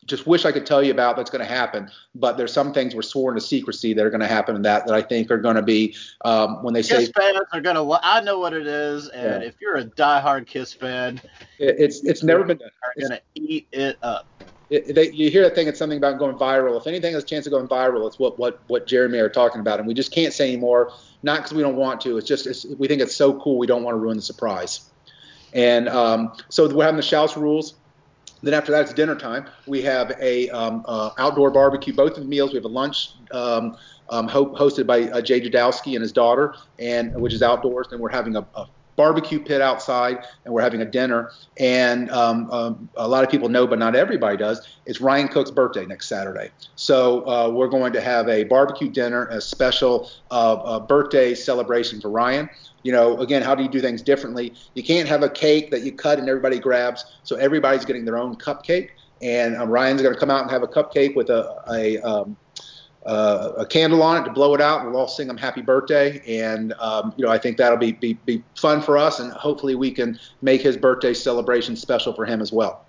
just 0.06 0.26
wish 0.26 0.44
I 0.46 0.52
could 0.52 0.64
tell 0.64 0.82
you 0.82 0.92
about 0.92 1.16
that's 1.16 1.30
going 1.30 1.44
to 1.44 1.52
happen. 1.52 1.90
But 2.14 2.36
there's 2.38 2.52
some 2.52 2.72
things 2.72 2.94
we're 2.94 3.02
sworn 3.02 3.34
to 3.34 3.40
secrecy 3.40 3.92
that 3.92 4.06
are 4.06 4.08
going 4.10 4.20
to 4.22 4.26
happen 4.28 4.54
in 4.56 4.62
that 4.62 4.86
that 4.86 4.94
I 4.94 5.02
think 5.02 5.30
are 5.32 5.36
going 5.38 5.56
to 5.56 5.62
be 5.62 5.96
um, 6.24 6.62
when 6.62 6.72
they 6.74 6.82
say 6.82 6.98
Kiss 6.98 7.10
fans 7.16 7.40
are 7.52 7.60
gonna. 7.60 7.82
lo- 7.82 7.98
I 8.04 8.20
know 8.20 8.38
what 8.38 8.54
it 8.54 8.68
is, 8.68 9.08
and 9.08 9.42
Yeah. 9.42 9.48
if 9.48 9.56
you're 9.60 9.76
a 9.76 9.84
diehard 9.84 10.46
Kiss 10.46 10.72
fan, 10.72 11.20
it- 11.58 11.74
it's 11.78 12.04
it's 12.04 12.22
never 12.22 12.44
been 12.44 12.58
done. 12.58 12.70
are 12.84 13.02
gonna 13.02 13.20
eat 13.34 13.66
it 13.72 13.98
up. 14.02 14.26
It, 14.70 14.94
they, 14.94 15.10
you 15.12 15.30
hear 15.30 15.42
that 15.42 15.54
thing, 15.54 15.66
it's 15.66 15.78
something 15.78 15.96
about 15.96 16.18
going 16.18 16.36
viral. 16.36 16.78
If 16.78 16.86
anything 16.86 17.14
has 17.14 17.22
a 17.22 17.26
chance 17.26 17.46
of 17.46 17.52
going 17.52 17.68
viral, 17.68 18.06
it's 18.06 18.18
what 18.18 18.38
what 18.38 18.60
what 18.66 18.86
Jeremy 18.86 19.18
are 19.18 19.28
talking 19.28 19.60
about, 19.60 19.78
and 19.78 19.88
we 19.88 19.94
just 19.94 20.12
can't 20.12 20.32
say 20.32 20.48
anymore. 20.48 20.92
Not 21.22 21.38
because 21.38 21.52
we 21.52 21.62
don't 21.62 21.76
want 21.76 22.00
to. 22.02 22.18
It's 22.18 22.28
just 22.28 22.46
it's, 22.46 22.66
we 22.78 22.86
think 22.86 23.00
it's 23.00 23.16
so 23.16 23.40
cool. 23.40 23.58
We 23.58 23.66
don't 23.66 23.82
want 23.82 23.94
to 23.94 23.98
ruin 23.98 24.16
the 24.16 24.22
surprise. 24.22 24.90
And 25.54 25.88
um, 25.88 26.32
so 26.50 26.72
we're 26.72 26.84
having 26.84 26.96
the 26.98 27.02
Shouse 27.02 27.36
rules. 27.36 27.74
Then 28.42 28.54
after 28.54 28.70
that, 28.72 28.82
it's 28.82 28.92
dinner 28.92 29.16
time. 29.16 29.48
We 29.66 29.82
have 29.82 30.12
a 30.20 30.48
um, 30.50 30.84
uh, 30.86 31.10
outdoor 31.18 31.50
barbecue. 31.50 31.94
Both 31.94 32.16
of 32.16 32.22
the 32.22 32.28
meals. 32.28 32.52
We 32.52 32.56
have 32.56 32.64
a 32.64 32.68
lunch 32.68 33.10
um, 33.32 33.76
um, 34.10 34.28
ho- 34.28 34.54
hosted 34.54 34.86
by 34.86 35.04
uh, 35.04 35.20
Jay 35.20 35.40
Jadowski 35.40 35.94
and 35.94 36.02
his 36.02 36.12
daughter, 36.12 36.54
and 36.78 37.14
which 37.20 37.32
is 37.32 37.42
outdoors. 37.42 37.88
Then 37.90 37.98
we're 37.98 38.10
having 38.10 38.36
a, 38.36 38.46
a 38.54 38.66
barbecue 38.98 39.40
pit 39.40 39.62
outside, 39.62 40.18
and 40.44 40.52
we're 40.52 40.60
having 40.60 40.82
a 40.82 40.84
dinner. 40.84 41.30
And 41.56 42.10
um, 42.10 42.50
um, 42.50 42.90
a 42.96 43.08
lot 43.08 43.24
of 43.24 43.30
people 43.30 43.48
know, 43.48 43.66
but 43.66 43.78
not 43.78 43.96
everybody 43.96 44.36
does. 44.36 44.68
It's 44.84 45.00
Ryan 45.00 45.28
Cook's 45.28 45.50
birthday 45.50 45.86
next 45.86 46.08
Saturday, 46.08 46.50
so 46.76 47.26
uh, 47.26 47.48
we're 47.48 47.68
going 47.68 47.94
to 47.94 48.00
have 48.02 48.28
a 48.28 48.44
barbecue 48.44 48.90
dinner, 48.90 49.28
a 49.28 49.40
special 49.40 50.10
uh, 50.30 50.80
birthday 50.80 51.34
celebration 51.34 52.00
for 52.00 52.10
Ryan. 52.10 52.50
You 52.82 52.92
know, 52.92 53.18
again, 53.20 53.42
how 53.42 53.54
do 53.54 53.62
you 53.62 53.68
do 53.68 53.80
things 53.80 54.02
differently? 54.02 54.54
You 54.74 54.82
can't 54.82 55.08
have 55.08 55.22
a 55.22 55.30
cake 55.30 55.70
that 55.70 55.82
you 55.82 55.92
cut 55.92 56.18
and 56.18 56.28
everybody 56.28 56.58
grabs, 56.58 57.04
so 57.22 57.36
everybody's 57.36 57.84
getting 57.84 58.04
their 58.04 58.18
own 58.18 58.36
cupcake. 58.36 58.90
And 59.20 59.56
um, 59.56 59.68
Ryan's 59.68 60.02
going 60.02 60.14
to 60.14 60.20
come 60.20 60.30
out 60.30 60.42
and 60.42 60.50
have 60.50 60.62
a 60.62 60.68
cupcake 60.68 61.16
with 61.16 61.30
a, 61.30 61.54
a 61.72 61.98
um, 61.98 62.36
uh, 63.08 63.54
a 63.56 63.64
candle 63.64 64.02
on 64.02 64.20
it 64.20 64.26
to 64.26 64.30
blow 64.30 64.54
it 64.54 64.60
out, 64.60 64.82
and 64.82 64.90
we'll 64.90 65.00
all 65.00 65.08
sing 65.08 65.26
them 65.26 65.38
happy 65.38 65.62
birthday. 65.62 66.20
And 66.42 66.74
um, 66.74 67.14
you 67.16 67.24
know, 67.24 67.32
I 67.32 67.38
think 67.38 67.56
that'll 67.56 67.78
be, 67.78 67.92
be 67.92 68.12
be 68.26 68.44
fun 68.54 68.82
for 68.82 68.98
us, 68.98 69.18
and 69.18 69.32
hopefully 69.32 69.74
we 69.74 69.90
can 69.90 70.20
make 70.42 70.60
his 70.60 70.76
birthday 70.76 71.14
celebration 71.14 71.74
special 71.74 72.12
for 72.12 72.26
him 72.26 72.42
as 72.42 72.52
well. 72.52 72.84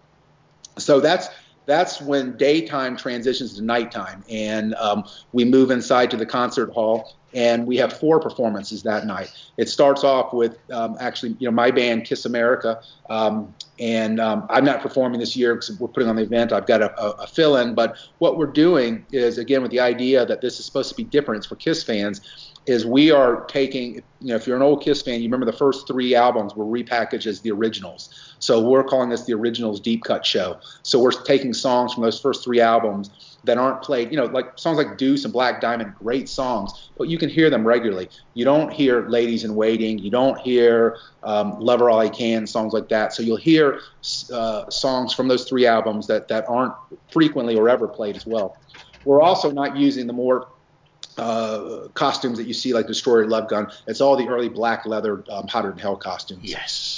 So 0.78 1.00
that's 1.00 1.30
that's 1.66 2.02
when 2.02 2.36
daytime 2.36 2.98
transitions 2.98 3.56
to 3.56 3.62
nighttime, 3.62 4.26
and 4.30 4.76
um, 4.76 5.06
we 5.32 5.46
move 5.46 5.72
inside 5.72 6.12
to 6.12 6.18
the 6.18 6.26
concert 6.26 6.74
hall, 6.74 7.16
and 7.34 7.66
we 7.66 7.78
have 7.78 7.94
four 7.94 8.20
performances 8.20 8.84
that 8.84 9.06
night. 9.06 9.32
It 9.56 9.70
starts 9.70 10.04
off 10.04 10.34
with 10.34 10.58
um, 10.70 10.98
actually, 11.00 11.38
you 11.40 11.48
know, 11.48 11.52
my 11.52 11.72
band 11.72 12.04
Kiss 12.04 12.26
America, 12.26 12.82
um, 13.10 13.54
and 13.80 14.20
um, 14.20 14.46
I'm 14.50 14.66
not 14.66 14.82
performing 14.82 15.20
this 15.20 15.36
year 15.36 15.56
because 15.56 15.80
we're 15.80 15.88
putting 15.88 16.10
on 16.10 16.16
the 16.16 16.24
event. 16.24 16.52
I've 16.52 16.68
got 16.68 16.82
a, 16.82 17.02
a, 17.02 17.10
a 17.12 17.28
fill-in, 17.28 17.76
but 17.76 17.98
what 18.20 18.38
we're 18.38 18.48
doing 18.48 19.06
is 19.12 19.38
again 19.38 19.62
with 19.62 19.72
the 19.72 19.80
idea 19.80 20.26
that 20.26 20.42
this 20.42 20.60
is 20.60 20.66
supposed 20.66 20.90
to 20.90 20.96
be 20.96 21.04
different. 21.04 21.46
For 21.46 21.56
Kiss 21.56 21.84
fans. 21.84 22.22
Is 22.66 22.86
we 22.86 23.10
are 23.10 23.46
taking, 23.46 23.96
you 24.20 24.28
know, 24.28 24.36
if 24.36 24.46
you're 24.46 24.56
an 24.56 24.62
old 24.62 24.84
Kiss 24.84 25.02
fan, 25.02 25.22
you 25.22 25.24
remember 25.24 25.46
the 25.48 25.58
first 25.58 25.88
three 25.88 26.14
albums 26.14 26.56
were 26.56 26.66
repackaged 26.66 27.26
as 27.26 27.42
the 27.42 27.50
originals. 27.50 28.29
So 28.40 28.62
we're 28.62 28.84
calling 28.84 29.10
this 29.10 29.26
the 29.26 29.34
Originals 29.34 29.80
Deep 29.80 30.04
Cut 30.04 30.26
Show. 30.26 30.60
So 30.84 31.00
we're 31.00 31.12
taking 31.12 31.54
songs 31.54 31.94
from 31.94 32.04
those 32.04 32.20
first 32.20 32.44
three 32.44 32.62
albums 32.62 33.38
that 33.44 33.58
aren't 33.58 33.82
played, 33.82 34.12
you 34.12 34.18
know, 34.18 34.26
like 34.26 34.58
songs 34.58 34.78
like 34.78 34.98
Deuce 34.98 35.24
and 35.24 35.32
Black 35.32 35.62
Diamond, 35.62 35.94
great 35.96 36.28
songs, 36.28 36.90
but 36.98 37.08
you 37.08 37.18
can 37.18 37.30
hear 37.30 37.50
them 37.50 37.66
regularly. 37.66 38.10
You 38.34 38.46
don't 38.46 38.72
hear 38.72 39.08
Ladies 39.08 39.44
in 39.44 39.56
Waiting, 39.56 39.98
you 40.00 40.10
don't 40.10 40.38
hear 40.40 40.98
um, 41.24 41.60
Love 41.60 41.80
Her 41.80 41.90
All 41.90 42.00
I 42.00 42.10
Can, 42.10 42.46
songs 42.46 42.74
like 42.74 42.90
that. 42.90 43.14
So 43.14 43.24
you'll 43.24 43.38
hear 43.38 43.80
uh, 44.34 44.70
songs 44.70 45.14
from 45.14 45.28
those 45.28 45.48
three 45.48 45.66
albums 45.66 46.08
that, 46.08 46.28
that 46.28 46.46
aren't 46.50 46.74
frequently 47.12 47.56
or 47.56 47.70
ever 47.70 47.88
played 47.88 48.16
as 48.16 48.26
well. 48.26 48.58
We're 49.06 49.22
also 49.22 49.52
not 49.52 49.78
using 49.78 50.08
the 50.08 50.14
more 50.14 50.50
uh, 51.18 51.88
costumes 51.94 52.38
that 52.38 52.48
you 52.48 52.54
see, 52.54 52.74
like 52.74 52.88
Destroyer 52.88 53.28
Love 53.28 53.50
Gun. 53.50 53.72
It's 53.88 54.02
all 54.02 54.16
the 54.16 54.28
early 54.28 54.50
black 54.50 54.86
leather 54.86 55.24
um, 55.30 55.48
Hotter 55.48 55.70
Than 55.70 55.80
Hell 55.80 55.96
costumes. 55.98 56.42
Yes. 56.44 56.89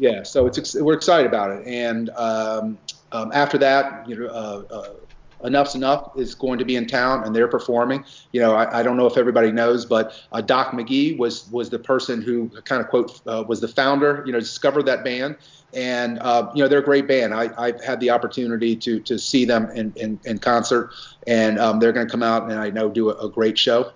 Yeah, 0.00 0.22
so 0.22 0.46
it's 0.46 0.74
we're 0.74 0.94
excited 0.94 1.26
about 1.26 1.50
it, 1.50 1.66
and 1.66 2.08
um, 2.10 2.78
um, 3.12 3.30
after 3.34 3.58
that, 3.58 4.08
you 4.08 4.16
know, 4.16 4.28
uh, 4.28 4.62
uh, 4.70 4.88
Enuff 5.44 5.68
Z'Nuff 5.68 6.18
is 6.18 6.34
going 6.34 6.58
to 6.58 6.64
be 6.64 6.76
in 6.76 6.86
town 6.86 7.24
and 7.24 7.36
they're 7.36 7.48
performing. 7.48 8.02
You 8.32 8.40
know, 8.40 8.54
I, 8.54 8.80
I 8.80 8.82
don't 8.82 8.96
know 8.96 9.06
if 9.06 9.18
everybody 9.18 9.52
knows, 9.52 9.84
but 9.84 10.18
uh, 10.32 10.40
Doc 10.40 10.72
McGhee 10.72 11.18
was 11.18 11.50
was 11.50 11.68
the 11.68 11.78
person 11.78 12.22
who 12.22 12.48
kind 12.64 12.80
of 12.80 12.88
quote 12.88 13.20
uh, 13.26 13.44
was 13.46 13.60
the 13.60 13.68
founder. 13.68 14.22
You 14.24 14.32
know, 14.32 14.40
discovered 14.40 14.84
that 14.84 15.04
band, 15.04 15.36
and 15.74 16.18
uh, 16.20 16.50
you 16.54 16.62
know 16.62 16.68
they're 16.68 16.80
a 16.80 16.84
great 16.84 17.06
band. 17.06 17.34
I, 17.34 17.50
I've 17.58 17.84
had 17.84 18.00
the 18.00 18.08
opportunity 18.08 18.76
to 18.76 19.00
to 19.00 19.18
see 19.18 19.44
them 19.44 19.70
in 19.72 19.92
in, 19.96 20.18
in 20.24 20.38
concert, 20.38 20.92
and 21.26 21.58
um, 21.58 21.78
they're 21.78 21.92
going 21.92 22.06
to 22.06 22.10
come 22.10 22.22
out 22.22 22.50
and 22.50 22.58
I 22.58 22.70
know 22.70 22.88
do 22.88 23.10
a, 23.10 23.26
a 23.26 23.28
great 23.28 23.58
show. 23.58 23.92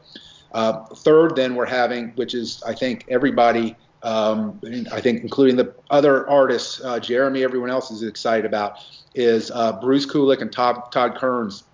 Uh, 0.53 0.85
third, 0.97 1.35
then 1.35 1.55
we're 1.55 1.67
having, 1.67 2.11
which 2.11 2.35
is 2.35 2.63
I 2.67 2.75
think 2.75 3.07
everybody. 3.09 3.77
Um, 4.05 4.61
I 4.93 5.01
think 5.01 5.23
including 5.23 5.57
the 5.57 5.75
other 5.91 6.29
artists, 6.29 6.81
uh, 6.85 7.01
Jeremy, 7.01 7.43
everyone 7.43 7.71
else 7.71 7.91
is 7.91 8.03
excited 8.03 8.45
about 8.45 8.79
is 9.15 9.51
uh, 9.51 9.73
Bruce 9.81 10.05
Kulick 10.05 10.43
and 10.43 10.53
Todd, 10.53 10.93
Todd 10.93 11.17
Kerns. 11.17 11.65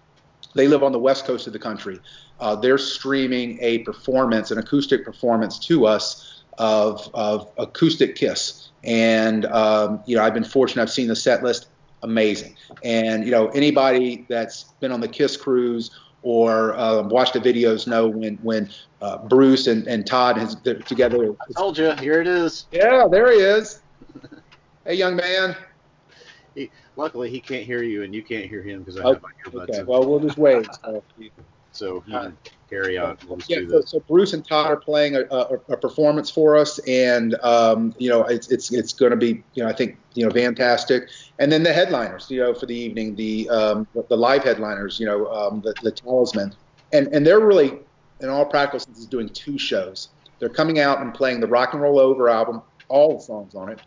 They 0.54 0.68
live 0.68 0.82
on 0.82 0.92
the 0.92 0.98
west 0.98 1.24
coast 1.24 1.48
of 1.48 1.52
the 1.52 1.58
country. 1.58 1.98
Uh, 2.38 2.54
they're 2.54 2.78
streaming 2.78 3.58
a 3.60 3.78
performance, 3.78 4.50
an 4.50 4.58
acoustic 4.58 5.04
performance 5.04 5.58
to 5.58 5.86
us 5.86 6.42
of, 6.58 7.10
of 7.14 7.50
acoustic 7.58 8.14
Kiss. 8.14 8.70
And 8.84 9.46
um, 9.46 10.00
you 10.06 10.16
know, 10.16 10.22
I've 10.22 10.34
been 10.34 10.44
fortunate. 10.44 10.82
I've 10.82 10.90
seen 10.90 11.08
the 11.08 11.16
set 11.16 11.42
list, 11.42 11.68
amazing. 12.02 12.56
And 12.84 13.24
you 13.24 13.30
know, 13.32 13.48
anybody 13.48 14.24
that's 14.28 14.64
been 14.80 14.92
on 14.92 15.00
the 15.00 15.08
Kiss 15.08 15.36
cruise 15.36 15.90
or 16.22 16.74
uh, 16.74 17.02
watched 17.02 17.32
the 17.32 17.40
videos 17.40 17.86
know 17.86 18.08
when 18.08 18.36
when 18.42 18.70
uh, 19.00 19.18
Bruce 19.18 19.66
and, 19.66 19.86
and 19.86 20.06
Todd 20.06 20.36
has 20.36 20.56
together. 20.86 21.32
I 21.32 21.52
told 21.56 21.78
you, 21.78 21.92
here 21.92 22.20
it 22.20 22.26
is. 22.26 22.66
Yeah, 22.70 23.06
there 23.10 23.32
he 23.32 23.38
is. 23.38 23.82
hey, 24.84 24.94
young 24.94 25.16
man. 25.16 25.56
He, 26.54 26.70
luckily, 26.96 27.30
he 27.30 27.40
can't 27.40 27.64
hear 27.64 27.82
you, 27.82 28.02
and 28.02 28.14
you 28.14 28.22
can't 28.22 28.46
hear 28.46 28.62
him 28.62 28.80
because 28.80 28.98
I 28.98 29.06
have 29.06 29.22
my 29.22 29.28
earbuds. 29.46 29.70
Okay, 29.70 29.78
in. 29.78 29.86
well, 29.86 30.04
we'll 30.04 30.20
just 30.20 30.38
wait. 30.38 30.66
So, 31.72 32.00
can 32.00 32.36
carry 32.70 32.96
on. 32.96 33.18
Yeah, 33.48 33.58
so, 33.68 33.80
so, 33.82 34.00
Bruce 34.00 34.32
and 34.32 34.46
Todd 34.46 34.70
are 34.70 34.76
playing 34.76 35.16
a, 35.16 35.22
a, 35.30 35.58
a 35.68 35.76
performance 35.76 36.30
for 36.30 36.56
us, 36.56 36.78
and 36.86 37.34
um, 37.42 37.94
you 37.98 38.08
know 38.08 38.22
it's 38.24 38.50
it's 38.50 38.72
it's 38.72 38.92
going 38.92 39.10
to 39.10 39.16
be 39.16 39.42
you 39.54 39.62
know 39.62 39.68
I 39.68 39.72
think 39.72 39.98
you 40.14 40.24
know 40.24 40.30
fantastic. 40.30 41.08
And 41.38 41.50
then 41.50 41.62
the 41.62 41.72
headliners, 41.72 42.30
you 42.30 42.40
know, 42.40 42.54
for 42.54 42.66
the 42.66 42.76
evening, 42.76 43.16
the 43.16 43.48
um, 43.50 43.86
the 44.08 44.16
live 44.16 44.44
headliners, 44.44 45.00
you 45.00 45.06
know, 45.06 45.26
um, 45.26 45.60
the, 45.60 45.74
the 45.82 45.90
Talisman, 45.90 46.54
and 46.92 47.08
and 47.08 47.26
they're 47.26 47.40
really 47.40 47.78
in 48.20 48.28
all 48.28 48.46
practical 48.46 48.78
sense 48.78 49.04
doing 49.06 49.28
two 49.28 49.58
shows. 49.58 50.08
They're 50.38 50.48
coming 50.48 50.78
out 50.78 51.00
and 51.00 51.12
playing 51.12 51.40
the 51.40 51.46
Rock 51.46 51.74
and 51.74 51.82
Roll 51.82 51.98
Over 51.98 52.28
album, 52.28 52.62
all 52.88 53.16
the 53.16 53.20
songs 53.20 53.54
on 53.54 53.68
it, 53.68 53.80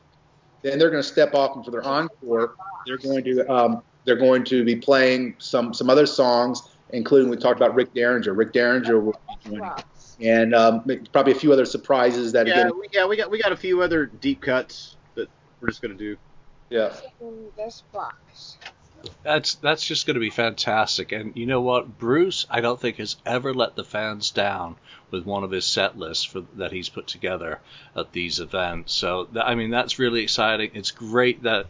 then 0.61 0.79
they're 0.79 0.89
going 0.89 1.01
to 1.01 1.07
step 1.07 1.33
off 1.33 1.55
and 1.55 1.63
for 1.63 1.71
their 1.71 1.83
encore, 1.83 2.55
they're 2.85 2.97
going 2.97 3.23
to 3.23 3.51
um, 3.51 3.83
they're 4.05 4.17
going 4.17 4.43
to 4.45 4.65
be 4.65 4.75
playing 4.75 5.35
some 5.37 5.73
some 5.73 5.89
other 5.89 6.05
songs, 6.05 6.72
including 6.93 7.29
we 7.29 7.35
talked 7.35 7.59
about 7.59 7.75
Rick 7.75 7.93
Derringer. 7.93 8.33
Rick 8.33 8.53
Derringer 8.53 8.99
will 8.99 9.19
be 9.27 9.49
joining, 9.49 9.71
and 10.21 10.55
um, 10.55 10.83
probably 11.11 11.33
a 11.33 11.35
few 11.35 11.51
other 11.51 11.65
surprises 11.65 12.31
that. 12.31 12.47
Yeah, 12.47 12.69
we, 12.69 12.87
yeah, 12.93 13.05
we 13.05 13.17
got 13.17 13.29
we 13.29 13.41
got 13.41 13.51
a 13.51 13.57
few 13.57 13.81
other 13.81 14.05
deep 14.05 14.41
cuts 14.41 14.95
that 15.15 15.27
we're 15.59 15.67
just 15.67 15.81
going 15.81 15.97
to 15.97 15.97
do. 15.97 16.17
Yeah. 16.69 16.93
In 17.19 17.47
this 17.57 17.83
box. 17.91 18.57
That's 19.21 19.55
that's 19.55 19.85
just 19.85 20.07
going 20.07 20.15
to 20.15 20.21
be 20.21 20.29
fantastic. 20.29 21.11
And 21.11 21.35
you 21.35 21.45
know 21.45 21.59
what, 21.59 21.99
Bruce, 21.99 22.47
I 22.49 22.61
don't 22.61 22.79
think 22.79 22.97
has 22.97 23.17
ever 23.25 23.53
let 23.53 23.75
the 23.75 23.83
fans 23.83 24.31
down 24.31 24.77
with 25.11 25.25
one 25.25 25.43
of 25.43 25.51
his 25.51 25.65
set 25.65 25.97
lists 25.97 26.23
for, 26.23 26.45
that 26.55 26.71
he's 26.71 26.89
put 26.89 27.05
together 27.05 27.59
at 27.95 28.13
these 28.13 28.39
events. 28.39 28.93
So 28.93 29.25
th- 29.25 29.45
I 29.45 29.55
mean, 29.55 29.71
that's 29.71 29.99
really 29.99 30.23
exciting. 30.23 30.71
It's 30.73 30.91
great 30.91 31.43
that 31.43 31.67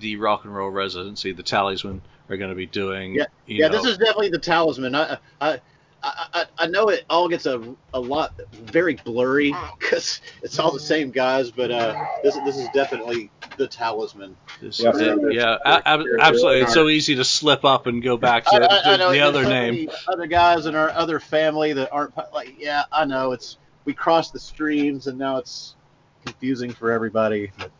the 0.00 0.16
Rock 0.16 0.44
and 0.44 0.54
Roll 0.54 0.70
Residency, 0.70 1.32
the 1.32 1.42
Talisman, 1.42 2.00
are 2.28 2.36
going 2.36 2.50
to 2.50 2.56
be 2.56 2.66
doing. 2.66 3.14
Yeah, 3.14 3.24
yeah. 3.46 3.68
Know, 3.68 3.82
this 3.82 3.84
is 3.84 3.98
definitely 3.98 4.30
the 4.30 4.38
Talisman. 4.38 4.94
I, 4.94 5.18
I 5.40 5.60
I, 6.04 6.46
I, 6.58 6.66
know 6.66 6.88
it 6.88 7.04
all 7.08 7.28
gets 7.28 7.46
a, 7.46 7.76
a 7.94 8.00
lot 8.00 8.32
very 8.52 8.94
blurry 9.04 9.54
because 9.78 10.20
it's 10.42 10.58
all 10.58 10.72
the 10.72 10.80
same 10.80 11.10
guys, 11.10 11.52
but 11.52 11.70
uh, 11.70 12.04
this 12.24 12.34
this 12.44 12.56
is 12.56 12.68
definitely 12.74 13.30
the 13.56 13.68
talisman. 13.68 14.36
yeah, 14.60 14.92
yeah 15.30 15.58
absolutely. 15.84 16.62
It's 16.62 16.74
so 16.74 16.88
easy 16.88 17.14
to 17.16 17.24
slip 17.24 17.64
up 17.64 17.86
and 17.86 18.02
go 18.02 18.16
back 18.16 18.46
to, 18.46 18.50
I, 18.50 18.94
I, 18.94 19.12
the 19.12 19.20
other 19.20 19.44
name. 19.44 19.90
Other 20.08 20.26
guys 20.26 20.66
in 20.66 20.74
our 20.74 20.90
other 20.90 21.20
family 21.20 21.72
that 21.74 21.92
aren't 21.92 22.16
like, 22.32 22.56
yeah, 22.58 22.82
I 22.90 23.04
know 23.04 23.30
it's 23.30 23.58
we 23.84 23.94
crossed 23.94 24.32
the 24.32 24.40
streams 24.40 25.06
and 25.06 25.18
now 25.18 25.36
it's 25.36 25.76
confusing 26.24 26.72
for 26.72 26.90
everybody. 26.90 27.52
But, 27.56 27.70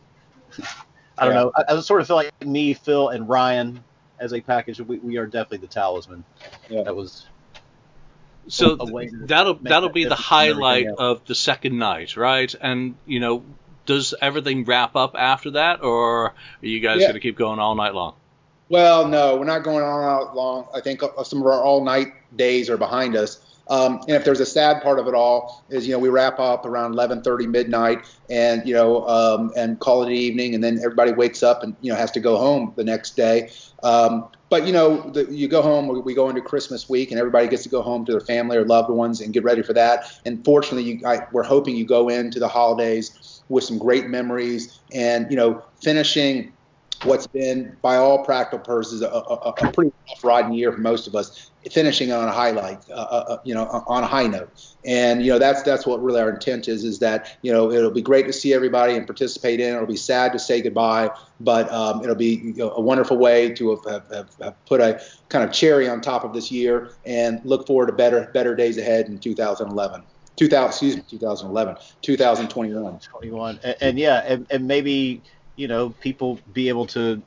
I 1.17 1.25
don't 1.25 1.33
yeah. 1.33 1.41
know. 1.41 1.51
I, 1.57 1.75
I, 1.75 1.79
sort 1.81 1.99
of 1.99 2.07
feel 2.07 2.15
like 2.15 2.45
me, 2.45 2.73
Phil, 2.73 3.09
and 3.09 3.27
Ryan 3.27 3.83
as 4.23 4.33
a 4.33 4.41
package, 4.41 4.79
we, 4.79 4.97
we 4.99 5.17
are 5.17 5.25
definitely 5.25 5.57
the 5.59 5.67
talisman. 5.67 6.23
Yeah. 6.69 6.83
That 6.83 6.95
was 6.95 7.25
so 8.47 8.75
that'll 8.75 9.55
that'll 9.55 9.89
be 9.89 10.05
the 10.05 10.15
highlight 10.15 10.87
of 10.87 11.25
the 11.25 11.35
second 11.35 11.77
night, 11.77 12.17
right? 12.17 12.53
And 12.59 12.95
you 13.05 13.19
know, 13.19 13.43
does 13.85 14.13
everything 14.21 14.65
wrap 14.65 14.95
up 14.95 15.15
after 15.17 15.51
that, 15.51 15.83
or 15.83 16.27
are 16.27 16.33
you 16.61 16.79
guys 16.79 17.01
yeah. 17.01 17.07
going 17.07 17.15
to 17.15 17.19
keep 17.19 17.37
going 17.37 17.59
all 17.59 17.75
night 17.75 17.93
long? 17.93 18.15
Well, 18.69 19.07
no, 19.07 19.37
we're 19.37 19.45
not 19.45 19.63
going 19.63 19.83
all 19.83 20.01
night 20.01 20.33
long. 20.33 20.67
I 20.73 20.81
think 20.81 21.01
some 21.23 21.41
of 21.41 21.45
our 21.45 21.61
all 21.61 21.83
night 21.83 22.13
days 22.35 22.69
are 22.69 22.77
behind 22.77 23.15
us. 23.15 23.42
Um, 23.69 24.01
and 24.07 24.11
if 24.11 24.25
there's 24.25 24.39
a 24.39 24.45
sad 24.45 24.81
part 24.81 24.99
of 24.99 25.07
it 25.07 25.13
all, 25.13 25.63
is 25.69 25.87
you 25.87 25.93
know 25.93 25.99
we 25.99 26.09
wrap 26.09 26.39
up 26.39 26.65
around 26.65 26.93
11:30 26.95 27.47
midnight, 27.47 28.05
and 28.29 28.67
you 28.67 28.73
know 28.73 29.07
um, 29.07 29.51
and 29.55 29.79
call 29.79 30.03
it 30.03 30.07
an 30.07 30.13
evening, 30.13 30.53
and 30.53 30.63
then 30.63 30.79
everybody 30.79 31.13
wakes 31.13 31.43
up 31.43 31.63
and 31.63 31.75
you 31.81 31.91
know 31.91 31.97
has 31.97 32.11
to 32.11 32.19
go 32.19 32.37
home 32.37 32.73
the 32.75 32.83
next 32.83 33.15
day. 33.15 33.49
Um, 33.81 34.27
but 34.49 34.67
you 34.67 34.73
know, 34.73 35.09
the, 35.09 35.25
you 35.31 35.47
go 35.47 35.61
home. 35.61 36.03
We 36.03 36.13
go 36.13 36.29
into 36.29 36.41
Christmas 36.41 36.89
week, 36.89 37.11
and 37.11 37.19
everybody 37.19 37.47
gets 37.47 37.63
to 37.63 37.69
go 37.69 37.81
home 37.81 38.05
to 38.05 38.11
their 38.11 38.21
family 38.21 38.57
or 38.57 38.65
loved 38.65 38.89
ones 38.89 39.21
and 39.21 39.33
get 39.33 39.43
ready 39.43 39.63
for 39.63 39.73
that. 39.73 40.05
And 40.25 40.43
fortunately, 40.45 40.91
you, 40.91 41.07
I, 41.07 41.25
we're 41.31 41.43
hoping 41.43 41.75
you 41.75 41.85
go 41.85 42.09
into 42.09 42.39
the 42.39 42.47
holidays 42.47 43.41
with 43.49 43.63
some 43.63 43.77
great 43.77 44.07
memories, 44.07 44.79
and 44.93 45.25
you 45.31 45.37
know, 45.37 45.63
finishing 45.81 46.53
what's 47.05 47.27
been, 47.27 47.75
by 47.81 47.95
all 47.95 48.23
practical 48.23 48.59
purposes, 48.59 49.01
a, 49.01 49.07
a, 49.07 49.53
a 49.57 49.71
pretty 49.71 49.91
rough 50.09 50.23
riding 50.23 50.53
year 50.53 50.71
for 50.71 50.79
most 50.79 51.07
of 51.07 51.15
us, 51.15 51.51
finishing 51.71 52.11
on 52.11 52.27
a 52.27 52.31
highlight, 52.31 52.89
uh, 52.89 52.93
uh, 52.93 53.25
uh, 53.29 53.37
you 53.43 53.53
know, 53.53 53.65
on 53.87 54.03
a 54.03 54.07
high 54.07 54.27
note. 54.27 54.49
And 54.85 55.23
you 55.23 55.31
know, 55.31 55.39
that's 55.39 55.63
that's 55.63 55.85
what 55.85 56.03
really 56.03 56.19
our 56.19 56.29
intent 56.29 56.67
is. 56.67 56.83
Is 56.83 56.99
that 56.99 57.37
you 57.41 57.51
know, 57.51 57.71
it'll 57.71 57.91
be 57.91 58.01
great 58.01 58.25
to 58.27 58.33
see 58.33 58.53
everybody 58.53 58.95
and 58.95 59.05
participate 59.05 59.59
in. 59.59 59.73
It'll 59.73 59.87
be 59.87 59.95
sad 59.95 60.33
to 60.33 60.39
say 60.39 60.61
goodbye, 60.61 61.09
but 61.39 61.71
um, 61.71 62.03
it'll 62.03 62.15
be 62.15 62.35
you 62.35 62.53
know, 62.55 62.71
a 62.71 62.81
wonderful 62.81 63.17
way 63.17 63.53
to 63.53 63.75
have, 63.75 64.09
have, 64.09 64.29
have, 64.41 64.65
put 64.65 64.81
a 64.81 65.01
kind 65.29 65.47
of 65.47 65.53
cherry 65.53 65.87
on 65.87 66.01
top 66.01 66.23
of 66.23 66.33
this 66.33 66.51
year 66.51 66.91
and 67.05 67.39
look 67.45 67.65
forward 67.65 67.87
to 67.87 67.93
better 67.93 68.29
better 68.33 68.55
days 68.55 68.77
ahead 68.77 69.07
in 69.07 69.19
2011. 69.19 70.03
2000, 70.35 70.67
excuse 70.67 70.97
me, 70.97 71.03
2011, 71.09 71.75
2021. 72.01 72.99
21, 72.99 73.59
and, 73.63 73.75
and 73.81 73.99
yeah, 73.99 74.23
and, 74.25 74.47
and 74.49 74.67
maybe 74.67 75.21
you 75.55 75.67
know 75.67 75.89
people 75.89 76.39
be 76.53 76.69
able 76.69 76.87
to 76.87 77.21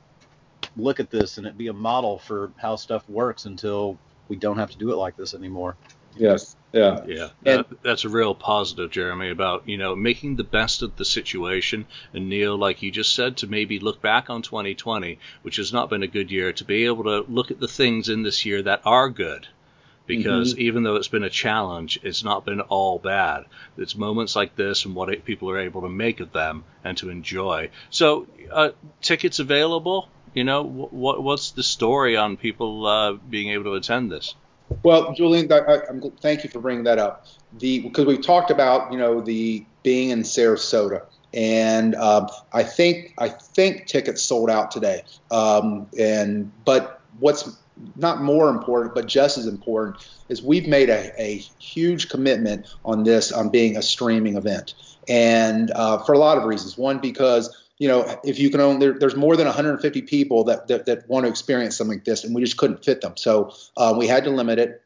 look 0.75 0.99
at 0.99 1.09
this 1.09 1.37
and 1.37 1.47
it 1.47 1.57
be 1.57 1.67
a 1.67 1.73
model 1.73 2.19
for 2.19 2.51
how 2.57 2.75
stuff 2.75 3.07
works 3.09 3.45
until 3.45 3.97
we 4.27 4.35
don't 4.35 4.57
have 4.57 4.71
to 4.71 4.77
do 4.77 4.91
it 4.91 4.95
like 4.95 5.15
this 5.15 5.33
anymore. 5.33 5.75
Yes. 6.15 6.55
Yeah. 6.73 7.03
Yeah. 7.05 7.29
That, 7.43 7.67
that's 7.83 8.03
a 8.03 8.09
real 8.09 8.35
positive, 8.35 8.91
Jeremy, 8.91 9.29
about, 9.29 9.67
you 9.67 9.77
know, 9.77 9.95
making 9.95 10.35
the 10.35 10.43
best 10.43 10.81
of 10.81 10.95
the 10.95 11.05
situation. 11.05 11.85
And 12.13 12.29
Neil, 12.29 12.57
like 12.57 12.81
you 12.81 12.91
just 12.91 13.15
said, 13.15 13.37
to 13.37 13.47
maybe 13.47 13.79
look 13.79 14.01
back 14.01 14.29
on 14.29 14.41
2020, 14.41 15.19
which 15.43 15.57
has 15.57 15.71
not 15.71 15.89
been 15.89 16.03
a 16.03 16.07
good 16.07 16.31
year, 16.31 16.53
to 16.53 16.65
be 16.65 16.85
able 16.85 17.03
to 17.03 17.31
look 17.31 17.51
at 17.51 17.59
the 17.59 17.67
things 17.67 18.09
in 18.09 18.23
this 18.23 18.45
year 18.45 18.61
that 18.63 18.81
are 18.85 19.09
good. 19.09 19.47
Because 20.07 20.53
mm-hmm. 20.53 20.61
even 20.61 20.83
though 20.83 20.95
it's 20.95 21.09
been 21.09 21.23
a 21.23 21.29
challenge, 21.29 21.99
it's 22.01 22.23
not 22.23 22.45
been 22.45 22.61
all 22.61 22.97
bad. 22.97 23.43
It's 23.77 23.95
moments 23.95 24.35
like 24.35 24.55
this 24.55 24.85
and 24.85 24.95
what 24.95 25.25
people 25.25 25.49
are 25.51 25.59
able 25.59 25.81
to 25.81 25.89
make 25.89 26.21
of 26.21 26.31
them 26.31 26.63
and 26.83 26.97
to 26.99 27.09
enjoy. 27.09 27.69
So, 27.89 28.25
uh, 28.51 28.69
tickets 29.01 29.39
available? 29.39 30.09
You 30.33 30.43
know, 30.43 30.63
what 30.63 31.21
what's 31.21 31.51
the 31.51 31.63
story 31.63 32.15
on 32.15 32.37
people 32.37 32.85
uh, 32.85 33.13
being 33.13 33.49
able 33.49 33.65
to 33.65 33.73
attend 33.73 34.11
this? 34.11 34.35
Well, 34.83 35.13
Julian, 35.13 35.51
I, 35.51 35.59
I, 35.59 35.79
thank 36.21 36.43
you 36.43 36.49
for 36.49 36.59
bringing 36.59 36.83
that 36.83 36.99
up. 36.99 37.25
The 37.57 37.79
because 37.79 38.05
we've 38.05 38.21
talked 38.21 38.51
about 38.51 38.91
you 38.91 38.97
know 38.97 39.21
the 39.21 39.65
being 39.83 40.09
in 40.09 40.23
Sarasota, 40.23 41.05
and 41.33 41.95
um, 41.95 42.27
I 42.53 42.63
think 42.63 43.13
I 43.17 43.29
think 43.29 43.87
tickets 43.87 44.21
sold 44.21 44.49
out 44.49 44.71
today. 44.71 45.03
Um, 45.31 45.87
and 45.97 46.51
but 46.65 47.01
what's 47.19 47.57
not 47.95 48.21
more 48.21 48.49
important, 48.49 48.95
but 48.95 49.07
just 49.07 49.37
as 49.37 49.47
important, 49.47 50.07
is 50.29 50.41
we've 50.41 50.67
made 50.67 50.89
a, 50.89 51.11
a 51.21 51.37
huge 51.59 52.09
commitment 52.09 52.67
on 52.85 53.03
this 53.03 53.31
on 53.31 53.49
being 53.49 53.77
a 53.77 53.81
streaming 53.81 54.35
event, 54.35 54.73
and 55.07 55.71
uh, 55.71 55.97
for 56.03 56.13
a 56.13 56.17
lot 56.17 56.37
of 56.37 56.43
reasons. 56.43 56.77
One, 56.77 56.99
because 56.99 57.55
you 57.79 57.87
know, 57.87 58.19
if 58.23 58.39
you 58.39 58.49
can 58.49 58.59
only, 58.59 58.79
there, 58.79 58.97
there's 58.97 59.15
more 59.15 59.35
than 59.35 59.45
150 59.45 60.01
people 60.03 60.43
that, 60.45 60.67
that, 60.67 60.85
that 60.87 61.07
want 61.07 61.25
to 61.25 61.29
experience 61.29 61.77
something 61.77 61.97
like 61.97 62.05
this, 62.05 62.23
and 62.23 62.33
we 62.33 62.41
just 62.41 62.57
couldn't 62.57 62.83
fit 62.83 63.01
them. 63.01 63.15
So 63.17 63.53
uh, 63.75 63.93
we 63.95 64.07
had 64.07 64.23
to 64.23 64.31
limit 64.31 64.57
it. 64.59 64.81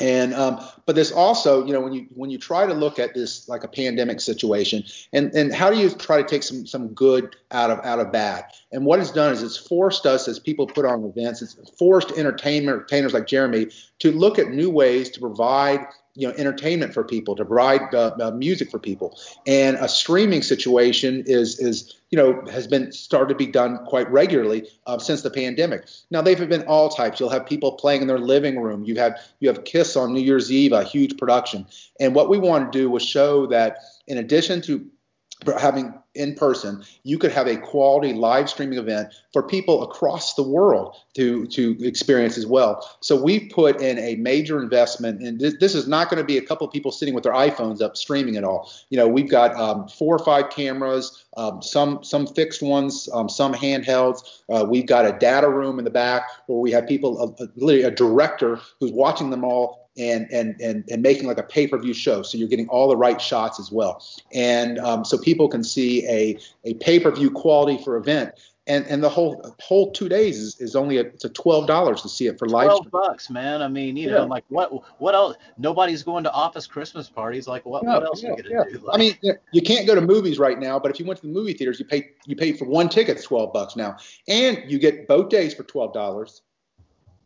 And 0.00 0.34
um, 0.34 0.60
but 0.86 0.96
this 0.96 1.12
also, 1.12 1.64
you 1.66 1.72
know, 1.72 1.80
when 1.80 1.92
you 1.92 2.06
when 2.14 2.30
you 2.30 2.38
try 2.38 2.66
to 2.66 2.72
look 2.72 2.98
at 2.98 3.14
this 3.14 3.48
like 3.48 3.64
a 3.64 3.68
pandemic 3.68 4.20
situation, 4.20 4.82
and 5.12 5.32
and 5.34 5.54
how 5.54 5.70
do 5.70 5.78
you 5.78 5.90
try 5.90 6.22
to 6.22 6.28
take 6.28 6.42
some 6.42 6.66
some 6.66 6.88
good 6.88 7.36
out 7.50 7.70
of 7.70 7.84
out 7.84 8.00
of 8.00 8.10
bad? 8.10 8.44
And 8.72 8.84
what 8.86 9.00
it's 9.00 9.10
done 9.10 9.32
is 9.32 9.42
it's 9.42 9.56
forced 9.56 10.06
us 10.06 10.26
as 10.26 10.38
people 10.38 10.66
put 10.66 10.84
on 10.84 11.04
events, 11.04 11.42
it's 11.42 11.56
forced 11.78 12.12
entertainment 12.12 12.76
entertainers 12.76 13.14
like 13.14 13.26
Jeremy 13.26 13.68
to 13.98 14.12
look 14.12 14.38
at 14.38 14.48
new 14.50 14.70
ways 14.70 15.10
to 15.10 15.20
provide 15.20 15.86
you 16.20 16.28
know 16.28 16.34
entertainment 16.36 16.92
for 16.92 17.02
people 17.02 17.34
to 17.34 17.44
provide 17.44 17.94
uh, 17.94 18.14
uh, 18.20 18.30
music 18.32 18.70
for 18.70 18.78
people. 18.78 19.18
And 19.46 19.76
a 19.76 19.88
streaming 19.88 20.42
situation 20.42 21.24
is 21.26 21.58
is 21.58 21.94
you 22.10 22.18
know 22.18 22.44
has 22.50 22.66
been 22.66 22.92
started 22.92 23.28
to 23.30 23.34
be 23.34 23.46
done 23.46 23.78
quite 23.86 24.10
regularly 24.10 24.68
uh, 24.86 24.98
since 24.98 25.22
the 25.22 25.30
pandemic. 25.30 25.86
Now 26.10 26.20
they've 26.20 26.48
been 26.48 26.66
all 26.66 26.90
types. 26.90 27.20
You'll 27.20 27.30
have 27.30 27.46
people 27.46 27.72
playing 27.72 28.02
in 28.02 28.08
their 28.08 28.18
living 28.18 28.60
room. 28.60 28.84
You 28.84 28.96
have 28.96 29.18
you 29.40 29.48
have 29.48 29.64
kiss 29.64 29.96
on 29.96 30.12
new 30.12 30.20
year's 30.20 30.52
eve 30.52 30.72
a 30.72 30.84
huge 30.84 31.16
production. 31.16 31.66
And 31.98 32.14
what 32.14 32.28
we 32.28 32.38
want 32.38 32.70
to 32.70 32.78
do 32.78 32.90
was 32.90 33.02
show 33.02 33.46
that 33.46 33.78
in 34.06 34.18
addition 34.18 34.60
to 34.62 34.86
having 35.58 35.94
in 36.14 36.34
person, 36.34 36.82
you 37.04 37.18
could 37.18 37.30
have 37.30 37.46
a 37.46 37.56
quality 37.56 38.12
live 38.12 38.50
streaming 38.50 38.78
event 38.78 39.08
for 39.32 39.44
people 39.44 39.84
across 39.84 40.34
the 40.34 40.42
world 40.42 40.96
to 41.14 41.46
to 41.46 41.76
experience 41.86 42.36
as 42.36 42.46
well. 42.46 42.88
So 43.00 43.20
we've 43.20 43.50
put 43.50 43.80
in 43.80 43.98
a 43.98 44.16
major 44.16 44.60
investment, 44.60 45.20
and 45.20 45.38
this, 45.38 45.54
this 45.60 45.74
is 45.74 45.86
not 45.86 46.10
going 46.10 46.18
to 46.18 46.24
be 46.24 46.36
a 46.36 46.42
couple 46.42 46.66
of 46.66 46.72
people 46.72 46.90
sitting 46.90 47.14
with 47.14 47.22
their 47.22 47.32
iPhones 47.32 47.80
up 47.80 47.96
streaming 47.96 48.34
it 48.34 48.42
all. 48.42 48.72
You 48.90 48.98
know, 48.98 49.06
we've 49.06 49.30
got 49.30 49.54
um, 49.54 49.86
four 49.86 50.16
or 50.16 50.24
five 50.24 50.50
cameras, 50.50 51.24
um, 51.36 51.62
some 51.62 52.02
some 52.02 52.26
fixed 52.26 52.60
ones, 52.60 53.08
um, 53.14 53.28
some 53.28 53.54
handhelds. 53.54 54.22
Uh, 54.48 54.66
we've 54.68 54.86
got 54.86 55.06
a 55.06 55.16
data 55.16 55.48
room 55.48 55.78
in 55.78 55.84
the 55.84 55.90
back 55.90 56.24
where 56.46 56.58
we 56.58 56.72
have 56.72 56.88
people, 56.88 57.36
a, 57.38 57.64
a, 57.64 57.86
a 57.86 57.90
director 57.90 58.60
who's 58.80 58.90
watching 58.90 59.30
them 59.30 59.44
all 59.44 59.79
and 60.00 60.26
and 60.32 60.60
and 60.60 60.84
and 60.90 61.02
making 61.02 61.26
like 61.28 61.38
a 61.38 61.42
pay-per-view 61.42 61.94
show. 61.94 62.22
So 62.22 62.38
you're 62.38 62.48
getting 62.48 62.68
all 62.68 62.88
the 62.88 62.96
right 62.96 63.20
shots 63.20 63.60
as 63.60 63.70
well, 63.70 64.02
and 64.32 64.78
um, 64.78 65.04
so 65.04 65.18
people 65.18 65.48
can 65.48 65.62
see 65.62 66.06
a 66.08 66.38
a 66.64 66.74
pay-per-view 66.74 67.30
quality 67.30 67.82
for 67.84 67.96
event. 67.96 68.32
And, 68.66 68.86
and 68.86 69.02
the 69.02 69.08
whole 69.08 69.56
whole 69.60 69.90
two 69.90 70.08
days 70.08 70.38
is, 70.38 70.60
is 70.60 70.76
only 70.76 70.98
a, 70.98 71.00
it's 71.00 71.24
a 71.24 71.30
twelve 71.30 71.66
dollars 71.66 72.02
to 72.02 72.08
see 72.08 72.26
it 72.28 72.38
for 72.38 72.46
live. 72.46 72.66
Twelve 72.66 72.90
bucks, 72.90 73.28
man. 73.28 73.62
I 73.62 73.68
mean, 73.68 73.96
you 73.96 74.08
yeah. 74.08 74.18
know, 74.18 74.26
like 74.26 74.44
what 74.48 74.70
what 75.00 75.14
else? 75.14 75.36
Nobody's 75.58 76.04
going 76.04 76.22
to 76.24 76.30
office 76.30 76.68
Christmas 76.68 77.08
parties. 77.08 77.48
Like 77.48 77.64
what, 77.66 77.82
yeah, 77.82 77.94
what 77.94 78.04
else 78.04 78.22
yeah, 78.22 78.30
are 78.30 78.36
you 78.36 78.42
gonna 78.44 78.70
do? 78.70 78.78
Like, 78.84 78.94
I 78.94 78.98
mean, 78.98 79.14
you 79.50 79.62
can't 79.62 79.88
go 79.88 79.96
to 79.96 80.00
movies 80.00 80.38
right 80.38 80.58
now, 80.60 80.78
but 80.78 80.92
if 80.92 81.00
you 81.00 81.06
went 81.06 81.20
to 81.20 81.26
the 81.26 81.32
movie 81.32 81.54
theaters, 81.54 81.80
you 81.80 81.86
pay 81.86 82.10
you 82.26 82.36
pay 82.36 82.52
for 82.52 82.66
one 82.66 82.88
ticket, 82.88 83.16
it's 83.16 83.26
twelve 83.26 83.52
bucks 83.52 83.74
now, 83.74 83.96
and 84.28 84.62
you 84.70 84.78
get 84.78 85.08
both 85.08 85.30
days 85.30 85.52
for 85.52 85.64
twelve 85.64 85.92
dollars 85.92 86.42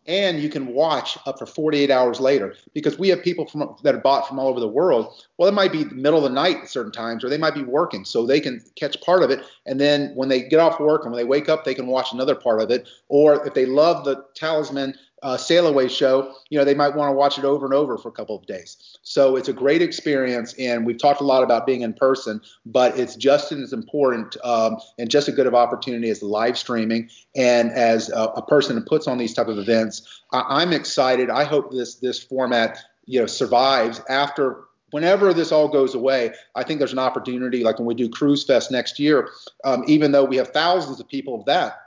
and 0.06 0.40
you 0.40 0.48
can 0.48 0.66
watch 0.66 1.16
up 1.26 1.38
for 1.38 1.46
48 1.46 1.90
hours 1.90 2.20
later 2.20 2.54
because 2.74 2.98
we 2.98 3.08
have 3.08 3.22
people 3.22 3.46
from 3.46 3.74
that 3.82 3.94
are 3.94 4.00
bought 4.00 4.28
from 4.28 4.38
all 4.38 4.48
over 4.48 4.60
the 4.60 4.68
world. 4.68 5.24
Well, 5.38 5.48
it 5.48 5.54
might 5.54 5.72
be 5.72 5.84
the 5.84 5.94
middle 5.94 6.18
of 6.18 6.24
the 6.24 6.34
night 6.34 6.58
at 6.62 6.68
certain 6.68 6.92
times, 6.92 7.24
or 7.24 7.28
they 7.28 7.38
might 7.38 7.54
be 7.54 7.62
working, 7.62 8.04
so 8.04 8.26
they 8.26 8.40
can 8.40 8.62
catch 8.76 9.00
part 9.00 9.22
of 9.22 9.30
it, 9.30 9.44
and 9.66 9.80
then 9.80 10.12
when 10.14 10.28
they 10.28 10.42
get 10.42 10.60
off 10.60 10.80
work 10.80 11.04
and 11.04 11.12
when 11.12 11.20
they 11.22 11.28
wake 11.28 11.48
up, 11.48 11.64
they 11.64 11.74
can 11.74 11.86
watch 11.86 12.12
another 12.12 12.34
part 12.34 12.60
of 12.60 12.70
it. 12.70 12.88
Or 13.08 13.46
if 13.46 13.54
they 13.54 13.66
love 13.66 14.04
the 14.04 14.24
Talisman 14.34 14.94
uh, 15.24 15.38
sail 15.38 15.66
away 15.66 15.88
show, 15.88 16.34
you 16.50 16.58
know, 16.58 16.64
they 16.64 16.74
might 16.74 16.94
want 16.94 17.08
to 17.08 17.14
watch 17.14 17.38
it 17.38 17.46
over 17.46 17.64
and 17.64 17.74
over 17.74 17.96
for 17.96 18.08
a 18.08 18.12
couple 18.12 18.36
of 18.36 18.44
days. 18.46 18.98
So 19.02 19.36
it's 19.36 19.48
a 19.48 19.54
great 19.54 19.80
experience, 19.80 20.54
and 20.58 20.84
we've 20.84 20.98
talked 20.98 21.22
a 21.22 21.24
lot 21.24 21.42
about 21.42 21.66
being 21.66 21.80
in 21.80 21.94
person, 21.94 22.42
but 22.66 22.98
it's 22.98 23.16
just 23.16 23.50
as 23.50 23.72
important 23.72 24.36
um, 24.44 24.76
and 24.98 25.10
just 25.10 25.26
as 25.26 25.34
good 25.34 25.46
of 25.46 25.54
opportunity 25.54 26.10
as 26.10 26.22
live 26.22 26.58
streaming. 26.58 27.08
And 27.34 27.72
as 27.72 28.10
a, 28.10 28.24
a 28.36 28.46
person 28.46 28.76
who 28.76 28.84
puts 28.84 29.08
on 29.08 29.16
these 29.16 29.32
type 29.32 29.48
of 29.48 29.58
events, 29.58 30.22
I, 30.30 30.44
I'm 30.46 30.74
excited. 30.74 31.30
I 31.30 31.44
hope 31.44 31.72
this 31.72 31.94
this 31.96 32.22
format, 32.22 32.78
you 33.06 33.18
know, 33.18 33.26
survives 33.26 34.02
after 34.10 34.64
whenever 34.90 35.32
this 35.32 35.50
all 35.50 35.68
goes 35.68 35.94
away, 35.94 36.32
I 36.54 36.62
think 36.62 36.78
there's 36.78 36.92
an 36.92 36.98
opportunity, 36.98 37.64
like 37.64 37.78
when 37.78 37.86
we 37.86 37.94
do 37.94 38.08
Cruise 38.08 38.44
Fest 38.44 38.70
next 38.70 39.00
year, 39.00 39.30
um, 39.64 39.84
even 39.88 40.12
though 40.12 40.24
we 40.24 40.36
have 40.36 40.50
thousands 40.50 41.00
of 41.00 41.08
people 41.08 41.40
of 41.40 41.46
that, 41.46 41.78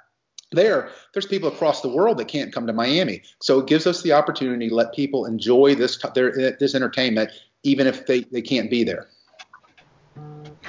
there, 0.52 0.90
there's 1.14 1.26
people 1.26 1.50
across 1.50 1.82
the 1.82 1.90
world 1.90 2.18
that 2.18 2.28
can't 2.28 2.54
come 2.54 2.68
to 2.68 2.74
Miami. 2.74 3.22
So 3.42 3.60
it 3.60 3.68
gives 3.68 3.86
us 3.88 4.02
the 4.02 4.14
opportunity 4.14 4.70
to 4.70 4.76
let 4.76 4.94
people 4.94 5.26
enjoy 5.26 5.76
this 5.76 6.02
their, 6.16 6.56
this 6.60 6.76
entertainment, 6.76 7.32
even 7.64 7.88
if 7.88 8.06
they, 8.06 8.22
they 8.22 8.42
can't 8.42 8.70
be 8.70 8.84
there. 8.84 9.08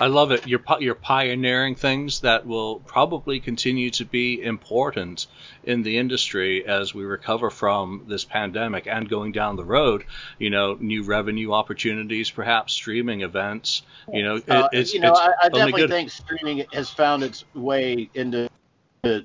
I 0.00 0.06
love 0.06 0.30
it. 0.30 0.46
You're 0.46 0.62
you're 0.78 0.94
pioneering 0.94 1.74
things 1.74 2.20
that 2.20 2.46
will 2.46 2.78
probably 2.80 3.40
continue 3.40 3.90
to 3.90 4.04
be 4.04 4.40
important 4.40 5.26
in 5.64 5.82
the 5.82 5.98
industry 5.98 6.64
as 6.64 6.94
we 6.94 7.04
recover 7.04 7.50
from 7.50 8.04
this 8.06 8.24
pandemic 8.24 8.86
and 8.86 9.08
going 9.08 9.32
down 9.32 9.56
the 9.56 9.64
road. 9.64 10.04
You 10.38 10.50
know, 10.50 10.76
new 10.78 11.02
revenue 11.02 11.52
opportunities, 11.52 12.30
perhaps 12.30 12.74
streaming 12.74 13.22
events. 13.22 13.82
You 14.12 14.22
know, 14.22 14.36
it, 14.36 14.48
uh, 14.48 14.68
it's 14.72 14.94
you 14.94 15.00
know, 15.00 15.10
it's 15.10 15.20
I, 15.20 15.32
I 15.42 15.48
definitely 15.48 15.80
good. 15.80 15.90
think 15.90 16.10
streaming 16.10 16.64
has 16.72 16.90
found 16.90 17.24
its 17.24 17.44
way 17.54 18.08
into 18.14 18.47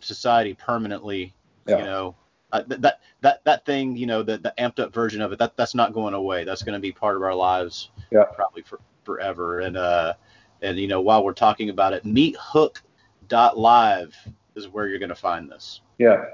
society 0.02 0.54
permanently. 0.54 1.34
Yeah. 1.68 1.78
You 1.78 1.86
know, 1.86 2.16
uh, 2.52 2.64
that 2.68 3.00
that 3.22 3.44
that 3.46 3.66
thing, 3.66 3.98
you 3.98 4.06
know, 4.06 4.22
the 4.22 4.38
the 4.38 4.54
amped 4.58 4.80
up 4.80 4.94
version 4.94 5.22
of 5.22 5.32
it, 5.32 5.40
that 5.40 5.58
that's 5.58 5.74
not 5.74 5.94
going 5.94 6.14
away. 6.14 6.44
That's 6.44 6.62
going 6.62 6.74
to 6.74 6.80
be 6.80 6.92
part 6.92 7.16
of 7.16 7.24
our 7.24 7.34
lives, 7.34 7.90
yeah. 8.12 8.26
probably 8.36 8.62
for 8.62 8.80
forever. 9.04 9.62
And 9.62 9.76
uh, 9.76 10.14
and 10.62 10.78
you 10.78 10.88
know, 10.88 11.02
while 11.02 11.24
we're 11.24 11.34
talking 11.34 11.70
about 11.70 11.94
it, 11.94 12.06
meethook.live 12.06 14.16
is 14.56 14.68
where 14.68 14.88
you're 14.88 15.00
going 15.00 15.10
to 15.10 15.16
find 15.16 15.50
this. 15.50 15.82
Yeah, 15.98 16.26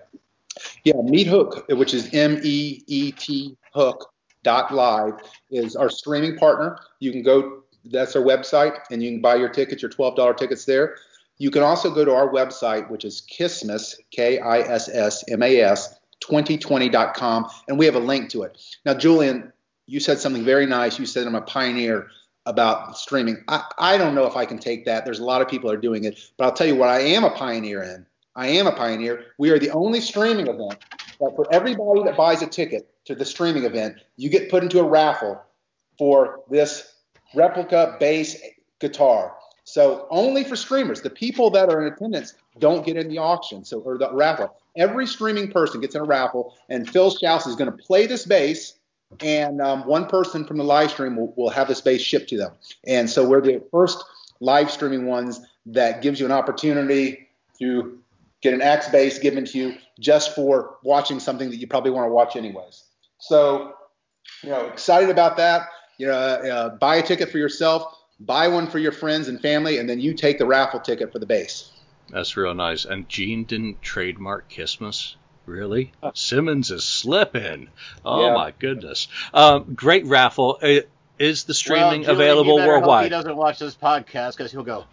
yeah, 0.83 0.95
Meethook, 0.95 1.67
which 1.69 1.93
is 1.93 2.13
M 2.13 2.39
E 2.43 2.83
E 2.87 3.11
T 3.11 3.57
Hook 3.73 4.11
dot 4.43 4.73
live, 4.73 5.15
is 5.51 5.75
our 5.75 5.89
streaming 5.89 6.37
partner. 6.37 6.79
You 6.99 7.11
can 7.11 7.23
go. 7.23 7.63
That's 7.85 8.15
our 8.15 8.21
website, 8.21 8.77
and 8.91 9.01
you 9.01 9.11
can 9.11 9.21
buy 9.21 9.35
your 9.35 9.49
tickets, 9.49 9.81
your 9.81 9.91
twelve 9.91 10.15
dollar 10.15 10.33
tickets 10.33 10.65
there. 10.65 10.97
You 11.39 11.51
can 11.51 11.63
also 11.63 11.89
go 11.89 12.05
to 12.05 12.13
our 12.13 12.29
website, 12.29 12.89
which 12.89 13.05
is 13.05 13.23
Kissmas, 13.31 13.95
K 14.11 14.39
I 14.39 14.59
S 14.59 14.87
S 14.89 15.23
M 15.29 15.41
A 15.41 15.61
S, 15.61 15.99
2020.com, 16.21 17.49
and 17.67 17.79
we 17.79 17.85
have 17.85 17.95
a 17.95 17.99
link 17.99 18.29
to 18.31 18.43
it. 18.43 18.61
Now, 18.85 18.93
Julian, 18.93 19.51
you 19.87 19.99
said 19.99 20.19
something 20.19 20.43
very 20.43 20.65
nice. 20.65 20.99
You 20.99 21.05
said 21.05 21.25
I'm 21.25 21.35
a 21.35 21.41
pioneer 21.41 22.07
about 22.45 22.97
streaming. 22.97 23.43
I, 23.47 23.63
I 23.77 23.97
don't 23.97 24.15
know 24.15 24.25
if 24.25 24.35
I 24.35 24.45
can 24.45 24.59
take 24.59 24.85
that. 24.85 25.05
There's 25.05 25.19
a 25.19 25.25
lot 25.25 25.41
of 25.41 25.47
people 25.47 25.71
are 25.71 25.77
doing 25.77 26.03
it, 26.03 26.19
but 26.37 26.45
I'll 26.45 26.53
tell 26.53 26.67
you 26.67 26.75
what 26.75 26.89
I 26.89 26.99
am 26.99 27.23
a 27.23 27.31
pioneer 27.31 27.81
in 27.83 28.05
I 28.35 28.47
am 28.47 28.67
a 28.67 28.71
pioneer. 28.71 29.25
We 29.37 29.49
are 29.49 29.59
the 29.59 29.71
only 29.71 29.99
streaming 29.99 30.47
event 30.47 30.77
that 31.19 31.33
for 31.35 31.45
everybody 31.51 32.03
that 32.03 32.15
buys 32.15 32.41
a 32.41 32.47
ticket 32.47 32.89
to 33.05 33.13
the 33.13 33.25
streaming 33.25 33.65
event, 33.65 33.97
you 34.15 34.29
get 34.29 34.49
put 34.49 34.63
into 34.63 34.79
a 34.79 34.83
raffle 34.83 35.41
for 35.97 36.41
this 36.49 36.93
replica 37.35 37.97
bass 37.99 38.37
guitar. 38.79 39.35
So 39.69 40.07
only 40.09 40.43
for 40.43 40.55
streamers, 40.55 41.01
the 41.01 41.11
people 41.11 41.51
that 41.51 41.69
are 41.69 41.85
in 41.85 41.93
attendance 41.93 42.33
don't 42.57 42.83
get 42.83 42.97
in 42.97 43.07
the 43.07 43.19
auction, 43.19 43.63
so 43.63 43.79
or 43.81 43.99
the 43.99 44.11
raffle. 44.11 44.55
Every 44.75 45.05
streaming 45.05 45.51
person 45.51 45.79
gets 45.79 45.93
in 45.93 46.01
a 46.01 46.05
raffle, 46.05 46.55
and 46.69 46.89
Phil 46.89 47.11
Shouse 47.11 47.45
is 47.45 47.55
going 47.55 47.71
to 47.71 47.77
play 47.77 48.07
this 48.07 48.25
bass, 48.25 48.79
and 49.21 49.61
um, 49.61 49.85
one 49.85 50.07
person 50.07 50.43
from 50.43 50.57
the 50.57 50.63
live 50.63 50.89
stream 50.89 51.15
will, 51.15 51.35
will 51.37 51.51
have 51.51 51.67
this 51.67 51.81
bass 51.81 52.01
shipped 52.01 52.29
to 52.29 52.37
them. 52.37 52.53
And 52.87 53.07
so 53.07 53.27
we're 53.27 53.41
the 53.41 53.61
first 53.69 54.03
live 54.39 54.71
streaming 54.71 55.05
ones 55.05 55.39
that 55.67 56.01
gives 56.01 56.19
you 56.19 56.25
an 56.25 56.31
opportunity 56.31 57.27
to 57.59 57.99
get 58.41 58.55
an 58.55 58.63
Axe 58.63 58.89
bass 58.89 59.19
given 59.19 59.45
to 59.45 59.57
you 59.57 59.75
just 59.99 60.33
for 60.33 60.77
watching 60.83 61.19
something 61.19 61.51
that 61.51 61.57
you 61.57 61.67
probably 61.67 61.91
want 61.91 62.07
to 62.07 62.11
watch 62.11 62.35
anyways. 62.35 62.85
So, 63.19 63.75
you 64.41 64.49
know, 64.49 64.65
excited 64.65 65.11
about 65.11 65.37
that. 65.37 65.67
You 65.99 66.07
know, 66.07 66.13
uh, 66.13 66.69
buy 66.77 66.95
a 66.95 67.03
ticket 67.03 67.29
for 67.29 67.37
yourself, 67.37 67.98
buy 68.19 68.47
one 68.47 68.67
for 68.67 68.79
your 68.79 68.91
friends 68.91 69.27
and 69.27 69.39
family, 69.41 69.77
and 69.77 69.89
then 69.89 69.99
you 69.99 70.13
take 70.13 70.37
the 70.37 70.45
raffle 70.45 70.79
ticket 70.79 71.11
for 71.11 71.19
the 71.19 71.25
bass. 71.25 71.71
That's 72.09 72.35
real 72.37 72.53
nice. 72.53 72.85
And 72.85 73.07
Gene 73.07 73.43
didn't 73.43 73.81
trademark 73.81 74.49
Kissmas. 74.51 75.15
Really? 75.45 75.91
Simmons 76.13 76.69
is 76.71 76.83
slipping. 76.83 77.69
Oh 78.05 78.25
Yeah. 78.27 78.33
my 78.33 78.51
goodness. 78.59 79.07
Um, 79.33 79.73
great 79.75 80.05
raffle. 80.05 80.59
Uh, 80.61 80.81
Is 81.17 81.43
the 81.45 81.53
streaming 81.53 82.01
well, 82.01 82.13
Julian, 82.15 82.15
available 82.15 82.53
you 82.53 82.59
better 82.59 82.71
Hope 82.79 83.03
he 83.03 83.09
doesn't 83.09 83.35
watch 83.35 83.59
this 83.59 83.75
podcast 83.75 84.37
because 84.37 84.51
he'll 84.51 84.63
go. 84.63 84.85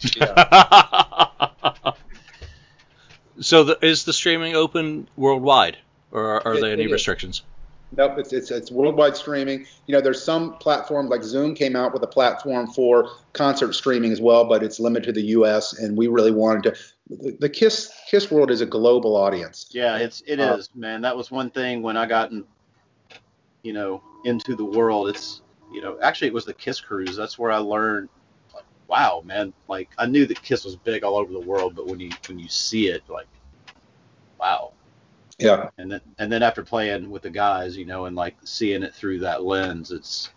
so 3.40 3.64
the, 3.64 3.78
is 3.82 4.04
the 4.04 4.12
streaming 4.12 4.54
open 4.54 5.08
worldwide, 5.16 5.78
or 6.12 6.22
are, 6.24 6.46
are 6.48 6.54
It- 6.56 6.60
there 6.60 6.72
any 6.72 6.82
it 6.84 6.86
is. 6.86 7.42
Nope, 7.96 8.18
it's, 8.18 8.32
it's 8.32 8.50
it's 8.50 8.70
worldwide 8.70 9.16
streaming. 9.16 9.66
You 9.86 9.94
know, 9.94 10.00
there's 10.00 10.22
some 10.22 10.54
platforms 10.54 11.10
like 11.10 11.22
Zoom 11.22 11.54
came 11.54 11.76
out 11.76 11.92
with 11.92 12.02
a 12.02 12.06
platform 12.06 12.66
for 12.66 13.10
concert 13.32 13.72
streaming 13.74 14.10
as 14.10 14.20
well, 14.20 14.44
but 14.46 14.62
it's 14.62 14.80
limited 14.80 15.06
to 15.06 15.12
the 15.12 15.26
U.S. 15.28 15.78
And 15.78 15.96
we 15.96 16.08
really 16.08 16.32
wanted 16.32 16.74
to. 16.74 16.82
The, 17.10 17.36
the 17.40 17.48
Kiss 17.48 17.92
Kiss 18.10 18.30
world 18.30 18.50
is 18.50 18.60
a 18.60 18.66
global 18.66 19.16
audience. 19.16 19.66
Yeah, 19.70 19.96
it's 19.96 20.22
it 20.26 20.40
is, 20.40 20.70
Uh, 20.74 20.78
man. 20.78 21.02
That 21.02 21.16
was 21.16 21.30
one 21.30 21.50
thing 21.50 21.82
when 21.82 21.96
I 21.96 22.06
got 22.06 22.32
in, 22.32 22.44
you 23.62 23.72
know, 23.72 24.02
into 24.24 24.56
the 24.56 24.64
world. 24.64 25.08
It's 25.08 25.42
you 25.72 25.80
know, 25.80 25.98
actually 26.02 26.28
it 26.28 26.34
was 26.34 26.46
the 26.46 26.54
Kiss 26.54 26.80
cruise. 26.80 27.16
That's 27.16 27.38
where 27.38 27.52
I 27.52 27.58
learned. 27.58 28.08
Like, 28.54 28.64
wow, 28.88 29.22
man! 29.24 29.52
Like 29.68 29.90
I 29.98 30.06
knew 30.06 30.26
that 30.26 30.42
Kiss 30.42 30.64
was 30.64 30.74
big 30.74 31.04
all 31.04 31.16
over 31.16 31.32
the 31.32 31.40
world, 31.40 31.76
but 31.76 31.86
when 31.86 32.00
you 32.00 32.10
when 32.28 32.38
you 32.38 32.48
see 32.48 32.88
it, 32.88 33.02
like. 33.08 33.26
Yeah, 35.38 35.68
And 35.78 35.90
then 35.90 36.00
and 36.18 36.30
then 36.30 36.42
after 36.42 36.62
playing 36.62 37.10
with 37.10 37.22
the 37.22 37.30
guys, 37.30 37.76
you 37.76 37.86
know, 37.86 38.06
and 38.06 38.14
like 38.14 38.36
seeing 38.44 38.82
it 38.82 38.94
through 38.94 39.18
that 39.20 39.42
lens, 39.42 39.90
it's 39.90 40.30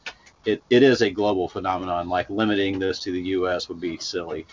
it, 0.46 0.64
it 0.70 0.82
is 0.82 1.02
a 1.02 1.10
global 1.10 1.48
phenomenon. 1.48 2.10
Like 2.10 2.30
limiting 2.30 2.80
this 2.80 3.00
to 3.02 3.12
the 3.12 3.22
U.S. 3.22 3.70
would 3.70 3.82
be 3.82 3.98
silly. 3.98 4.48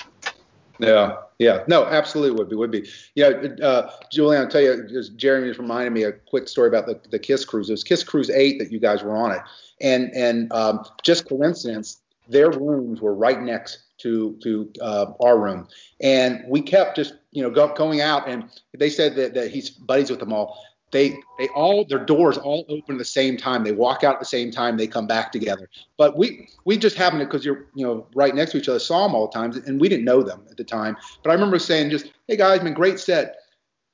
yeah, 0.78 1.16
yeah. 1.38 1.62
No, 1.68 1.86
absolutely 1.86 2.36
would 2.36 2.50
be 2.50 2.56
would 2.56 2.70
be. 2.70 2.86
Yeah, 3.14 3.28
uh, 3.62 3.90
Julian, 4.10 4.42
I'll 4.42 4.48
tell 4.48 4.60
you, 4.60 4.86
just 4.88 5.16
Jeremy 5.16 5.48
just 5.48 5.60
reminded 5.60 5.92
me 5.92 6.02
a 6.02 6.12
quick 6.12 6.48
story 6.48 6.68
about 6.68 6.86
the, 6.86 7.00
the 7.10 7.18
Kiss 7.18 7.44
cruise. 7.44 7.70
It 7.70 7.72
was 7.72 7.84
Kiss 7.84 8.02
Cruise 8.02 8.28
Eight 8.28 8.58
that 8.58 8.72
you 8.72 8.80
guys 8.80 9.02
were 9.02 9.16
on 9.16 9.32
it, 9.32 9.40
and 9.80 10.10
and 10.14 10.52
um, 10.52 10.84
just 11.02 11.28
coincidence, 11.28 12.00
their 12.28 12.50
rooms 12.50 13.00
were 13.00 13.14
right 13.14 13.40
next 13.40 13.78
to 13.98 14.36
to 14.42 14.70
uh, 14.82 15.12
our 15.22 15.38
room, 15.38 15.68
and 16.00 16.44
we 16.48 16.60
kept 16.60 16.96
just 16.96 17.14
you 17.34 17.42
know 17.42 17.50
go, 17.50 17.74
going 17.74 18.00
out, 18.00 18.28
and 18.28 18.48
they 18.72 18.88
said 18.88 19.16
that, 19.16 19.34
that 19.34 19.50
he's 19.50 19.68
buddies 19.68 20.08
with 20.08 20.20
them 20.20 20.32
all. 20.32 20.58
They 20.92 21.18
they 21.38 21.48
all 21.48 21.84
their 21.84 22.04
doors 22.04 22.38
all 22.38 22.64
open 22.68 22.94
at 22.94 22.98
the 22.98 23.04
same 23.04 23.36
time. 23.36 23.64
They 23.64 23.72
walk 23.72 24.04
out 24.04 24.14
at 24.14 24.20
the 24.20 24.26
same 24.26 24.52
time. 24.52 24.76
They 24.76 24.86
come 24.86 25.08
back 25.08 25.32
together. 25.32 25.68
But 25.98 26.16
we 26.16 26.48
we 26.64 26.78
just 26.78 26.96
happened 26.96 27.20
to 27.20 27.26
because 27.26 27.44
you're 27.44 27.66
you 27.74 27.84
know 27.84 28.06
right 28.14 28.34
next 28.34 28.52
to 28.52 28.58
each 28.58 28.68
other, 28.68 28.78
saw 28.78 29.06
them 29.06 29.14
all 29.14 29.26
the 29.26 29.32
times, 29.32 29.56
and 29.56 29.80
we 29.80 29.88
didn't 29.88 30.04
know 30.04 30.22
them 30.22 30.44
at 30.48 30.56
the 30.56 30.64
time. 30.64 30.96
But 31.24 31.30
I 31.30 31.34
remember 31.34 31.58
saying 31.58 31.90
just, 31.90 32.12
hey 32.28 32.36
guys, 32.36 32.60
been 32.60 32.74
great 32.74 33.00
set. 33.00 33.36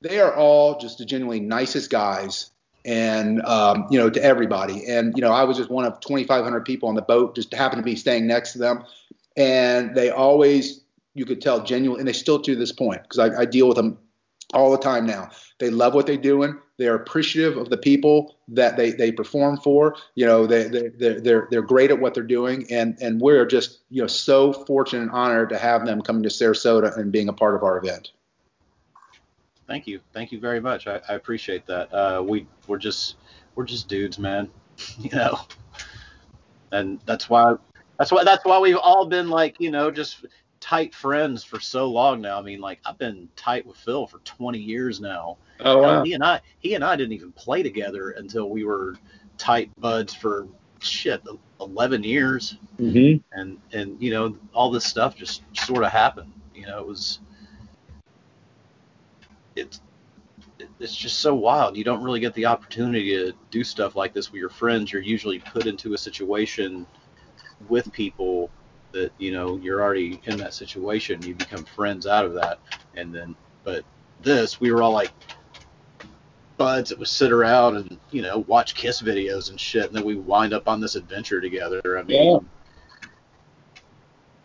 They 0.02 0.20
are 0.20 0.34
all 0.34 0.78
just 0.78 0.98
the 0.98 1.06
genuinely 1.06 1.40
nicest 1.40 1.90
guys, 1.90 2.50
and 2.84 3.40
um, 3.46 3.86
you 3.90 3.98
know 3.98 4.10
to 4.10 4.22
everybody. 4.22 4.86
And 4.86 5.16
you 5.16 5.22
know 5.22 5.32
I 5.32 5.44
was 5.44 5.56
just 5.56 5.70
one 5.70 5.86
of 5.86 5.98
2,500 6.00 6.66
people 6.66 6.90
on 6.90 6.96
the 6.96 7.02
boat, 7.02 7.34
just 7.34 7.54
happened 7.54 7.80
to 7.80 7.84
be 7.84 7.96
staying 7.96 8.26
next 8.26 8.52
to 8.52 8.58
them, 8.58 8.84
and 9.38 9.94
they 9.94 10.10
always 10.10 10.82
you 11.14 11.24
could 11.24 11.40
tell 11.40 11.62
genuine, 11.62 12.00
and 12.00 12.08
they 12.08 12.12
still 12.12 12.40
to 12.40 12.56
this 12.56 12.72
point 12.72 13.02
because 13.02 13.18
I, 13.18 13.42
I 13.42 13.44
deal 13.44 13.68
with 13.68 13.76
them 13.76 13.98
all 14.52 14.70
the 14.70 14.78
time 14.78 15.06
now. 15.06 15.30
They 15.58 15.70
love 15.70 15.94
what 15.94 16.06
they're 16.06 16.16
doing. 16.16 16.58
They're 16.76 16.94
appreciative 16.94 17.56
of 17.56 17.68
the 17.68 17.76
people 17.76 18.36
that 18.48 18.76
they, 18.76 18.90
they 18.92 19.12
perform 19.12 19.58
for. 19.58 19.96
You 20.14 20.26
know, 20.26 20.46
they, 20.46 20.64
they, 20.64 20.88
they're, 20.88 21.20
they're, 21.20 21.48
they're 21.50 21.62
great 21.62 21.90
at 21.90 22.00
what 22.00 22.14
they're 22.14 22.22
doing. 22.22 22.66
And, 22.70 22.96
and 23.00 23.20
we're 23.20 23.46
just, 23.46 23.80
you 23.90 24.00
know, 24.00 24.06
so 24.06 24.52
fortunate 24.52 25.02
and 25.02 25.10
honored 25.10 25.50
to 25.50 25.58
have 25.58 25.84
them 25.84 26.00
coming 26.02 26.22
to 26.22 26.28
Sarasota 26.28 26.96
and 26.96 27.12
being 27.12 27.28
a 27.28 27.32
part 27.32 27.54
of 27.54 27.62
our 27.62 27.78
event. 27.78 28.12
Thank 29.66 29.86
you, 29.86 30.00
thank 30.12 30.32
you 30.32 30.40
very 30.40 30.58
much. 30.58 30.88
I, 30.88 31.00
I 31.08 31.14
appreciate 31.14 31.64
that. 31.66 31.94
Uh, 31.94 32.24
we 32.26 32.46
we're 32.66 32.78
just 32.78 33.16
we're 33.54 33.64
just 33.64 33.86
dudes, 33.86 34.18
man. 34.18 34.50
you 34.98 35.10
know, 35.10 35.38
and 36.72 36.98
that's 37.06 37.30
why 37.30 37.54
that's 37.96 38.10
why 38.10 38.24
that's 38.24 38.44
why 38.44 38.58
we've 38.58 38.76
all 38.76 39.06
been 39.06 39.28
like 39.28 39.60
you 39.60 39.70
know 39.70 39.92
just 39.92 40.24
tight 40.60 40.94
friends 40.94 41.42
for 41.42 41.58
so 41.58 41.86
long 41.88 42.20
now. 42.20 42.38
I 42.38 42.42
mean, 42.42 42.60
like 42.60 42.80
I've 42.84 42.98
been 42.98 43.28
tight 43.34 43.66
with 43.66 43.76
Phil 43.78 44.06
for 44.06 44.18
20 44.18 44.58
years 44.58 45.00
now. 45.00 45.38
Oh, 45.60 45.82
Hell, 45.82 46.04
He 46.04 46.12
and 46.12 46.22
I 46.22 46.40
he 46.60 46.74
and 46.74 46.84
I 46.84 46.96
didn't 46.96 47.12
even 47.14 47.32
play 47.32 47.62
together 47.62 48.10
until 48.10 48.48
we 48.50 48.64
were 48.64 48.96
tight 49.38 49.70
buds 49.80 50.14
for 50.14 50.46
shit 50.80 51.22
11 51.60 52.02
years 52.04 52.56
Mm-hmm. 52.78 53.38
and 53.38 53.58
and 53.72 54.02
you 54.02 54.10
know 54.10 54.34
all 54.54 54.70
this 54.70 54.84
stuff 54.86 55.14
just 55.14 55.42
sort 55.54 55.84
of 55.84 55.90
happened 55.92 56.32
you 56.54 56.66
know 56.66 56.78
it 56.78 56.86
was 56.86 57.20
it's 59.56 59.80
it's 60.78 60.96
just 60.96 61.18
so 61.20 61.34
wild 61.34 61.76
you 61.76 61.84
don't 61.84 62.02
really 62.02 62.20
get 62.20 62.32
the 62.32 62.46
opportunity 62.46 63.10
to 63.10 63.32
do 63.50 63.62
stuff 63.62 63.96
like 63.96 64.14
this 64.14 64.32
with 64.32 64.40
your 64.40 64.48
friends 64.48 64.90
you're 64.92 65.02
usually 65.02 65.38
put 65.38 65.66
into 65.66 65.92
a 65.92 65.98
situation 65.98 66.86
with 67.68 67.92
people 67.92 68.48
that 68.92 69.12
you 69.18 69.32
know 69.32 69.56
you're 69.58 69.82
already 69.82 70.20
in 70.24 70.36
that 70.38 70.54
situation 70.54 71.22
you 71.22 71.34
become 71.34 71.64
friends 71.64 72.06
out 72.06 72.24
of 72.24 72.34
that 72.34 72.58
and 72.96 73.14
then 73.14 73.34
but 73.64 73.84
this 74.22 74.60
we 74.60 74.70
were 74.72 74.82
all 74.82 74.92
like 74.92 75.12
buds 76.56 76.90
that 76.90 76.98
would 76.98 77.08
sit 77.08 77.32
around 77.32 77.76
and 77.76 77.98
you 78.10 78.20
know 78.22 78.38
watch 78.46 78.74
kiss 78.74 79.00
videos 79.00 79.50
and 79.50 79.58
shit 79.58 79.86
and 79.86 79.94
then 79.94 80.04
we 80.04 80.14
wind 80.16 80.52
up 80.52 80.68
on 80.68 80.80
this 80.80 80.94
adventure 80.94 81.40
together 81.40 81.80
i 81.98 82.02
mean 82.02 82.16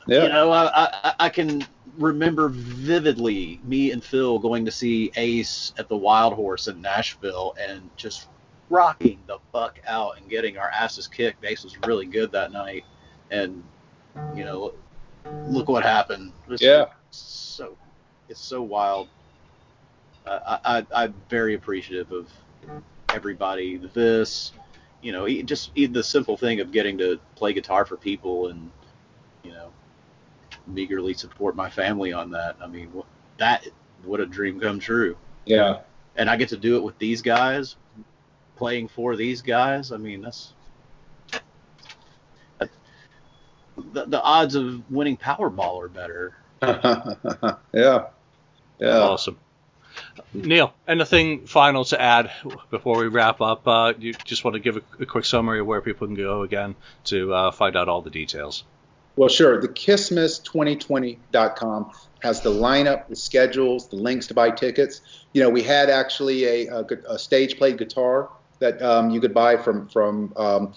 Yeah. 0.08 0.24
you 0.24 0.30
know, 0.30 0.52
I, 0.52 0.70
I 0.76 1.14
I 1.20 1.30
can 1.30 1.66
remember 1.98 2.50
vividly 2.50 3.60
me 3.64 3.92
and 3.92 4.04
Phil 4.04 4.38
going 4.38 4.66
to 4.66 4.72
see 4.72 5.12
Ace 5.16 5.74
at 5.80 5.90
the 5.90 5.98
Wild 5.98 6.34
Horse 6.34 6.68
in 6.68 6.82
Nashville 6.82 7.56
and 7.60 7.90
just 7.96 8.28
rocking 8.70 9.20
the 9.28 9.40
fuck 9.52 9.80
out 9.88 10.18
and 10.18 10.30
getting 10.30 10.58
our 10.58 10.70
asses 10.70 11.08
kicked. 11.08 11.44
Ace 11.44 11.64
was 11.64 11.78
really 11.88 12.06
good 12.06 12.32
that 12.34 12.52
night, 12.52 12.84
and 13.32 13.64
you 14.36 14.44
know, 14.46 14.74
look 15.48 15.68
what 15.70 15.84
happened. 15.84 16.32
It's 16.50 16.62
Yeah. 16.62 16.86
so 17.12 17.78
it's 18.30 18.40
so 18.40 18.62
wild. 18.62 19.08
Uh, 20.26 20.58
I, 20.66 20.78
I 20.78 21.04
I'm 21.04 21.14
very 21.30 21.56
appreciative 21.56 22.12
of 22.12 22.30
everybody. 23.14 23.78
This, 23.78 24.54
you 25.02 25.12
know, 25.12 25.28
just 25.44 25.74
the 25.76 26.04
simple 26.04 26.38
thing 26.38 26.60
of 26.60 26.72
getting 26.72 26.98
to 26.98 27.20
play 27.36 27.54
guitar 27.54 27.86
for 27.86 27.98
people 27.98 28.48
and 28.48 28.72
you 29.44 29.52
know 29.52 29.72
meagerly 30.68 31.14
support 31.14 31.56
my 31.56 31.70
family 31.70 32.12
on 32.14 32.32
that. 32.32 32.56
I 32.62 32.68
mean, 32.68 32.92
that 33.38 33.68
what 34.04 34.20
a 34.20 34.26
dream 34.26 34.60
come 34.60 34.80
true. 34.80 35.16
Yeah. 35.46 35.82
And 36.16 36.30
I 36.30 36.38
get 36.38 36.50
to 36.50 36.58
do 36.58 36.78
it 36.78 36.84
with 36.84 36.98
these 36.98 37.22
guys, 37.22 37.76
playing 38.56 38.88
for 38.88 39.16
these 39.16 39.42
guys. 39.42 39.92
I 39.92 39.98
mean, 39.98 40.22
that's 40.22 40.54
that- 42.58 42.70
the, 43.78 44.06
the 44.06 44.22
odds 44.22 44.56
of 44.56 44.90
winning 44.92 45.18
Powerball 45.18 45.84
are 45.84 45.90
better. 45.90 46.36
yeah. 47.74 48.08
Yeah. 48.80 49.00
Awesome. 49.00 49.38
Neil, 50.34 50.74
anything 50.88 51.46
final 51.48 51.84
to 51.86 52.00
add 52.02 52.30
before 52.70 52.98
we 52.98 53.08
wrap 53.08 53.42
up? 53.42 53.68
Uh, 53.68 53.94
you 53.98 54.14
just 54.26 54.44
want 54.44 54.56
to 54.56 54.60
give 54.60 54.76
a, 54.78 54.82
a 55.00 55.06
quick 55.06 55.26
summary 55.26 55.62
of 55.62 55.68
where 55.68 55.80
people 55.82 56.08
can 56.08 56.16
go 56.16 56.42
again 56.42 56.76
to 57.06 57.34
uh, 57.34 57.52
find 57.52 57.78
out 57.78 57.88
all 57.88 58.02
the 58.02 58.10
details. 58.10 58.64
Well, 59.16 59.30
sure. 59.30 59.62
The 59.62 59.70
Kissmas2020.com 59.70 61.92
has 62.22 62.42
the 62.42 62.50
lineup, 62.50 63.08
the 63.08 63.16
schedules, 63.16 63.88
the 63.88 63.96
links 63.96 64.28
to 64.28 64.34
buy 64.34 64.52
tickets. 64.52 65.00
You 65.34 65.44
know, 65.44 65.50
we 65.50 65.64
had 65.64 65.90
actually 65.90 66.44
a, 66.44 66.68
a, 66.68 66.86
a 67.08 67.18
stage 67.18 67.58
played 67.58 67.78
guitar 67.78 68.30
that 68.60 68.82
um, 68.82 69.10
you 69.10 69.22
could 69.22 69.34
buy 69.34 69.56
from 69.58 69.88
from 69.88 70.34
um, 70.36 70.74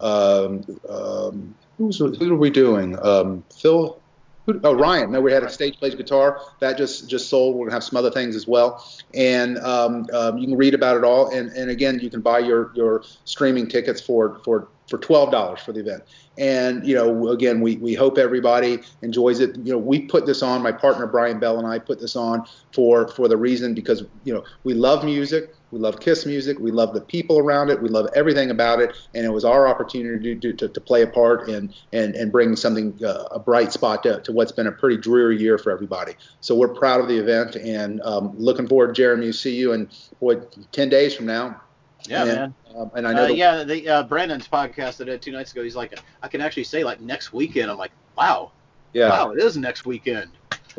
um, 0.00 0.64
um, 0.88 1.54
who's 1.78 1.98
who 1.98 2.34
are 2.34 2.36
we 2.36 2.50
doing? 2.50 2.98
Um, 3.04 3.44
Phil 3.54 4.00
who, 4.48 4.58
oh 4.64 4.72
Ryan. 4.72 5.12
No, 5.12 5.20
we 5.20 5.30
had 5.30 5.42
a 5.42 5.50
stage 5.50 5.78
plays 5.78 5.94
guitar 5.94 6.40
that 6.60 6.78
just 6.78 7.08
just 7.08 7.28
sold. 7.28 7.54
We're 7.54 7.66
gonna 7.66 7.76
have 7.76 7.84
some 7.84 7.96
other 7.98 8.10
things 8.10 8.34
as 8.34 8.48
well, 8.48 8.84
and 9.14 9.58
um, 9.58 10.06
um, 10.12 10.38
you 10.38 10.46
can 10.46 10.56
read 10.56 10.74
about 10.74 10.96
it 10.96 11.04
all. 11.04 11.28
And, 11.30 11.50
and 11.52 11.70
again, 11.70 11.98
you 12.00 12.08
can 12.08 12.20
buy 12.20 12.38
your 12.38 12.72
your 12.74 13.02
streaming 13.24 13.68
tickets 13.68 14.00
for 14.00 14.40
for 14.44 14.68
for 14.88 14.98
twelve 14.98 15.30
dollars 15.30 15.60
for 15.60 15.72
the 15.72 15.80
event. 15.80 16.02
And 16.38 16.86
you 16.86 16.94
know, 16.94 17.28
again, 17.28 17.60
we 17.60 17.76
we 17.76 17.94
hope 17.94 18.16
everybody 18.16 18.78
enjoys 19.02 19.40
it. 19.40 19.54
You 19.56 19.72
know, 19.72 19.78
we 19.78 20.00
put 20.00 20.24
this 20.24 20.42
on. 20.42 20.62
My 20.62 20.72
partner 20.72 21.06
Brian 21.06 21.38
Bell 21.38 21.58
and 21.58 21.66
I 21.66 21.78
put 21.78 22.00
this 22.00 22.16
on 22.16 22.46
for 22.72 23.08
for 23.08 23.28
the 23.28 23.36
reason 23.36 23.74
because 23.74 24.04
you 24.24 24.32
know 24.32 24.44
we 24.64 24.72
love 24.72 25.04
music. 25.04 25.54
We 25.70 25.78
love 25.78 26.00
Kiss 26.00 26.24
music. 26.24 26.58
We 26.58 26.70
love 26.70 26.94
the 26.94 27.00
people 27.00 27.38
around 27.38 27.68
it. 27.70 27.82
We 27.82 27.88
love 27.88 28.08
everything 28.14 28.50
about 28.50 28.80
it. 28.80 28.96
And 29.14 29.24
it 29.24 29.30
was 29.30 29.44
our 29.44 29.68
opportunity 29.68 30.34
to, 30.34 30.52
to, 30.54 30.68
to 30.68 30.80
play 30.80 31.02
a 31.02 31.06
part 31.06 31.48
and, 31.48 31.74
and, 31.92 32.14
and 32.14 32.32
bring 32.32 32.56
something, 32.56 32.98
uh, 33.04 33.24
a 33.30 33.38
bright 33.38 33.72
spot 33.72 34.02
to, 34.04 34.20
to 34.22 34.32
what's 34.32 34.52
been 34.52 34.66
a 34.66 34.72
pretty 34.72 34.96
dreary 34.96 35.38
year 35.38 35.58
for 35.58 35.70
everybody. 35.70 36.14
So 36.40 36.54
we're 36.54 36.68
proud 36.68 37.00
of 37.00 37.08
the 37.08 37.18
event 37.18 37.56
and 37.56 38.00
um, 38.02 38.34
looking 38.38 38.66
forward, 38.66 38.94
Jeremy, 38.94 39.26
to 39.26 39.32
see 39.32 39.56
you 39.56 39.72
in, 39.72 39.90
what, 40.20 40.56
10 40.72 40.88
days 40.88 41.14
from 41.14 41.26
now. 41.26 41.60
Yeah, 42.06 42.22
and, 42.22 42.30
man. 42.30 42.54
Um, 42.76 42.90
and 42.94 43.06
I 43.06 43.12
know. 43.12 43.24
Uh, 43.24 43.26
the, 43.26 43.36
yeah, 43.36 43.64
the 43.64 43.88
uh, 43.88 44.02
Brandon's 44.04 44.48
podcast 44.48 44.98
that 44.98 45.08
I 45.08 45.12
did 45.12 45.22
two 45.22 45.32
nights 45.32 45.52
ago. 45.52 45.62
He's 45.62 45.76
like, 45.76 45.98
I 46.22 46.28
can 46.28 46.40
actually 46.40 46.64
say 46.64 46.84
like 46.84 47.00
next 47.00 47.32
weekend. 47.32 47.70
I'm 47.70 47.78
like, 47.78 47.92
wow. 48.16 48.52
Yeah. 48.92 49.10
Wow, 49.10 49.32
it 49.32 49.42
is 49.42 49.56
next 49.56 49.84
weekend. 49.84 50.30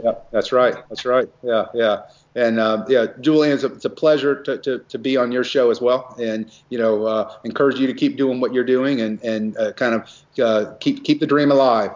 Yeah, 0.03 0.13
that's 0.31 0.51
right. 0.51 0.75
That's 0.89 1.05
right. 1.05 1.27
Yeah, 1.43 1.65
yeah. 1.73 2.01
And 2.35 2.59
uh, 2.59 2.85
yeah, 2.87 3.07
Julian, 3.19 3.53
it's 3.53 3.63
a, 3.63 3.73
it's 3.73 3.85
a 3.85 3.89
pleasure 3.89 4.41
to, 4.43 4.57
to, 4.59 4.79
to, 4.79 4.97
be 4.97 5.17
on 5.17 5.31
your 5.31 5.43
show 5.43 5.71
as 5.71 5.81
well, 5.81 6.15
and 6.19 6.51
you 6.69 6.77
know, 6.77 7.05
uh, 7.05 7.33
encourage 7.43 7.79
you 7.79 7.87
to 7.87 7.93
keep 7.93 8.15
doing 8.15 8.39
what 8.39 8.53
you're 8.53 8.63
doing 8.63 9.01
and 9.01 9.21
and 9.23 9.57
uh, 9.57 9.73
kind 9.73 9.95
of 9.95 10.11
uh, 10.41 10.73
keep 10.79 11.03
keep 11.03 11.19
the 11.19 11.27
dream 11.27 11.51
alive. 11.51 11.91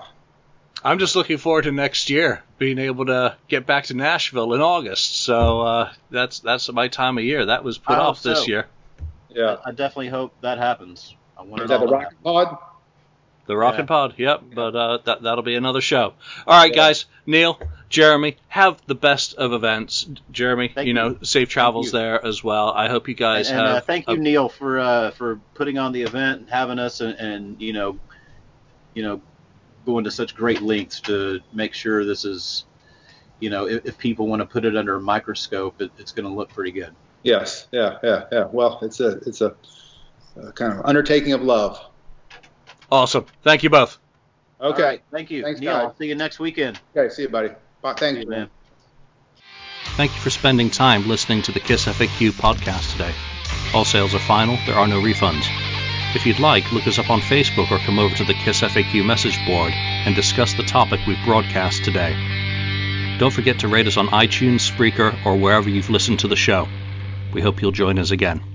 I'm 0.84 1.00
just 1.00 1.16
looking 1.16 1.38
forward 1.38 1.64
to 1.64 1.72
next 1.72 2.10
year 2.10 2.44
being 2.58 2.78
able 2.78 3.06
to 3.06 3.38
get 3.48 3.66
back 3.66 3.86
to 3.86 3.94
Nashville 3.94 4.54
in 4.54 4.62
August. 4.62 5.18
So 5.22 5.62
uh, 5.62 5.94
that's 6.10 6.40
that's 6.40 6.72
my 6.72 6.90
time 6.90 7.18
of 7.18 7.24
year. 7.24 7.46
That 7.46 7.64
was 7.64 7.78
put 7.78 7.98
off 7.98 8.20
so. 8.20 8.30
this 8.30 8.48
year. 8.48 8.68
Yeah, 9.30 9.58
I, 9.66 9.70
I, 9.70 9.72
definitely 9.72 10.10
hope 10.10 10.34
that 10.42 10.58
happens. 10.58 11.16
I 11.38 11.44
want 11.44 11.64
Is 11.64 11.70
that 11.70 11.80
the 11.80 11.88
Rocket 11.88 12.22
Pod? 12.24 12.58
The 13.46 13.58
Rocket 13.58 13.80
yeah. 13.80 13.86
Pod, 13.86 14.14
yep. 14.18 14.44
But 14.54 14.76
uh, 14.76 14.98
that 15.06 15.24
that'll 15.24 15.44
be 15.44 15.56
another 15.56 15.82
show. 15.82 16.14
All 16.48 16.62
right, 16.62 16.72
yeah. 16.72 16.76
guys. 16.76 17.06
Neil, 17.26 17.60
Jeremy, 17.90 18.38
have 18.48 18.82
the 18.88 18.96
best 18.96 19.34
of 19.36 19.52
events. 19.52 20.08
Jeremy, 20.32 20.74
you, 20.78 20.84
you 20.84 20.94
know, 20.94 21.18
safe 21.24 21.50
travels 21.50 21.92
there 21.92 22.26
as 22.26 22.44
well. 22.44 22.70
I 22.70 22.88
hope 22.88 23.08
you 23.08 23.16
guys 23.16 23.50
and, 23.50 23.60
and 23.60 23.68
have. 23.68 23.78
Uh, 23.78 23.82
thank 23.82 24.08
you, 24.08 24.16
a, 24.16 24.18
Neil, 24.18 24.50
for 24.50 24.80
uh, 24.80 25.12
for 25.12 25.42
putting 25.56 25.78
on 25.78 25.92
the 25.92 26.04
event 26.04 26.42
and 26.42 26.50
having 26.50 26.80
us, 26.80 27.02
and, 27.02 27.16
and 27.20 27.62
you 27.62 27.74
know, 27.74 28.00
you 28.94 29.04
know, 29.04 29.22
going 29.86 30.06
to 30.06 30.12
such 30.12 30.36
great 30.36 30.62
lengths 30.62 31.02
to 31.02 31.42
make 31.52 31.74
sure 31.74 32.06
this 32.06 32.24
is, 32.24 32.64
you 33.42 33.50
know, 33.50 33.68
if, 33.68 33.86
if 33.86 33.98
people 33.98 34.28
want 34.28 34.42
to 34.42 34.46
put 34.46 34.64
it 34.64 34.78
under 34.78 34.96
a 34.96 35.02
microscope, 35.02 35.82
it, 35.82 35.92
it's 35.98 36.14
going 36.14 36.28
to 36.28 36.34
look 36.34 36.50
pretty 36.50 36.72
good. 36.72 36.96
Yes. 37.24 37.68
Yeah. 37.72 37.98
Yeah. 38.04 38.26
Yeah. 38.32 38.48
Well, 38.52 38.80
it's 38.82 39.00
a 39.02 39.18
it's 39.26 39.42
a, 39.42 39.56
a 40.38 40.52
kind 40.54 40.74
of 40.74 40.86
undertaking 40.86 41.34
of 41.34 41.42
love. 41.42 41.80
Awesome. 42.94 43.26
Thank 43.42 43.64
you 43.64 43.72
both. 43.72 43.98
Okay. 44.62 44.84
Right, 44.84 45.04
thank 45.12 45.32
you. 45.32 45.42
Thanks, 45.42 45.60
Neil, 45.60 45.74
guys. 45.74 45.82
I'll 45.82 45.96
see 45.96 46.10
you 46.10 46.14
next 46.14 46.40
weekend. 46.40 46.80
Okay. 46.96 47.12
See 47.12 47.24
you, 47.24 47.28
buddy. 47.28 47.50
Bye. 47.82 47.96
Thank 47.96 48.20
you, 48.20 48.30
man. 48.30 48.52
Thank 49.98 50.14
you 50.14 50.22
for 50.22 50.30
spending 50.30 50.70
time 50.70 51.08
listening 51.08 51.42
to 51.42 51.52
the 51.52 51.60
Kiss 51.60 51.86
FAQ 51.86 52.30
podcast 52.34 52.92
today. 52.92 53.12
All 53.74 53.84
sales 53.84 54.14
are 54.14 54.20
final. 54.20 54.60
There 54.68 54.76
are 54.76 54.88
no 54.88 55.02
refunds. 55.02 55.44
If 56.16 56.28
you'd 56.28 56.40
like, 56.40 56.72
look 56.72 56.86
us 56.86 57.00
up 57.00 57.10
on 57.10 57.22
Facebook 57.22 57.72
or 57.72 57.80
come 57.80 57.98
over 57.98 58.14
to 58.14 58.24
the 58.26 58.36
Kiss 58.36 58.62
FAQ 58.62 59.04
message 59.04 59.44
board 59.48 59.74
and 59.74 60.16
discuss 60.16 60.54
the 60.54 60.62
topic 60.62 61.00
we've 61.08 61.18
broadcast 61.26 61.84
today. 61.84 62.16
Don't 63.18 63.34
forget 63.34 63.58
to 63.62 63.68
rate 63.68 63.88
us 63.88 63.98
on 63.98 64.10
iTunes, 64.10 64.72
Spreaker, 64.72 65.18
or 65.26 65.36
wherever 65.36 65.68
you've 65.68 65.90
listened 65.90 66.20
to 66.20 66.28
the 66.28 66.36
show. 66.36 66.68
We 67.34 67.42
hope 67.42 67.60
you'll 67.60 67.72
join 67.72 67.98
us 67.98 68.12
again. 68.12 68.53